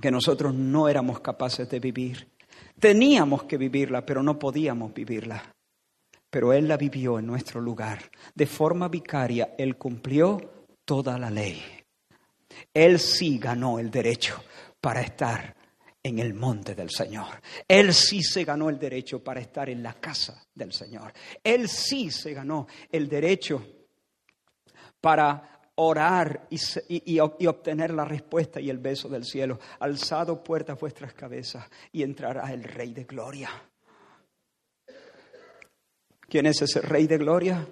que 0.01 0.11
nosotros 0.11 0.55
no 0.55 0.89
éramos 0.89 1.21
capaces 1.21 1.69
de 1.69 1.79
vivir. 1.79 2.29
Teníamos 2.79 3.45
que 3.45 3.59
vivirla, 3.59 4.05
pero 4.05 4.23
no 4.23 4.39
podíamos 4.39 4.93
vivirla 4.93 5.53
pero 6.33 6.55
Él 6.55 6.67
la 6.67 6.79
vivió 6.79 7.19
en 7.19 7.27
nuestro 7.27 7.61
lugar. 7.61 8.11
De 8.35 8.47
forma 8.47 8.89
vicaria, 8.89 9.55
Él 9.59 9.77
cumplió 9.77 10.65
toda 10.83 11.19
la 11.19 11.29
ley. 11.29 11.63
Él 12.73 12.99
sí 12.99 13.39
ganó 13.39 13.79
el 13.79 13.91
derecho 13.91 14.43
para 14.81 15.03
estar 15.03 15.55
en 16.03 16.19
el 16.21 16.33
monte 16.33 16.75
del 16.75 16.89
Señor. 16.89 17.39
Él 17.69 17.93
sí 17.93 18.23
se 18.23 18.45
ganó 18.45 18.71
el 18.71 18.79
derecho 18.79 19.23
para 19.23 19.41
estar 19.41 19.69
en 19.69 19.83
la 19.83 19.93
casa 19.93 20.43
del 20.55 20.73
Señor. 20.73 21.13
Él 21.45 21.69
sí 21.69 22.11
se 22.11 22.33
ganó 22.33 22.67
el 22.91 23.11
derecho 23.11 23.63
para 25.03 25.61
orar 25.83 26.47
y, 26.51 27.19
obtener 27.19 27.93
la 27.93 28.05
respuesta 28.05 28.61
y 28.61 28.71
el 28.71 28.79
beso 28.79 29.09
del 29.09 29.25
cielo. 29.25 29.59
Alzado 29.81 30.43
puertas 30.43 30.79
vuestras 30.79 31.13
cabezas 31.15 31.69
y 31.93 32.03
entrará 32.03 32.53
el 32.53 32.65
Rey 32.65 32.93
de 32.93 33.05
Gloria. 33.05 33.51
¿Quién 36.29 36.47
es 36.47 36.63
ese 36.63 36.81
Rey 36.81 37.07
de 37.07 37.19
Gloria? 37.19 37.67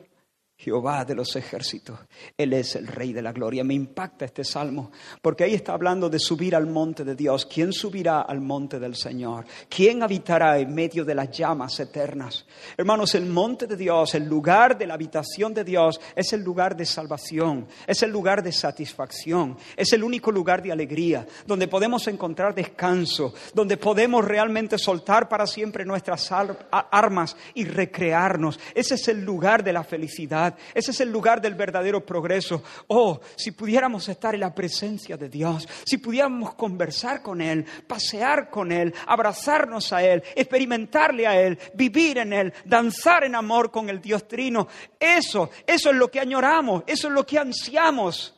Jehová 0.60 1.06
de 1.06 1.14
los 1.14 1.34
ejércitos. 1.36 1.98
Él 2.36 2.52
es 2.52 2.76
el 2.76 2.86
Rey 2.86 3.14
de 3.14 3.22
la 3.22 3.32
Gloria. 3.32 3.64
Me 3.64 3.72
impacta 3.72 4.26
este 4.26 4.44
salmo, 4.44 4.92
porque 5.22 5.44
ahí 5.44 5.54
está 5.54 5.72
hablando 5.72 6.10
de 6.10 6.18
subir 6.18 6.54
al 6.54 6.66
monte 6.66 7.02
de 7.02 7.14
Dios. 7.14 7.46
¿Quién 7.46 7.72
subirá 7.72 8.20
al 8.20 8.42
monte 8.42 8.78
del 8.78 8.94
Señor? 8.94 9.46
¿Quién 9.70 10.02
habitará 10.02 10.58
en 10.58 10.74
medio 10.74 11.02
de 11.02 11.14
las 11.14 11.30
llamas 11.30 11.80
eternas? 11.80 12.44
Hermanos, 12.76 13.14
el 13.14 13.24
monte 13.24 13.66
de 13.66 13.74
Dios, 13.74 14.14
el 14.14 14.26
lugar 14.26 14.76
de 14.76 14.86
la 14.86 14.94
habitación 14.94 15.54
de 15.54 15.64
Dios, 15.64 15.98
es 16.14 16.30
el 16.34 16.42
lugar 16.42 16.76
de 16.76 16.84
salvación, 16.84 17.66
es 17.86 18.02
el 18.02 18.10
lugar 18.10 18.42
de 18.42 18.52
satisfacción, 18.52 19.56
es 19.74 19.90
el 19.94 20.04
único 20.04 20.30
lugar 20.30 20.62
de 20.62 20.72
alegría, 20.72 21.26
donde 21.46 21.68
podemos 21.68 22.06
encontrar 22.06 22.54
descanso, 22.54 23.32
donde 23.54 23.78
podemos 23.78 24.22
realmente 24.26 24.76
soltar 24.76 25.26
para 25.26 25.46
siempre 25.46 25.86
nuestras 25.86 26.30
armas 26.32 27.34
y 27.54 27.64
recrearnos. 27.64 28.60
Ese 28.74 28.96
es 28.96 29.08
el 29.08 29.24
lugar 29.24 29.64
de 29.64 29.72
la 29.72 29.84
felicidad 29.84 30.49
ese 30.74 30.90
es 30.90 31.00
el 31.00 31.10
lugar 31.10 31.40
del 31.40 31.54
verdadero 31.54 32.04
progreso. 32.04 32.62
Oh, 32.88 33.20
si 33.36 33.52
pudiéramos 33.52 34.08
estar 34.08 34.34
en 34.34 34.40
la 34.40 34.54
presencia 34.54 35.16
de 35.16 35.28
Dios, 35.28 35.68
si 35.84 35.98
pudiéramos 35.98 36.54
conversar 36.54 37.22
con 37.22 37.40
Él, 37.40 37.64
pasear 37.86 38.50
con 38.50 38.72
Él, 38.72 38.94
abrazarnos 39.06 39.92
a 39.92 40.02
Él, 40.02 40.22
experimentarle 40.34 41.26
a 41.26 41.40
Él, 41.40 41.58
vivir 41.74 42.18
en 42.18 42.32
Él, 42.32 42.52
danzar 42.64 43.24
en 43.24 43.34
amor 43.34 43.70
con 43.70 43.88
el 43.88 44.00
Dios 44.00 44.26
Trino. 44.28 44.68
Eso, 44.98 45.50
eso 45.66 45.90
es 45.90 45.96
lo 45.96 46.10
que 46.10 46.20
añoramos, 46.20 46.84
eso 46.86 47.08
es 47.08 47.14
lo 47.14 47.26
que 47.26 47.38
ansiamos. 47.38 48.36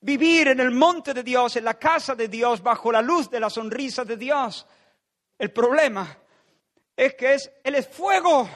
Vivir 0.00 0.48
en 0.48 0.60
el 0.60 0.70
monte 0.70 1.14
de 1.14 1.22
Dios, 1.22 1.56
en 1.56 1.64
la 1.64 1.78
casa 1.78 2.14
de 2.14 2.28
Dios, 2.28 2.62
bajo 2.62 2.92
la 2.92 3.00
luz 3.00 3.30
de 3.30 3.40
la 3.40 3.48
sonrisa 3.48 4.04
de 4.04 4.16
Dios. 4.16 4.66
El 5.38 5.50
problema 5.50 6.18
es 6.96 7.14
que 7.14 7.34
es, 7.34 7.50
Él 7.62 7.74
es 7.74 7.88
fuego. 7.88 8.48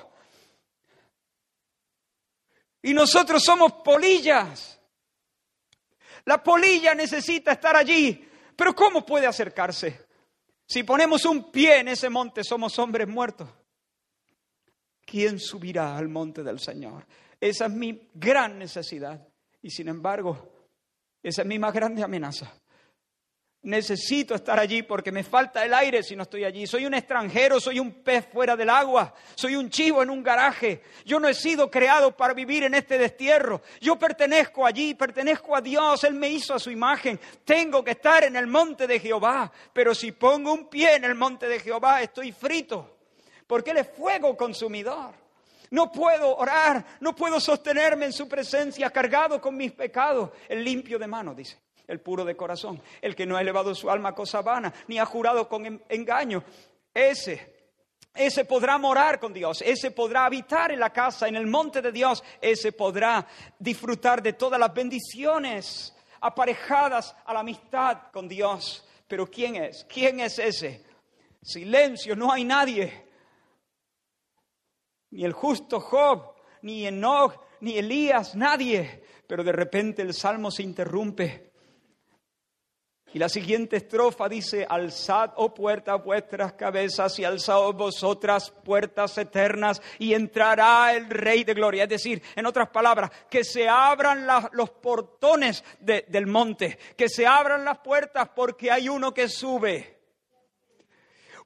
Y 2.82 2.94
nosotros 2.94 3.42
somos 3.42 3.72
polillas. 3.84 4.80
La 6.24 6.42
polilla 6.42 6.94
necesita 6.94 7.52
estar 7.52 7.76
allí. 7.76 8.28
Pero 8.54 8.74
¿cómo 8.74 9.04
puede 9.04 9.26
acercarse? 9.26 10.06
Si 10.66 10.82
ponemos 10.82 11.24
un 11.24 11.50
pie 11.50 11.78
en 11.78 11.88
ese 11.88 12.10
monte, 12.10 12.44
somos 12.44 12.78
hombres 12.78 13.08
muertos. 13.08 13.48
¿Quién 15.04 15.38
subirá 15.40 15.96
al 15.96 16.08
monte 16.08 16.42
del 16.42 16.60
Señor? 16.60 17.06
Esa 17.40 17.66
es 17.66 17.72
mi 17.72 18.08
gran 18.12 18.58
necesidad. 18.58 19.26
Y 19.62 19.70
sin 19.70 19.88
embargo, 19.88 20.52
esa 21.22 21.42
es 21.42 21.48
mi 21.48 21.58
más 21.58 21.72
grande 21.72 22.02
amenaza. 22.02 22.52
Necesito 23.62 24.36
estar 24.36 24.56
allí 24.61 24.84
porque 24.84 25.11
me 25.11 25.24
falta 25.24 25.64
el 25.64 25.74
aire 25.74 26.04
si 26.04 26.14
no 26.14 26.22
estoy 26.22 26.44
allí. 26.44 26.64
Soy 26.66 26.86
un 26.86 26.94
extranjero, 26.94 27.59
soy 27.59 27.80
un 27.80 28.04
pez 28.04 28.28
fuera 28.32 28.54
del 28.54 28.70
agua, 28.70 29.12
soy 29.34 29.56
un 29.56 29.68
chivo 29.68 30.00
en 30.00 30.11
un 30.11 30.22
garaje. 30.22 30.82
Yo 31.04 31.18
no 31.18 31.28
he 31.28 31.34
sido 31.34 31.68
creado 31.68 32.16
para 32.16 32.34
vivir 32.34 32.62
en 32.62 32.74
este 32.74 32.98
destierro. 32.98 33.62
Yo 33.80 33.98
pertenezco 33.98 34.64
allí, 34.64 34.94
pertenezco 34.94 35.56
a 35.56 35.61
Dios, 35.61 36.04
Él 36.04 36.14
me 36.14 36.28
hizo 36.30 36.54
a 36.54 36.61
su 36.61 36.70
imagen. 36.70 37.18
Tengo 37.44 37.82
que 37.82 37.90
estar 37.92 38.22
en 38.22 38.36
el 38.36 38.46
monte 38.46 38.86
de 38.86 39.00
Jehová, 39.00 39.50
pero 39.72 39.92
si 39.92 40.12
pongo 40.12 40.52
un 40.52 40.68
pie 40.68 40.94
en 40.94 41.04
el 41.04 41.16
monte 41.16 41.48
de 41.48 41.59
Jehová 41.59 42.00
estoy 42.00 42.30
frito, 42.30 42.98
porque 43.48 43.72
Él 43.72 43.78
es 43.78 43.88
fuego 43.88 44.36
consumidor. 44.36 45.14
No 45.70 45.90
puedo 45.90 46.36
orar, 46.36 46.86
no 47.00 47.14
puedo 47.14 47.40
sostenerme 47.40 48.06
en 48.06 48.12
su 48.12 48.28
presencia 48.28 48.88
cargado 48.90 49.40
con 49.40 49.56
mis 49.56 49.72
pecados. 49.72 50.30
El 50.48 50.62
limpio 50.62 50.96
de 50.96 51.09
mano, 51.09 51.34
dice 51.34 51.59
el 51.89 52.01
puro 52.01 52.24
de 52.24 52.36
corazón, 52.36 52.80
el 53.01 53.16
que 53.16 53.26
no 53.26 53.36
ha 53.36 53.41
elevado 53.41 53.74
su 53.74 53.91
alma 53.91 54.11
a 54.11 54.14
cosa 54.14 54.43
vana, 54.43 54.72
ni 54.86 54.99
ha 54.99 55.07
jurado 55.07 55.49
con 55.49 55.82
engaño. 55.89 56.45
Ese, 56.93 57.57
ese 58.14 58.45
podrá 58.45 58.76
morar 58.76 59.18
con 59.18 59.32
Dios, 59.32 59.62
ese 59.62 59.91
podrá 59.91 60.26
habitar 60.26 60.70
en 60.70 60.80
la 60.80 60.93
casa, 60.93 61.26
en 61.26 61.36
el 61.36 61.47
monte 61.47 61.80
de 61.80 61.91
Dios, 61.91 62.22
ese 62.41 62.72
podrá 62.72 63.26
disfrutar 63.59 64.22
de 64.22 64.34
todas 64.34 64.61
las 64.61 64.72
bendiciones 64.72 65.97
aparejadas 66.20 67.16
a 67.24 67.32
la 67.32 67.41
amistad 67.41 68.11
con 68.12 68.28
Dios. 68.28 68.86
Pero 69.09 69.26
¿quién 69.26 69.57
es? 69.57 69.86
¿Quién 69.89 70.20
es 70.20 70.39
ese? 70.39 70.84
Silencio, 71.41 72.14
no 72.14 72.30
hay 72.30 72.45
nadie. 72.45 73.09
Ni 75.11 75.24
el 75.24 75.32
justo 75.32 75.80
Job, 75.80 76.34
ni 76.61 76.86
Enoch, 76.86 77.41
ni 77.61 77.78
Elías, 77.78 78.34
nadie. 78.34 79.05
Pero 79.26 79.43
de 79.43 79.53
repente 79.53 80.03
el 80.03 80.12
salmo 80.12 80.51
se 80.51 80.62
interrumpe 80.62 81.47
y 83.14 83.18
la 83.18 83.28
siguiente 83.28 83.76
estrofa 83.76 84.28
dice, 84.28 84.66
alzad, 84.68 85.32
oh 85.36 85.54
puertas, 85.54 86.02
vuestras 86.04 86.52
cabezas 86.52 87.18
y 87.18 87.24
alzad 87.24 87.72
vosotras 87.72 88.50
puertas 88.50 89.16
eternas 89.18 89.80
y 89.98 90.14
entrará 90.14 90.94
el 90.94 91.09
Rey 91.09 91.44
de 91.44 91.54
Gloria. 91.54 91.84
Es 91.84 91.88
decir, 91.88 92.22
en 92.36 92.46
otras 92.46 92.68
palabras, 92.68 93.11
que 93.30 93.44
se 93.44 93.68
abran 93.68 94.26
los 94.52 94.70
portones 94.70 95.64
del 95.80 96.26
monte, 96.26 96.78
que 96.96 97.09
se 97.09 97.26
abran 97.26 97.64
las 97.64 97.78
puertas 97.78 98.28
porque 98.34 98.70
hay 98.70 98.88
uno 98.88 99.12
que 99.14 99.28
sube. 99.28 99.97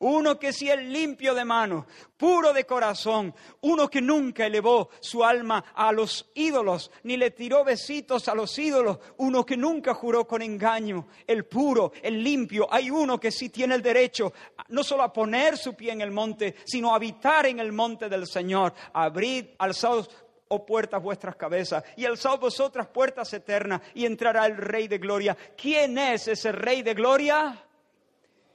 Uno 0.03 0.39
que 0.39 0.53
sí 0.53 0.69
es 0.69 0.83
limpio 0.83 1.35
de 1.35 1.45
mano, 1.45 1.87
puro 2.17 2.53
de 2.53 2.65
corazón, 2.65 3.35
uno 3.61 3.89
que 3.89 4.01
nunca 4.01 4.47
elevó 4.47 4.91
su 5.01 5.25
alma 5.25 5.65
a 5.75 5.93
los 5.93 6.31
ídolos, 6.35 6.91
ni 7.05 7.17
le 7.17 7.31
tiró 7.31 7.65
besitos 7.65 8.29
a 8.29 8.35
los 8.35 8.59
ídolos, 8.59 8.99
uno 9.19 9.47
que 9.47 9.57
nunca 9.57 9.95
juró 9.95 10.27
con 10.27 10.43
engaño, 10.43 11.07
el 11.27 11.45
puro, 11.45 11.93
el 12.03 12.23
limpio. 12.23 12.67
Hay 12.71 12.91
uno 12.91 13.21
que 13.21 13.31
sí 13.31 13.49
tiene 13.49 13.77
el 13.77 13.83
derecho 13.83 14.33
no 14.69 14.83
solo 14.83 15.05
a 15.05 15.13
poner 15.13 15.57
su 15.57 15.75
pie 15.75 15.93
en 15.93 16.01
el 16.01 16.11
monte, 16.11 16.57
sino 16.65 16.93
a 16.93 16.97
habitar 16.97 17.47
en 17.47 17.61
el 17.61 17.73
monte 17.73 18.09
del 18.09 18.27
Señor. 18.27 18.75
Abrid, 18.93 19.47
alzados 19.59 20.11
oh 20.49 20.67
puertas 20.67 21.03
vuestras 21.03 21.37
cabezas, 21.37 21.85
y 21.97 22.05
alzaos 22.05 22.41
vosotras 22.41 22.89
puertas 22.89 23.33
eternas, 23.33 23.81
y 23.95 24.05
entrará 24.05 24.47
el 24.47 24.57
Rey 24.57 24.89
de 24.89 24.99
Gloria. 24.99 25.37
¿Quién 25.57 25.97
es 25.97 26.29
ese 26.29 26.53
Rey 26.53 26.83
de 26.83 26.93
Gloria? 26.93 27.67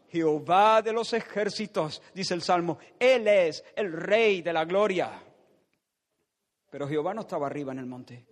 Jehová 0.10 0.82
de 0.82 0.94
los 0.94 1.12
ejércitos, 1.14 2.02
dice 2.14 2.34
el 2.34 2.42
Salmo. 2.42 2.78
Él 3.00 3.28
es 3.28 3.64
el 3.76 3.92
Rey 3.92 4.42
de 4.42 4.54
la 4.54 4.66
Gloria. 4.66 5.24
Pero 6.70 6.88
Jehová 6.88 7.14
no 7.14 7.22
estaba 7.22 7.48
arriba 7.48 7.72
en 7.72 7.80
el 7.80 7.86
monte. 7.86 8.26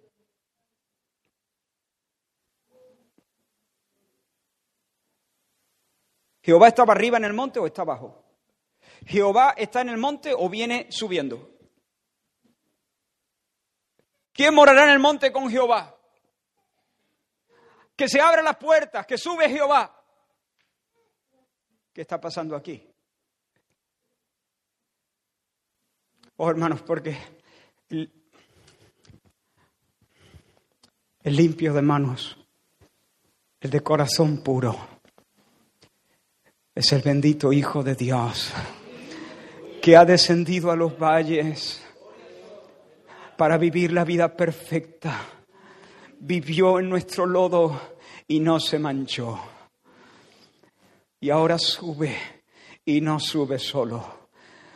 ¿Jehová 6.42 6.68
estaba 6.68 6.94
arriba 6.94 7.18
en 7.18 7.26
el 7.26 7.34
monte 7.34 7.60
o 7.60 7.66
está 7.66 7.82
abajo? 7.82 8.24
¿Jehová 9.08 9.56
está 9.58 9.82
en 9.82 9.90
el 9.90 9.98
monte 9.98 10.32
o 10.32 10.48
viene 10.48 10.88
subiendo? 10.92 11.50
¿Quién 14.32 14.54
morará 14.54 14.84
en 14.84 14.92
el 14.92 15.00
monte 15.00 15.32
con 15.32 15.50
Jehová? 15.50 15.98
Que 17.96 18.08
se 18.08 18.22
abran 18.22 18.46
las 18.46 18.58
puertas, 18.58 19.08
que 19.08 19.18
sube 19.18 19.50
Jehová. 19.50 20.05
¿Qué 21.96 22.02
está 22.02 22.20
pasando 22.20 22.58
aquí? 22.58 22.84
Oh, 26.36 26.50
hermanos, 26.50 26.82
porque 26.82 27.18
el, 27.88 28.12
limpio 31.24 31.74
de 31.74 31.82
manos, 31.82 32.38
el 33.62 33.70
de 33.70 33.80
corazón 33.80 34.44
puro, 34.44 34.76
es 36.76 36.92
el 36.92 37.02
bendito 37.02 37.54
Hijo 37.54 37.82
de 37.82 37.96
Dios 37.96 38.52
que 39.82 39.96
ha 39.96 40.04
descendido 40.04 40.72
a 40.72 40.76
los 40.76 41.00
valles 41.00 41.82
para 43.38 43.58
vivir 43.58 43.94
la 43.94 44.04
vida 44.04 44.36
perfecta. 44.36 45.22
Vivió 46.20 46.78
en 46.78 46.90
nuestro 46.90 47.26
lodo 47.26 47.80
y 48.28 48.42
no 48.42 48.60
se 48.60 48.80
manchó. 48.80 49.55
Y 51.26 51.32
ahora 51.32 51.58
sube 51.58 52.16
y 52.86 53.02
no 53.02 53.20
sube 53.20 53.58
solo. 53.58 54.28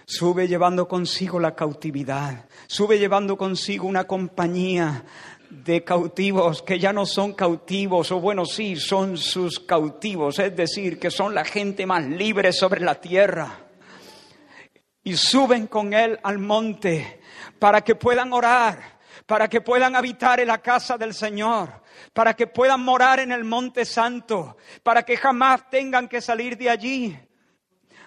Sube 0.04 0.48
llevando 0.48 0.88
consigo 0.88 1.40
la 1.40 1.54
cautividad. 1.54 2.48
Sube 2.66 2.98
llevando 2.98 3.38
consigo 3.38 3.86
una 3.86 4.06
compañía 4.06 5.06
de 5.52 5.84
cautivos 5.84 6.64
que 6.64 6.80
ya 6.80 6.92
no 6.92 7.06
son 7.06 7.34
cautivos, 7.34 8.12
o 8.12 8.20
bueno, 8.20 8.46
sí, 8.46 8.78
son 8.78 9.16
sus 9.16 9.60
cautivos, 9.60 10.40
es 10.40 10.56
decir, 10.56 10.98
que 10.98 11.12
son 11.12 11.36
la 11.36 11.46
gente 11.46 11.86
más 11.86 12.04
libre 12.04 12.52
sobre 12.52 12.82
la 12.82 13.00
tierra. 13.00 13.68
Y 15.04 15.18
suben 15.18 15.68
con 15.68 15.94
él 15.94 16.20
al 16.24 16.40
monte 16.40 17.22
para 17.60 17.82
que 17.82 17.94
puedan 17.94 18.34
orar, 18.34 18.98
para 19.28 19.48
que 19.48 19.62
puedan 19.62 19.96
habitar 19.96 20.40
en 20.40 20.48
la 20.48 20.58
casa 20.58 20.98
del 20.98 21.14
Señor, 21.14 21.84
para 22.14 22.36
que 22.36 22.48
puedan 22.48 22.82
morar 22.82 23.20
en 23.20 23.32
el 23.32 23.44
monte 23.44 23.86
santo, 23.86 24.58
para 24.84 25.04
que 25.04 25.18
jamás 25.18 25.70
tengan 25.70 26.08
que 26.08 26.22
salir 26.22 26.58
de 26.58 26.70
allí. 26.70 27.20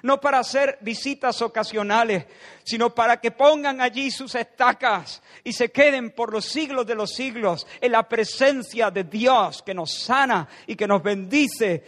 No 0.02 0.20
para 0.20 0.40
hacer 0.40 0.78
visitas 0.80 1.40
ocasionales, 1.42 2.26
sino 2.64 2.92
para 2.92 3.20
que 3.20 3.30
pongan 3.30 3.80
allí 3.80 4.10
sus 4.10 4.34
estacas 4.34 5.22
y 5.44 5.52
se 5.52 5.70
queden 5.70 6.10
por 6.10 6.32
los 6.32 6.44
siglos 6.44 6.84
de 6.86 6.96
los 6.96 7.14
siglos 7.14 7.66
en 7.80 7.92
la 7.92 8.08
presencia 8.08 8.90
de 8.90 9.04
Dios 9.04 9.62
que 9.62 9.74
nos 9.74 9.92
sana 9.92 10.48
y 10.66 10.74
que 10.74 10.88
nos 10.88 11.02
bendice. 11.04 11.84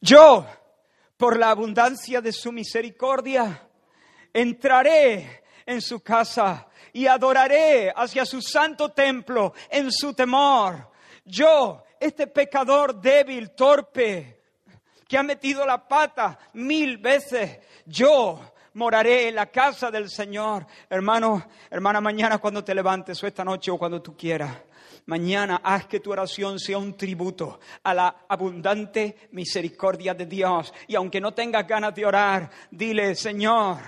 Yo, 0.00 0.46
por 1.16 1.36
la 1.36 1.50
abundancia 1.50 2.20
de 2.20 2.32
su 2.32 2.52
misericordia, 2.52 3.68
entraré 4.32 5.44
en 5.66 5.80
su 5.80 6.00
casa 6.00 6.68
y 6.92 7.06
adoraré 7.06 7.92
hacia 7.94 8.24
su 8.24 8.42
santo 8.42 8.90
templo 8.90 9.54
en 9.70 9.90
su 9.90 10.14
temor. 10.14 10.90
Yo, 11.24 11.84
este 11.98 12.26
pecador 12.26 13.00
débil, 13.00 13.50
torpe, 13.50 14.40
que 15.08 15.18
ha 15.18 15.22
metido 15.22 15.66
la 15.66 15.86
pata 15.86 16.38
mil 16.54 16.98
veces, 16.98 17.58
yo 17.86 18.40
moraré 18.74 19.28
en 19.28 19.34
la 19.34 19.46
casa 19.46 19.90
del 19.90 20.08
Señor. 20.10 20.66
Hermano, 20.88 21.46
hermana, 21.70 22.00
mañana 22.00 22.38
cuando 22.38 22.64
te 22.64 22.74
levantes 22.74 23.22
o 23.22 23.26
esta 23.26 23.44
noche 23.44 23.70
o 23.70 23.78
cuando 23.78 24.00
tú 24.00 24.16
quieras, 24.16 24.56
mañana 25.06 25.60
haz 25.62 25.86
que 25.86 26.00
tu 26.00 26.12
oración 26.12 26.58
sea 26.58 26.78
un 26.78 26.96
tributo 26.96 27.60
a 27.82 27.94
la 27.94 28.24
abundante 28.28 29.28
misericordia 29.32 30.14
de 30.14 30.26
Dios. 30.26 30.72
Y 30.86 30.94
aunque 30.94 31.20
no 31.20 31.32
tengas 31.32 31.66
ganas 31.66 31.94
de 31.94 32.06
orar, 32.06 32.50
dile, 32.70 33.14
Señor, 33.14 33.78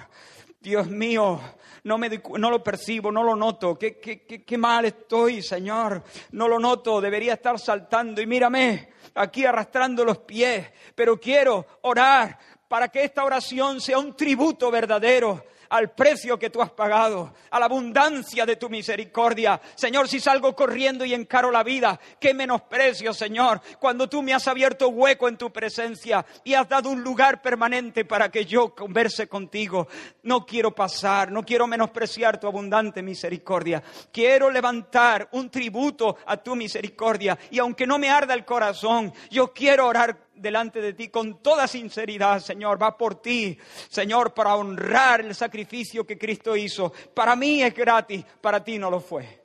Dios 0.61 0.89
mío, 0.89 1.41
no, 1.85 1.99
me, 1.99 2.09
no 2.39 2.51
lo 2.51 2.63
percibo, 2.63 3.13
no 3.13 3.23
lo 3.23 3.37
noto. 3.37 3.79
¿Qué, 3.79 3.99
qué, 3.99 4.25
qué, 4.25 4.45
qué 4.45 4.59
mal 4.59 4.85
estoy, 4.87 5.43
Señor. 5.43 6.03
No 6.33 6.49
lo 6.49 6.59
noto, 6.59 7.01
debería 7.01 7.35
estar 7.35 7.59
saltando. 7.59 8.21
Y 8.21 8.27
mírame, 8.27 8.89
aquí 9.15 9.45
arrastrando 9.45 10.05
los 10.05 10.19
pies. 10.19 10.71
Pero 10.95 11.21
quiero 11.21 11.67
orar 11.83 12.39
para 12.69 12.89
que 12.89 13.05
esta 13.05 13.25
oración 13.25 13.81
sea 13.81 13.99
un 13.99 14.17
tributo 14.17 14.71
verdadero 14.71 15.45
al 15.75 15.91
precio 15.91 16.39
que 16.39 16.51
tú 16.51 16.63
has 16.63 16.71
pagado, 16.71 17.35
a 17.51 17.59
la 17.59 17.67
abundancia 17.67 18.47
de 18.47 18.55
tu 18.55 18.71
misericordia. 18.71 19.61
Señor, 19.75 20.07
si 20.07 20.21
salgo 20.21 20.55
corriendo 20.55 21.05
y 21.05 21.13
encaro 21.13 21.51
la 21.51 21.65
vida, 21.65 21.99
qué 22.21 22.33
menosprecio, 22.33 23.13
Señor, 23.13 23.61
cuando 23.81 24.09
tú 24.09 24.23
me 24.23 24.33
has 24.33 24.47
abierto 24.47 24.91
hueco 24.91 25.29
en 25.29 25.37
tu 25.37 25.53
presencia 25.53 26.25
y 26.45 26.55
has 26.55 26.69
dado 26.69 26.91
un 26.91 27.03
lugar 27.03 27.43
permanente 27.43 28.05
para 28.05 28.31
que 28.31 28.45
yo 28.45 28.73
converse 28.73 29.27
contigo. 29.27 29.89
No 30.23 30.47
quiero 30.47 30.73
pasar, 30.73 31.33
no 31.33 31.43
quiero 31.43 31.67
menospreciar 31.67 32.39
tu 32.39 32.47
abundante 32.47 33.03
misericordia. 33.03 33.83
Quiero 34.13 34.53
levantar 34.53 35.29
un 35.33 35.51
tributo 35.51 36.19
a 36.25 36.37
tu 36.37 36.55
misericordia 36.55 37.37
y 37.51 37.59
aunque 37.59 37.85
no 37.85 37.99
me 37.99 38.11
arda 38.11 38.35
el 38.35 38.45
corazón, 38.45 39.13
yo 39.29 39.53
quiero 39.53 39.89
orar 39.89 40.25
delante 40.37 40.81
de 40.81 40.93
ti 40.93 41.09
con 41.09 41.43
toda 41.43 41.67
sinceridad, 41.67 42.41
Señor, 42.41 42.81
va 42.81 42.97
por 42.97 43.21
ti, 43.21 43.59
Señor, 43.89 44.35
para 44.35 44.57
honrar 44.57 45.21
el 45.21 45.35
sacrificio 45.35 46.07
que 46.07 46.19
Cristo 46.19 46.57
hizo. 46.57 46.93
Para 47.15 47.37
mí 47.37 47.63
es 47.63 47.75
gratis, 47.75 48.25
para 48.41 48.63
ti 48.63 48.79
no 48.79 48.91
lo 48.91 49.01
fue. 49.01 49.45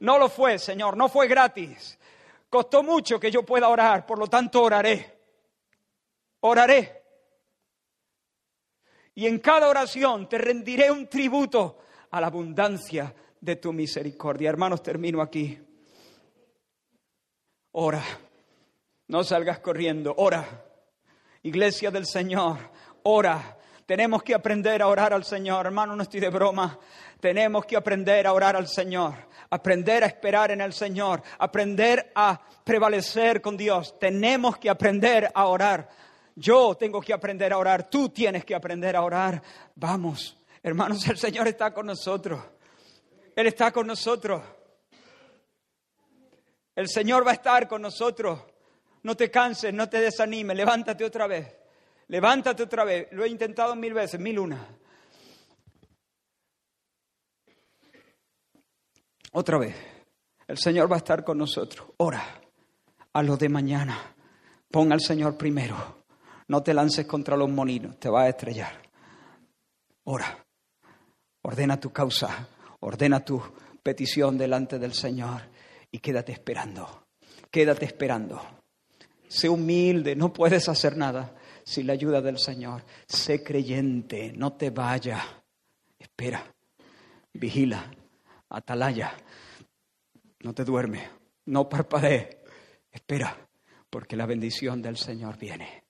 No 0.00 0.18
lo 0.18 0.28
fue, 0.28 0.58
Señor, 0.58 0.96
no 0.96 1.08
fue 1.08 1.26
gratis. 1.26 1.98
Costó 2.48 2.82
mucho 2.82 3.18
que 3.18 3.30
yo 3.30 3.42
pueda 3.44 3.68
orar, 3.68 4.06
por 4.06 4.18
lo 4.18 4.26
tanto 4.26 4.62
oraré. 4.62 5.18
Oraré. 6.40 7.02
Y 9.14 9.26
en 9.26 9.40
cada 9.40 9.68
oración 9.68 10.28
te 10.28 10.38
rendiré 10.38 10.90
un 10.90 11.08
tributo 11.08 11.78
a 12.10 12.20
la 12.20 12.28
abundancia 12.28 13.14
de 13.40 13.56
tu 13.56 13.72
misericordia. 13.72 14.48
Hermanos, 14.48 14.82
termino 14.82 15.20
aquí. 15.20 15.58
Ora. 17.72 18.02
No 19.08 19.24
salgas 19.24 19.60
corriendo, 19.60 20.14
ora. 20.18 20.46
Iglesia 21.42 21.90
del 21.90 22.06
Señor, 22.06 22.58
ora. 23.04 23.56
Tenemos 23.86 24.22
que 24.22 24.34
aprender 24.34 24.82
a 24.82 24.88
orar 24.88 25.14
al 25.14 25.24
Señor. 25.24 25.64
Hermano, 25.64 25.96
no 25.96 26.02
estoy 26.02 26.20
de 26.20 26.28
broma. 26.28 26.78
Tenemos 27.18 27.64
que 27.64 27.76
aprender 27.76 28.26
a 28.26 28.34
orar 28.34 28.54
al 28.54 28.68
Señor, 28.68 29.14
aprender 29.50 30.04
a 30.04 30.06
esperar 30.06 30.50
en 30.50 30.60
el 30.60 30.72
Señor, 30.72 31.22
aprender 31.38 32.12
a 32.14 32.38
prevalecer 32.62 33.40
con 33.40 33.56
Dios. 33.56 33.98
Tenemos 33.98 34.58
que 34.58 34.68
aprender 34.68 35.30
a 35.34 35.46
orar. 35.46 35.88
Yo 36.36 36.76
tengo 36.76 37.00
que 37.00 37.12
aprender 37.12 37.52
a 37.52 37.58
orar, 37.58 37.88
tú 37.88 38.10
tienes 38.10 38.44
que 38.44 38.54
aprender 38.54 38.94
a 38.94 39.02
orar. 39.02 39.42
Vamos, 39.74 40.38
hermanos, 40.62 41.08
el 41.08 41.16
Señor 41.16 41.48
está 41.48 41.72
con 41.72 41.86
nosotros. 41.86 42.40
Él 43.34 43.46
está 43.46 43.72
con 43.72 43.86
nosotros. 43.86 44.42
El 46.76 46.88
Señor 46.88 47.26
va 47.26 47.32
a 47.32 47.34
estar 47.34 47.66
con 47.66 47.82
nosotros. 47.82 48.38
No 49.08 49.16
te 49.16 49.30
canses, 49.30 49.72
no 49.72 49.88
te 49.88 50.02
desanimes, 50.02 50.54
levántate 50.54 51.02
otra 51.02 51.26
vez. 51.26 51.50
Levántate 52.08 52.64
otra 52.64 52.84
vez. 52.84 53.08
Lo 53.12 53.24
he 53.24 53.28
intentado 53.28 53.74
mil 53.74 53.94
veces, 53.94 54.20
mil 54.20 54.38
una. 54.38 54.68
Otra 59.32 59.56
vez. 59.56 59.74
El 60.46 60.58
Señor 60.58 60.92
va 60.92 60.96
a 60.96 60.98
estar 60.98 61.24
con 61.24 61.38
nosotros. 61.38 61.88
Ora 61.96 62.22
a 63.14 63.22
lo 63.22 63.38
de 63.38 63.48
mañana. 63.48 64.14
Pon 64.70 64.92
al 64.92 65.00
Señor 65.00 65.38
primero. 65.38 66.04
No 66.48 66.62
te 66.62 66.74
lances 66.74 67.06
contra 67.06 67.34
los 67.34 67.48
molinos, 67.48 67.98
te 67.98 68.10
vas 68.10 68.26
a 68.26 68.28
estrellar. 68.28 68.82
Ora. 70.04 70.36
Ordena 71.44 71.80
tu 71.80 71.90
causa. 71.94 72.46
Ordena 72.80 73.24
tu 73.24 73.42
petición 73.82 74.36
delante 74.36 74.78
del 74.78 74.92
Señor 74.92 75.40
y 75.90 75.98
quédate 75.98 76.32
esperando. 76.32 77.06
Quédate 77.50 77.86
esperando 77.86 78.57
Sé 79.28 79.48
humilde, 79.48 80.16
no 80.16 80.32
puedes 80.32 80.68
hacer 80.68 80.96
nada 80.96 81.34
sin 81.64 81.86
la 81.86 81.92
ayuda 81.92 82.22
del 82.22 82.38
Señor. 82.38 82.82
Sé 83.06 83.42
creyente, 83.42 84.32
no 84.34 84.54
te 84.54 84.70
vaya. 84.70 85.22
Espera, 85.98 86.44
vigila, 87.34 87.90
atalaya. 88.48 89.12
No 90.40 90.54
te 90.54 90.64
duerme, 90.64 91.08
no 91.46 91.68
parpadee. 91.68 92.38
Espera, 92.90 93.36
porque 93.90 94.16
la 94.16 94.26
bendición 94.26 94.80
del 94.80 94.96
Señor 94.96 95.36
viene. 95.38 95.84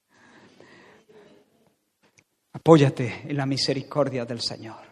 Apóyate 2.53 3.23
en 3.29 3.37
la 3.37 3.47
misericordia 3.47 4.25
del 4.25 4.41
Señor. 4.41 4.89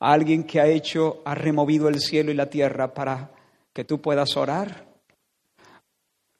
Alguien 0.00 0.44
que 0.44 0.60
ha 0.60 0.66
hecho, 0.66 1.22
ha 1.24 1.34
removido 1.34 1.88
el 1.88 2.00
cielo 2.00 2.32
y 2.32 2.34
la 2.34 2.50
tierra 2.50 2.92
para 2.92 3.30
que 3.72 3.84
tú 3.84 4.00
puedas 4.00 4.36
orar. 4.36 4.91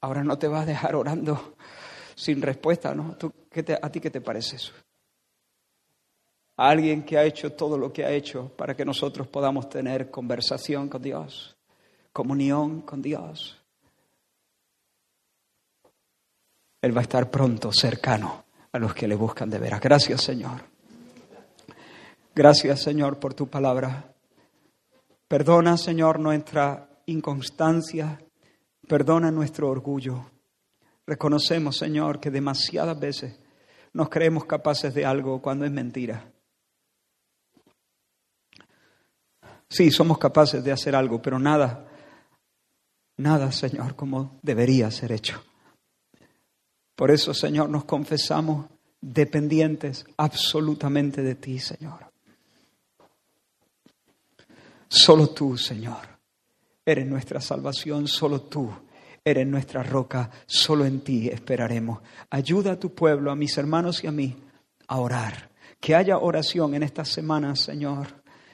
Ahora 0.03 0.23
no 0.25 0.37
te 0.37 0.49
va 0.49 0.63
a 0.63 0.67
dejar 0.67 0.97
orando 0.97 1.55
sin 2.15 2.43
respuesta, 2.43 2.95
¿no? 2.95 3.17
¿A 3.83 3.91
ti 3.91 4.01
qué 4.01 4.11
te 4.11 4.21
parece 4.21 4.57
eso? 4.57 4.73
Alguien 6.57 7.05
que 7.05 7.17
ha 7.17 7.25
hecho 7.25 7.53
todo 7.53 7.79
lo 7.79 7.93
que 7.93 8.05
ha 8.05 8.11
hecho 8.11 8.49
para 8.57 8.75
que 8.75 8.85
nosotros 8.85 9.29
podamos 9.29 9.69
tener 9.69 10.11
conversación 10.11 10.89
con 10.89 11.03
Dios, 11.03 11.57
comunión 12.13 12.83
con 12.83 13.01
Dios. 13.01 13.59
Él 16.83 16.95
va 16.95 17.01
a 17.01 17.03
estar 17.03 17.31
pronto 17.31 17.73
cercano 17.73 18.45
a 18.73 18.79
los 18.79 18.93
que 18.95 19.07
le 19.07 19.15
buscan 19.15 19.49
de 19.49 19.59
veras. 19.59 19.81
Gracias, 19.81 20.21
Señor. 20.21 20.63
Gracias, 22.35 22.83
Señor, 22.83 23.21
por 23.21 23.35
tu 23.35 23.49
palabra. 23.49 24.13
Perdona, 25.29 25.77
Señor, 25.77 26.19
nuestra 26.19 26.89
inconstancia. 27.07 28.21
Perdona 28.87 29.31
nuestro 29.31 29.69
orgullo. 29.69 30.31
Reconocemos, 31.07 31.77
Señor, 31.77 32.21
que 32.21 32.31
demasiadas 32.31 32.99
veces 32.99 33.39
nos 33.93 34.09
creemos 34.09 34.45
capaces 34.45 34.95
de 34.95 35.05
algo 35.05 35.41
cuando 35.41 35.65
es 35.65 35.73
mentira. 35.73 36.33
Sí, 39.69 39.91
somos 39.91 40.19
capaces 40.19 40.63
de 40.63 40.73
hacer 40.73 40.95
algo, 40.95 41.21
pero 41.23 41.39
nada, 41.39 41.89
nada, 43.17 43.51
Señor, 43.53 43.97
como 43.97 44.39
debería 44.43 44.91
ser 44.91 45.13
hecho. 45.13 45.43
Por 46.95 47.11
eso, 47.11 47.33
Señor, 47.33 47.71
nos 47.71 47.85
confesamos 47.85 48.67
dependientes 49.01 50.05
absolutamente 50.17 51.23
de 51.23 51.35
ti, 51.35 51.59
Señor. 51.59 52.13
Solo 54.89 55.29
tú, 55.29 55.57
Señor, 55.57 56.12
eres 56.85 57.07
nuestra 57.07 57.41
salvación, 57.41 58.09
solo 58.09 58.43
tú 58.43 58.71
eres 59.25 59.47
nuestra 59.47 59.83
roca, 59.83 60.31
solo 60.47 60.85
en 60.85 61.01
ti 61.01 61.29
esperaremos. 61.29 62.01
Ayuda 62.31 62.73
a 62.73 62.79
tu 62.79 62.95
pueblo, 62.95 63.31
a 63.31 63.37
mis 63.37 63.57
hermanos 63.57 64.03
y 64.03 64.07
a 64.07 64.13
mí, 64.13 64.37
a 64.89 64.99
orar. 64.99 65.51
Que 65.81 65.95
haya 65.95 66.19
oración 66.19 66.75
en 66.75 66.83
estas 66.83 67.09
semanas, 67.09 67.61
Señor, 67.61 68.09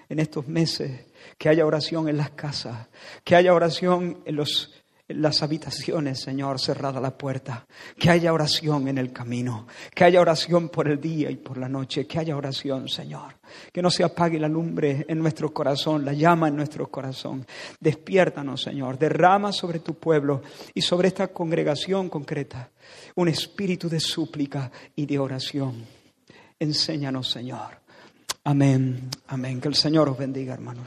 en 0.09 0.19
estos 0.19 0.49
meses, 0.49 1.07
que 1.37 1.49
haya 1.49 1.67
oración 1.67 2.09
en 2.09 2.17
las 2.17 2.31
casas, 2.31 2.89
que 3.25 3.37
haya 3.37 3.55
oración 3.55 4.23
en 4.25 4.37
los 4.37 4.78
las 5.09 5.43
habitaciones, 5.43 6.21
Señor, 6.21 6.61
cerrada 6.61 7.01
la 7.01 7.17
puerta. 7.17 7.67
Que 7.99 8.11
haya 8.11 8.33
oración 8.33 8.89
en 8.89 8.99
el 8.99 9.13
camino. 9.13 9.67
Que 9.95 10.05
haya 10.05 10.21
oración 10.21 10.69
por 10.69 10.89
el 10.89 11.01
día 11.01 11.31
y 11.31 11.37
por 11.37 11.59
la 11.59 11.69
noche. 11.69 12.07
Que 12.07 12.19
haya 12.19 12.37
oración, 12.37 12.89
Señor. 12.89 13.35
Que 13.73 13.81
no 13.83 13.91
se 13.91 14.05
apague 14.05 14.39
la 14.39 14.49
lumbre 14.49 15.07
en 15.09 15.19
nuestro 15.19 15.53
corazón, 15.53 16.05
la 16.05 16.13
llama 16.13 16.49
en 16.49 16.57
nuestro 16.57 16.91
corazón. 16.91 17.47
Despiértanos, 17.81 18.63
Señor. 18.63 18.99
Derrama 18.99 19.53
sobre 19.53 19.81
tu 19.81 19.95
pueblo 19.95 20.43
y 20.75 20.83
sobre 20.83 21.09
esta 21.09 21.29
congregación 21.29 22.09
concreta 22.09 22.71
un 23.17 23.29
espíritu 23.29 23.89
de 23.89 24.01
súplica 24.01 24.71
y 24.95 25.07
de 25.07 25.19
oración. 25.19 25.85
Enséñanos, 26.59 27.31
Señor. 27.31 27.81
Amén. 28.45 29.09
Amén. 29.29 29.61
Que 29.61 29.69
el 29.69 29.75
Señor 29.75 30.09
os 30.09 30.19
bendiga, 30.19 30.55
hermanos 30.55 30.87